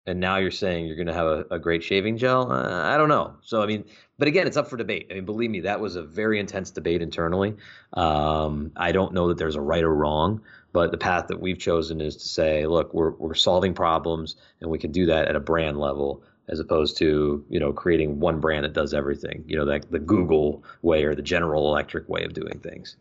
and 0.08 0.20
now 0.20 0.38
you're 0.38 0.50
saying 0.50 0.88
you're 0.88 0.96
going 0.96 1.08
to 1.08 1.14
have 1.14 1.28
a, 1.28 1.46
a 1.52 1.60
great 1.60 1.84
shaving 1.84 2.18
gel. 2.18 2.52
Uh, 2.52 2.84
I 2.84 2.98
don't 2.98 3.10
know. 3.10 3.36
So 3.44 3.62
I 3.62 3.68
mean, 3.68 3.86
but 4.18 4.28
again, 4.28 4.48
it's 4.48 4.58
up 4.58 4.68
for 4.68 4.78
debate. 4.78 5.08
I 5.12 5.14
mean, 5.14 5.26
believe 5.26 5.52
me, 5.52 5.62
that 5.62 5.80
was 5.80 5.96
a 5.96 6.04
very 6.04 6.40
intense 6.40 6.72
debate 6.72 7.04
internally. 7.04 7.56
Um, 7.94 8.72
I 8.76 8.92
don't 8.92 9.14
know 9.14 9.28
that 9.28 9.38
there's 9.38 9.56
a 9.56 9.62
right 9.62 9.84
or 9.84 9.94
wrong. 9.94 10.42
But 10.72 10.92
the 10.92 10.98
path 10.98 11.28
that 11.30 11.42
we've 11.42 11.58
chosen 11.58 12.00
is 12.00 12.16
to 12.18 12.28
say, 12.28 12.68
look, 12.68 12.94
we're 12.94 13.12
we're 13.12 13.34
solving 13.34 13.74
problems, 13.74 14.36
and 14.62 14.70
we 14.70 14.78
can 14.78 14.92
do 14.92 15.08
that 15.08 15.28
at 15.28 15.36
a 15.36 15.40
brand 15.40 15.80
level, 15.80 16.24
as 16.50 16.60
opposed 16.60 16.98
to 16.98 17.46
you 17.50 17.60
know 17.60 17.72
creating 17.72 18.20
one 18.20 18.40
brand 18.40 18.66
that 18.66 18.74
does 18.74 18.94
everything. 18.94 19.44
You 19.48 19.58
know, 19.58 19.64
like 19.64 19.90
the 19.90 20.00
Google 20.00 20.64
way 20.82 21.04
or 21.04 21.16
the 21.16 21.22
General 21.22 21.68
Electric 21.70 22.08
way 22.10 22.24
of 22.24 22.34
doing 22.34 22.60
things. 22.60 22.98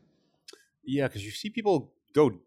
Yeah, 0.84 1.06
because 1.08 1.24
you 1.24 1.30
see 1.30 1.50
people 1.50 1.92
go 2.14 2.38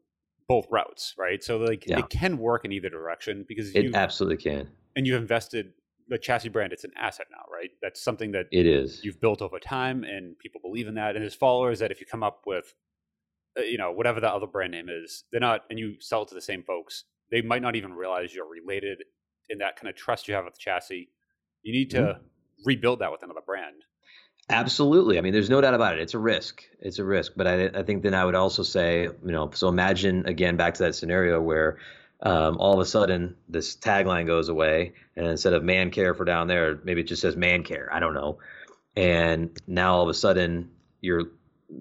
both 0.47 0.65
routes, 0.69 1.13
right? 1.17 1.43
So 1.43 1.57
like 1.57 1.87
yeah. 1.87 1.99
it 1.99 2.09
can 2.09 2.37
work 2.37 2.65
in 2.65 2.71
either 2.71 2.89
direction 2.89 3.45
because 3.47 3.73
it 3.75 3.95
absolutely 3.95 4.37
can. 4.37 4.69
And 4.95 5.07
you've 5.07 5.21
invested 5.21 5.73
the 6.07 6.17
chassis 6.17 6.49
brand; 6.49 6.73
it's 6.73 6.83
an 6.83 6.91
asset 6.97 7.27
now, 7.31 7.43
right? 7.51 7.69
That's 7.81 8.01
something 8.01 8.31
that 8.31 8.47
it 8.51 8.65
is. 8.65 9.03
You've 9.03 9.21
built 9.21 9.41
over 9.41 9.59
time, 9.59 10.03
and 10.03 10.37
people 10.39 10.61
believe 10.61 10.87
in 10.87 10.95
that. 10.95 11.15
And 11.15 11.23
there's 11.23 11.35
followers 11.35 11.79
that 11.79 11.91
if 11.91 11.99
you 11.99 12.05
come 12.05 12.23
up 12.23 12.43
with 12.45 12.73
uh, 13.57 13.63
you 13.63 13.77
know 13.77 13.91
whatever 13.91 14.21
that 14.21 14.31
other 14.31 14.47
brand 14.47 14.71
name 14.71 14.87
is 14.87 15.25
they're 15.29 15.41
not 15.41 15.65
and 15.69 15.77
you 15.77 15.95
sell 15.99 16.21
it 16.21 16.29
to 16.29 16.35
the 16.35 16.41
same 16.41 16.63
folks 16.63 17.03
they 17.31 17.41
might 17.41 17.61
not 17.61 17.75
even 17.75 17.91
realize 17.91 18.33
you're 18.33 18.47
related 18.47 19.03
in 19.51 19.59
that 19.59 19.75
kind 19.75 19.89
of 19.89 19.95
trust 19.95 20.27
you 20.27 20.33
have 20.33 20.45
with 20.45 20.53
the 20.53 20.59
chassis 20.59 21.09
you 21.63 21.73
need 21.73 21.89
to 21.89 21.97
mm-hmm. 21.97 22.21
rebuild 22.65 22.99
that 22.99 23.11
with 23.11 23.23
another 23.23 23.41
brand 23.45 23.83
absolutely 24.49 25.17
i 25.17 25.21
mean 25.21 25.33
there's 25.33 25.49
no 25.49 25.61
doubt 25.61 25.73
about 25.73 25.93
it 25.93 26.01
it's 26.01 26.13
a 26.13 26.19
risk 26.19 26.63
it's 26.79 26.99
a 26.99 27.03
risk 27.03 27.33
but 27.35 27.47
i, 27.47 27.65
I 27.67 27.83
think 27.83 28.03
then 28.03 28.13
i 28.13 28.25
would 28.25 28.35
also 28.35 28.63
say 28.63 29.03
you 29.03 29.31
know 29.31 29.49
so 29.53 29.67
imagine 29.67 30.25
again 30.25 30.57
back 30.57 30.73
to 30.75 30.83
that 30.83 30.95
scenario 30.95 31.41
where 31.41 31.77
um, 32.23 32.57
all 32.57 32.73
of 32.73 32.79
a 32.79 32.85
sudden 32.85 33.35
this 33.49 33.75
tagline 33.75 34.27
goes 34.27 34.47
away 34.47 34.93
and 35.15 35.25
instead 35.25 35.53
of 35.53 35.63
man 35.63 35.89
care 35.89 36.13
for 36.13 36.23
down 36.23 36.47
there 36.47 36.79
maybe 36.83 37.01
it 37.01 37.07
just 37.07 37.21
says 37.21 37.35
man 37.35 37.63
care 37.63 37.89
i 37.91 37.99
don't 37.99 38.13
know 38.13 38.37
and 38.95 39.57
now 39.67 39.95
all 39.95 40.03
of 40.03 40.09
a 40.09 40.13
sudden 40.13 40.69
you're 40.99 41.31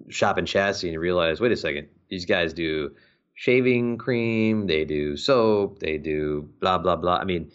shopping 0.08 0.46
chassis 0.46 0.88
and 0.88 0.94
you 0.94 1.00
realize, 1.00 1.40
wait 1.40 1.52
a 1.52 1.56
second, 1.56 1.88
these 2.08 2.24
guys 2.24 2.52
do 2.52 2.92
shaving 3.34 3.98
cream, 3.98 4.66
they 4.66 4.84
do 4.84 5.16
soap, 5.16 5.78
they 5.78 5.98
do 5.98 6.48
blah 6.60 6.78
blah 6.78 6.96
blah. 6.96 7.16
I 7.16 7.24
mean, 7.24 7.50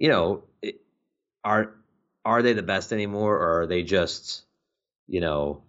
you 0.00 0.08
know, 0.08 0.42
it, 0.62 0.80
are 1.44 1.74
are 2.24 2.42
they 2.42 2.54
the 2.54 2.62
best 2.62 2.92
anymore, 2.92 3.36
or 3.36 3.60
are 3.60 3.66
they 3.66 3.84
just, 3.84 4.42
you 5.06 5.20
know, 5.20 5.62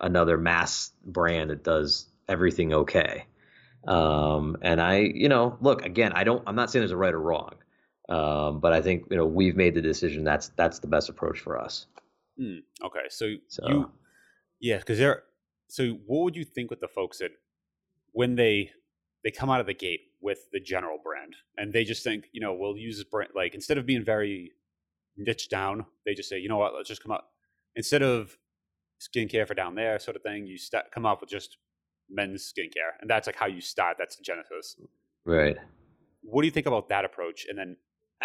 another 0.00 0.36
mass 0.36 0.90
brand 1.04 1.50
that 1.50 1.62
does 1.62 2.06
everything 2.28 2.72
okay. 2.72 3.26
Um, 3.86 4.56
and 4.62 4.80
I, 4.80 4.98
you 4.98 5.28
know, 5.28 5.56
look 5.60 5.84
again. 5.84 6.12
I 6.14 6.24
don't. 6.24 6.42
I'm 6.46 6.56
not 6.56 6.70
saying 6.70 6.80
there's 6.80 6.90
a 6.90 6.96
right 6.96 7.14
or 7.14 7.20
wrong, 7.20 7.54
um, 8.08 8.60
but 8.60 8.72
I 8.72 8.82
think 8.82 9.04
you 9.10 9.16
know 9.16 9.26
we've 9.26 9.54
made 9.54 9.74
the 9.74 9.82
decision. 9.82 10.24
That's 10.24 10.48
that's 10.56 10.80
the 10.80 10.88
best 10.88 11.08
approach 11.08 11.38
for 11.38 11.60
us. 11.60 11.86
Mm, 12.40 12.62
okay, 12.84 13.06
so, 13.08 13.34
so 13.48 13.68
you, 13.68 13.90
yeah, 14.60 14.78
because 14.78 14.98
they're. 14.98 15.22
So 15.68 15.98
what 16.06 16.24
would 16.24 16.36
you 16.36 16.44
think 16.44 16.70
with 16.70 16.80
the 16.80 16.88
folks 16.88 17.18
that 17.18 17.30
when 18.12 18.36
they 18.36 18.70
they 19.22 19.30
come 19.30 19.50
out 19.50 19.60
of 19.60 19.66
the 19.66 19.74
gate 19.74 20.05
with 20.20 20.38
the 20.52 20.60
general 20.60 20.98
brand 21.02 21.34
and 21.56 21.72
they 21.72 21.84
just 21.84 22.02
think, 22.02 22.26
you 22.32 22.40
know, 22.40 22.54
we'll 22.54 22.76
use 22.76 22.96
this 22.96 23.04
brand 23.04 23.30
like 23.34 23.54
instead 23.54 23.78
of 23.78 23.86
being 23.86 24.04
very 24.04 24.52
niche 25.16 25.48
down, 25.48 25.86
they 26.04 26.14
just 26.14 26.28
say, 26.28 26.38
you 26.38 26.48
know 26.48 26.56
what, 26.58 26.74
let's 26.74 26.88
just 26.88 27.02
come 27.02 27.12
up 27.12 27.30
instead 27.74 28.02
of 28.02 28.36
skincare 29.00 29.46
for 29.46 29.54
down 29.54 29.74
there 29.74 29.98
sort 29.98 30.16
of 30.16 30.22
thing. 30.22 30.46
You 30.46 30.58
st- 30.58 30.90
come 30.92 31.06
up 31.06 31.20
with 31.20 31.30
just 31.30 31.58
men's 32.10 32.52
skincare, 32.52 33.00
and 33.00 33.08
that's 33.08 33.26
like 33.26 33.36
how 33.36 33.46
you 33.46 33.60
start. 33.60 33.96
That's 33.98 34.16
the 34.16 34.22
genesis. 34.22 34.76
Right. 35.24 35.56
What 36.22 36.42
do 36.42 36.46
you 36.46 36.52
think 36.52 36.66
about 36.66 36.88
that 36.88 37.04
approach? 37.04 37.46
And 37.48 37.58
then 37.58 37.76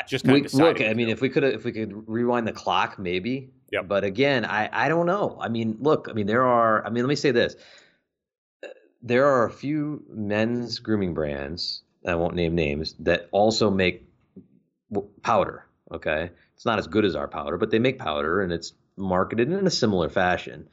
just 0.07 0.25
kind 0.25 0.41
we, 0.41 0.45
of 0.45 0.53
look. 0.53 0.81
I 0.81 0.93
mean, 0.93 1.09
if 1.09 1.21
we 1.21 1.29
could 1.29 1.43
if 1.43 1.65
we 1.65 1.71
could 1.71 2.07
rewind 2.07 2.47
the 2.47 2.53
clock, 2.53 2.97
maybe. 2.97 3.53
Yeah. 3.71 3.81
But 3.81 4.03
again, 4.03 4.45
I 4.45 4.69
I 4.71 4.89
don't 4.89 5.05
know. 5.05 5.37
I 5.39 5.49
mean, 5.49 5.77
look. 5.79 6.07
I 6.09 6.13
mean, 6.13 6.27
there 6.27 6.45
are. 6.45 6.85
I 6.85 6.89
mean, 6.89 7.03
let 7.03 7.09
me 7.09 7.15
say 7.15 7.31
this. 7.31 7.55
There 9.01 9.25
are 9.25 9.45
a 9.45 9.51
few 9.51 10.03
men's 10.09 10.79
grooming 10.79 11.13
brands. 11.13 11.83
I 12.07 12.15
won't 12.15 12.35
name 12.35 12.55
names 12.55 12.95
that 12.99 13.27
also 13.31 13.69
make 13.69 14.07
powder. 15.21 15.65
Okay, 15.91 16.29
it's 16.55 16.65
not 16.65 16.79
as 16.79 16.87
good 16.87 17.05
as 17.05 17.15
our 17.15 17.27
powder, 17.27 17.57
but 17.57 17.69
they 17.71 17.79
make 17.79 17.99
powder, 17.99 18.41
and 18.41 18.53
it's 18.53 18.73
marketed 18.97 19.51
in 19.51 19.67
a 19.67 19.71
similar 19.71 20.09
fashion. 20.09 20.69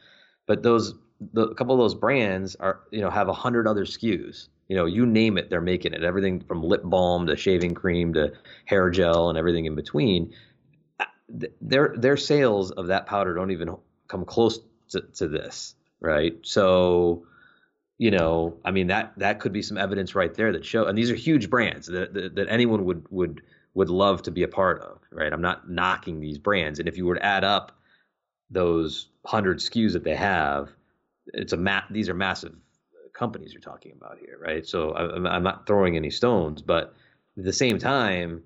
But 0.46 0.62
those 0.62 0.94
the, 1.32 1.42
a 1.42 1.54
couple 1.54 1.74
of 1.74 1.80
those 1.80 1.94
brands 1.94 2.54
are 2.56 2.80
you 2.90 3.00
know 3.00 3.10
have 3.10 3.28
a 3.28 3.32
hundred 3.32 3.66
other 3.66 3.84
SKUs. 3.84 4.48
You 4.68 4.76
know, 4.76 4.84
you 4.84 5.06
name 5.06 5.38
it, 5.38 5.48
they're 5.48 5.62
making 5.62 5.94
it. 5.94 6.04
Everything 6.04 6.40
from 6.40 6.62
lip 6.62 6.82
balm 6.84 7.26
to 7.26 7.36
shaving 7.36 7.74
cream 7.74 8.12
to 8.14 8.32
hair 8.66 8.90
gel 8.90 9.30
and 9.30 9.38
everything 9.38 9.64
in 9.64 9.74
between. 9.74 10.34
Uh, 11.00 11.06
their 11.60 11.94
their 11.96 12.16
sales 12.16 12.70
of 12.70 12.88
that 12.88 13.06
powder 13.06 13.34
don't 13.34 13.50
even 13.50 13.74
come 14.08 14.24
close 14.24 14.60
to, 14.90 15.00
to 15.00 15.28
this, 15.28 15.74
right? 16.00 16.34
So, 16.42 17.26
you 17.98 18.10
know, 18.10 18.56
I 18.64 18.70
mean 18.70 18.86
that 18.88 19.12
that 19.18 19.40
could 19.40 19.52
be 19.52 19.62
some 19.62 19.76
evidence 19.76 20.14
right 20.14 20.32
there 20.34 20.52
that 20.52 20.64
show. 20.64 20.86
And 20.86 20.96
these 20.96 21.10
are 21.10 21.14
huge 21.14 21.50
brands 21.50 21.86
that 21.88 22.14
that, 22.14 22.34
that 22.36 22.48
anyone 22.48 22.84
would 22.84 23.06
would 23.10 23.42
would 23.74 23.90
love 23.90 24.22
to 24.22 24.30
be 24.30 24.42
a 24.42 24.48
part 24.48 24.80
of, 24.80 24.98
right? 25.12 25.32
I'm 25.32 25.42
not 25.42 25.70
knocking 25.70 26.20
these 26.20 26.38
brands, 26.38 26.78
and 26.78 26.88
if 26.88 26.96
you 26.96 27.06
were 27.06 27.16
to 27.16 27.24
add 27.24 27.44
up 27.44 27.72
those 28.50 29.08
hundred 29.26 29.58
SKUs 29.58 29.92
that 29.92 30.04
they 30.04 30.16
have, 30.16 30.70
it's 31.34 31.52
a 31.52 31.56
ma- 31.56 31.82
these 31.90 32.08
are 32.08 32.14
massive 32.14 32.54
companies 33.12 33.52
you're 33.52 33.60
talking 33.60 33.92
about 33.92 34.18
here, 34.18 34.38
right? 34.40 34.66
So 34.66 34.94
I'm, 34.94 35.26
I'm 35.26 35.42
not 35.42 35.66
throwing 35.66 35.96
any 35.96 36.10
stones, 36.10 36.62
but 36.62 36.94
at 37.36 37.44
the 37.44 37.52
same 37.52 37.78
time, 37.78 38.44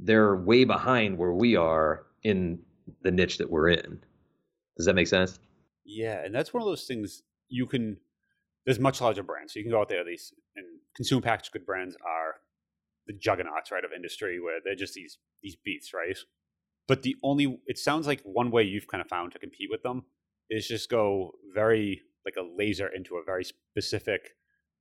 they're 0.00 0.34
way 0.34 0.64
behind 0.64 1.16
where 1.16 1.32
we 1.32 1.56
are 1.56 2.04
in 2.22 2.58
the 3.02 3.10
niche 3.10 3.38
that 3.38 3.50
we're 3.50 3.70
in. 3.70 4.00
Does 4.76 4.86
that 4.86 4.94
make 4.94 5.06
sense? 5.06 5.38
Yeah, 5.84 6.24
and 6.24 6.34
that's 6.34 6.52
one 6.52 6.62
of 6.62 6.66
those 6.68 6.84
things 6.84 7.22
you 7.48 7.66
can. 7.66 7.98
There's 8.66 8.80
much 8.80 9.00
larger 9.00 9.22
brands, 9.22 9.52
so 9.52 9.58
you 9.58 9.64
can 9.64 9.72
go 9.72 9.80
out 9.80 9.88
there. 9.88 10.04
These 10.04 10.34
and 10.56 10.66
consumer 10.94 11.22
packaged 11.22 11.52
good 11.52 11.64
brands 11.64 11.96
are 12.04 12.34
the 13.06 13.14
juggernauts, 13.14 13.70
right, 13.70 13.84
of 13.84 13.92
industry, 13.94 14.40
where 14.40 14.58
they're 14.62 14.74
just 14.74 14.94
these 14.94 15.18
these 15.42 15.56
beasts, 15.64 15.94
right? 15.94 16.16
But 16.88 17.02
the 17.02 17.16
only 17.22 17.60
it 17.66 17.78
sounds 17.78 18.06
like 18.06 18.20
one 18.24 18.50
way 18.50 18.64
you've 18.64 18.88
kind 18.88 19.00
of 19.00 19.08
found 19.08 19.32
to 19.32 19.38
compete 19.38 19.68
with 19.70 19.82
them 19.82 20.04
is 20.50 20.68
just 20.68 20.90
go 20.90 21.32
very 21.54 22.02
like 22.24 22.34
a 22.36 22.42
laser 22.56 22.88
into 22.88 23.16
a 23.16 23.24
very 23.24 23.44
specific 23.44 24.30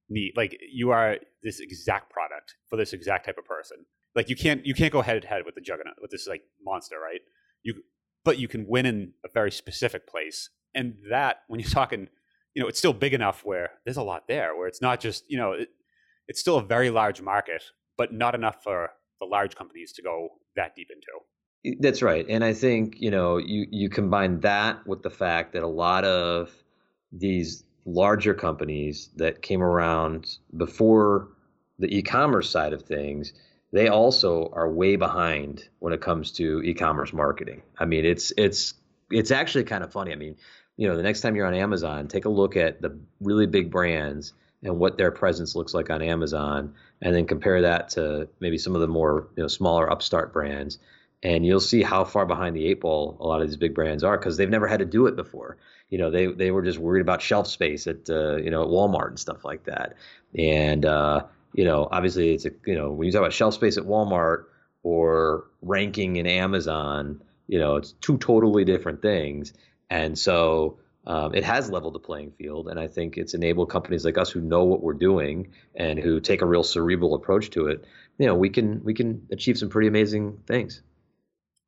need. 0.10 0.34
Like 0.36 0.58
you 0.72 0.92
are 0.92 1.18
this 1.44 1.60
exact 1.60 2.12
product 2.12 2.56
for 2.70 2.76
this 2.76 2.94
exact 2.94 3.26
type 3.26 3.38
of 3.38 3.46
person. 3.46 3.78
Like 4.16 4.30
you 4.30 4.36
can't 4.36 4.66
you 4.66 4.74
can't 4.74 4.92
go 4.94 5.02
head 5.02 5.22
to 5.22 5.28
head 5.28 5.44
with 5.46 5.56
the 5.56 5.62
juggernaut 5.62 5.96
with 6.02 6.12
this 6.12 6.28
like 6.28 6.42
monster, 6.64 7.00
right? 7.00 7.22
You 7.64 7.84
but 8.24 8.40
you 8.40 8.48
can 8.48 8.66
win 8.68 8.86
in 8.86 9.14
a 9.24 9.30
very 9.34 9.52
specific 9.52 10.08
place. 10.08 10.50
And 10.74 10.96
that 11.10 11.38
when 11.48 11.60
you're 11.60 11.70
talking, 11.70 12.10
you 12.56 12.64
know, 12.64 12.68
it's 12.68 12.80
still 12.80 12.94
big 12.94 13.14
enough 13.14 13.46
where 13.46 13.70
there's 13.84 13.98
a 13.98 14.04
lot 14.04 14.28
there 14.28 14.56
where 14.56 14.68
it's 14.68 14.82
not 14.82 15.00
just, 15.00 15.26
you 15.28 15.38
know, 15.38 15.52
it, 15.52 15.70
it's 16.28 16.40
still 16.40 16.58
a 16.58 16.64
very 16.64 16.90
large 16.90 17.22
market, 17.22 17.62
but 17.98 18.14
not 18.14 18.34
enough 18.34 18.64
for 18.64 18.90
the 19.20 19.26
large 19.26 19.56
companies 19.56 19.92
to 19.94 20.02
go 20.02 20.30
that 20.56 20.76
deep 20.76 20.90
into. 20.90 21.78
That's 21.80 22.02
right. 22.02 22.26
And 22.30 22.44
I 22.44 22.54
think, 22.54 22.96
you 23.00 23.12
know, 23.12 23.38
you, 23.38 23.68
you 23.70 23.90
combine 23.90 24.40
that 24.42 24.88
with 24.88 25.04
the 25.04 25.10
fact 25.10 25.54
that 25.54 25.64
a 25.64 25.68
lot 25.68 26.06
of 26.06 26.52
these 27.12 27.64
larger 27.86 28.34
companies 28.34 29.10
that 29.18 29.42
came 29.42 29.62
around 29.62 30.38
before 30.56 31.30
the 31.78 31.88
e-commerce 31.96 32.50
side 32.50 32.74
of 32.74 32.84
things, 32.84 33.34
they 33.74 33.90
also 33.90 34.50
are 34.54 34.72
way 34.72 34.96
behind 34.96 35.68
when 35.80 35.92
it 35.92 36.02
comes 36.02 36.32
to 36.34 36.62
e-commerce 36.64 37.12
marketing. 37.12 37.62
I 37.78 37.86
mean, 37.86 38.06
it's 38.06 38.32
it's 38.38 38.76
it's 39.12 39.32
actually 39.32 39.66
kind 39.66 39.84
of 39.84 39.92
funny. 39.92 40.14
I 40.14 40.16
mean, 40.16 40.38
you 40.78 40.88
know, 40.88 40.96
the 40.96 41.04
next 41.04 41.22
time 41.22 41.36
you're 41.36 41.48
on 41.48 41.54
Amazon, 41.54 42.08
take 42.08 42.26
a 42.26 42.30
look 42.30 42.56
at 42.58 42.82
the 42.82 42.98
really 43.22 43.48
big 43.48 43.72
brands 43.72 44.34
and 44.64 44.78
what 44.80 44.98
their 44.98 45.12
presence 45.12 45.56
looks 45.56 45.74
like 45.74 45.90
on 45.90 46.02
Amazon, 46.02 46.74
and 47.02 47.16
then 47.16 47.26
compare 47.26 47.62
that 47.62 47.90
to 47.90 48.28
maybe 48.40 48.58
some 48.58 48.76
of 48.76 48.82
the 48.82 48.88
more 48.88 49.28
you 49.36 49.44
know 49.44 49.48
smaller 49.48 49.92
upstart 49.92 50.34
brands 50.34 50.80
and 51.26 51.44
you'll 51.44 51.60
see 51.60 51.82
how 51.82 52.04
far 52.04 52.26
behind 52.26 52.56
the 52.56 52.68
eight 52.68 52.82
ball 52.82 53.18
a 53.20 53.26
lot 53.26 53.42
of 53.42 53.48
these 53.48 53.58
big 53.58 53.74
brands 53.74 54.04
are 54.04 54.16
because 54.16 54.38
they've 54.38 54.50
never 54.50 54.68
had 54.68 54.80
to 54.80 54.86
do 54.86 55.08
it 55.08 55.16
before. 55.16 55.58
You 55.90 55.98
know, 55.98 56.12
they 56.12 56.28
they 56.28 56.52
were 56.52 56.62
just 56.62 56.78
worried 56.78 57.02
about 57.02 57.22
shelf 57.22 57.48
space 57.48 57.88
at 57.88 58.10
uh, 58.10 58.36
you 58.36 58.52
know 58.52 58.62
at 58.62 58.70
Walmart 58.70 59.10
and 59.10 59.20
stuff 59.20 59.44
like 59.44 59.64
that. 59.66 59.96
And 60.38 60.86
uh, 60.86 61.24
you 61.54 61.66
know, 61.66 61.88
obviously, 61.92 62.34
it's 62.34 62.46
a 62.46 62.52
you 62.66 62.76
know 62.76 62.92
when 62.92 63.08
you 63.08 63.12
talk 63.12 63.20
about 63.22 63.34
shelf 63.34 63.56
space 63.56 63.78
at 63.78 63.86
Walmart 63.86 64.46
or 64.84 65.46
ranking 65.64 66.18
in 66.18 66.28
Amazon, 66.28 67.24
you 67.48 67.58
know, 67.58 67.78
it's 67.78 67.94
two 67.94 68.20
totally 68.20 68.64
different 68.64 69.02
things. 69.02 69.54
And 69.90 70.18
so 70.18 70.80
um, 71.08 71.36
it 71.36 71.44
has 71.44 71.70
leveled 71.70 71.94
the 71.94 72.00
playing 72.00 72.32
field, 72.32 72.68
and 72.68 72.80
I 72.80 72.88
think 72.88 73.18
it's 73.18 73.34
enabled 73.34 73.70
companies 73.70 74.06
like 74.06 74.18
us 74.18 74.32
who 74.32 74.42
know 74.42 74.64
what 74.64 74.82
we're 74.82 74.94
doing 74.94 75.52
and 75.76 76.00
who 76.00 76.20
take 76.20 76.42
a 76.42 76.46
real 76.46 76.64
cerebral 76.64 77.14
approach 77.14 77.52
to 77.52 77.68
it. 77.68 77.86
You 78.18 78.28
know, 78.28 78.36
we 78.36 78.50
can 78.50 78.84
we 78.84 78.94
can 78.94 79.28
achieve 79.32 79.58
some 79.58 79.70
pretty 79.70 79.88
amazing 79.88 80.40
things. 80.48 80.82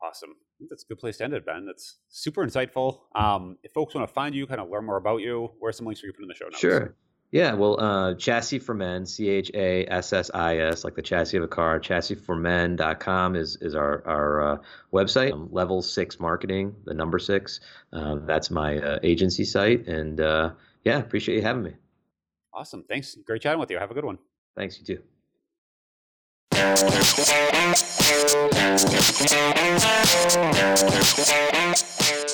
Awesome. 0.02 0.36
That's 0.70 0.84
a 0.84 0.88
good 0.88 0.98
place 0.98 1.18
to 1.18 1.26
end 1.26 1.34
it, 1.34 1.46
Ben. 1.46 1.66
That's 1.68 1.98
super 2.10 2.44
insightful. 2.44 3.02
Um, 3.14 3.58
if 3.62 3.74
folks 3.74 3.94
want 3.94 4.08
to 4.08 4.14
find 4.14 4.34
you, 4.34 4.48
kind 4.48 4.60
of 4.60 4.70
learn 4.70 4.86
more 4.86 4.98
about 4.98 5.22
you, 5.22 5.52
where 5.60 5.70
are 5.70 5.74
some 5.74 5.86
links 5.86 6.02
we 6.02 6.10
can 6.10 6.16
put 6.16 6.24
in 6.24 6.30
the 6.30 6.34
show 6.34 6.46
notes? 6.46 6.60
Sure. 6.60 6.96
Yeah, 7.32 7.54
well, 7.56 7.78
uh, 7.80 8.14
Chassis 8.14 8.60
for 8.60 8.74
Men, 8.74 9.06
C 9.06 9.28
H 9.28 9.52
A 9.54 9.86
S 9.86 10.14
S 10.14 10.32
I 10.34 10.60
S, 10.60 10.86
like 10.86 10.96
the 10.96 11.02
chassis 11.02 11.36
of 11.36 11.44
a 11.44 11.48
car. 11.48 11.78
Chassisformen.com 11.80 13.36
is, 13.36 13.58
is 13.58 13.76
our, 13.76 14.02
our 14.08 14.42
uh, 14.42 14.58
website. 14.94 15.34
Um, 15.34 15.50
Level 15.52 15.82
6 15.82 16.20
Marketing, 16.22 16.74
the 16.86 16.94
number 16.94 17.20
six. 17.20 17.60
Uh, 17.92 18.16
that's 18.22 18.50
my 18.50 18.78
uh, 18.78 19.00
agency 19.04 19.44
site. 19.44 19.88
And 19.88 20.22
uh, 20.22 20.52
yeah, 20.86 21.00
appreciate 21.00 21.36
you 21.36 21.42
having 21.42 21.64
me. 21.64 21.74
Awesome. 22.54 22.86
Thanks. 22.88 23.18
Great 23.26 23.42
chatting 23.42 23.60
with 23.60 23.70
you. 23.72 23.78
Have 23.78 23.92
a 23.92 23.94
good 23.94 24.06
one. 24.06 24.20
Thanks. 24.56 24.80
You 24.80 24.86
too. 24.86 25.04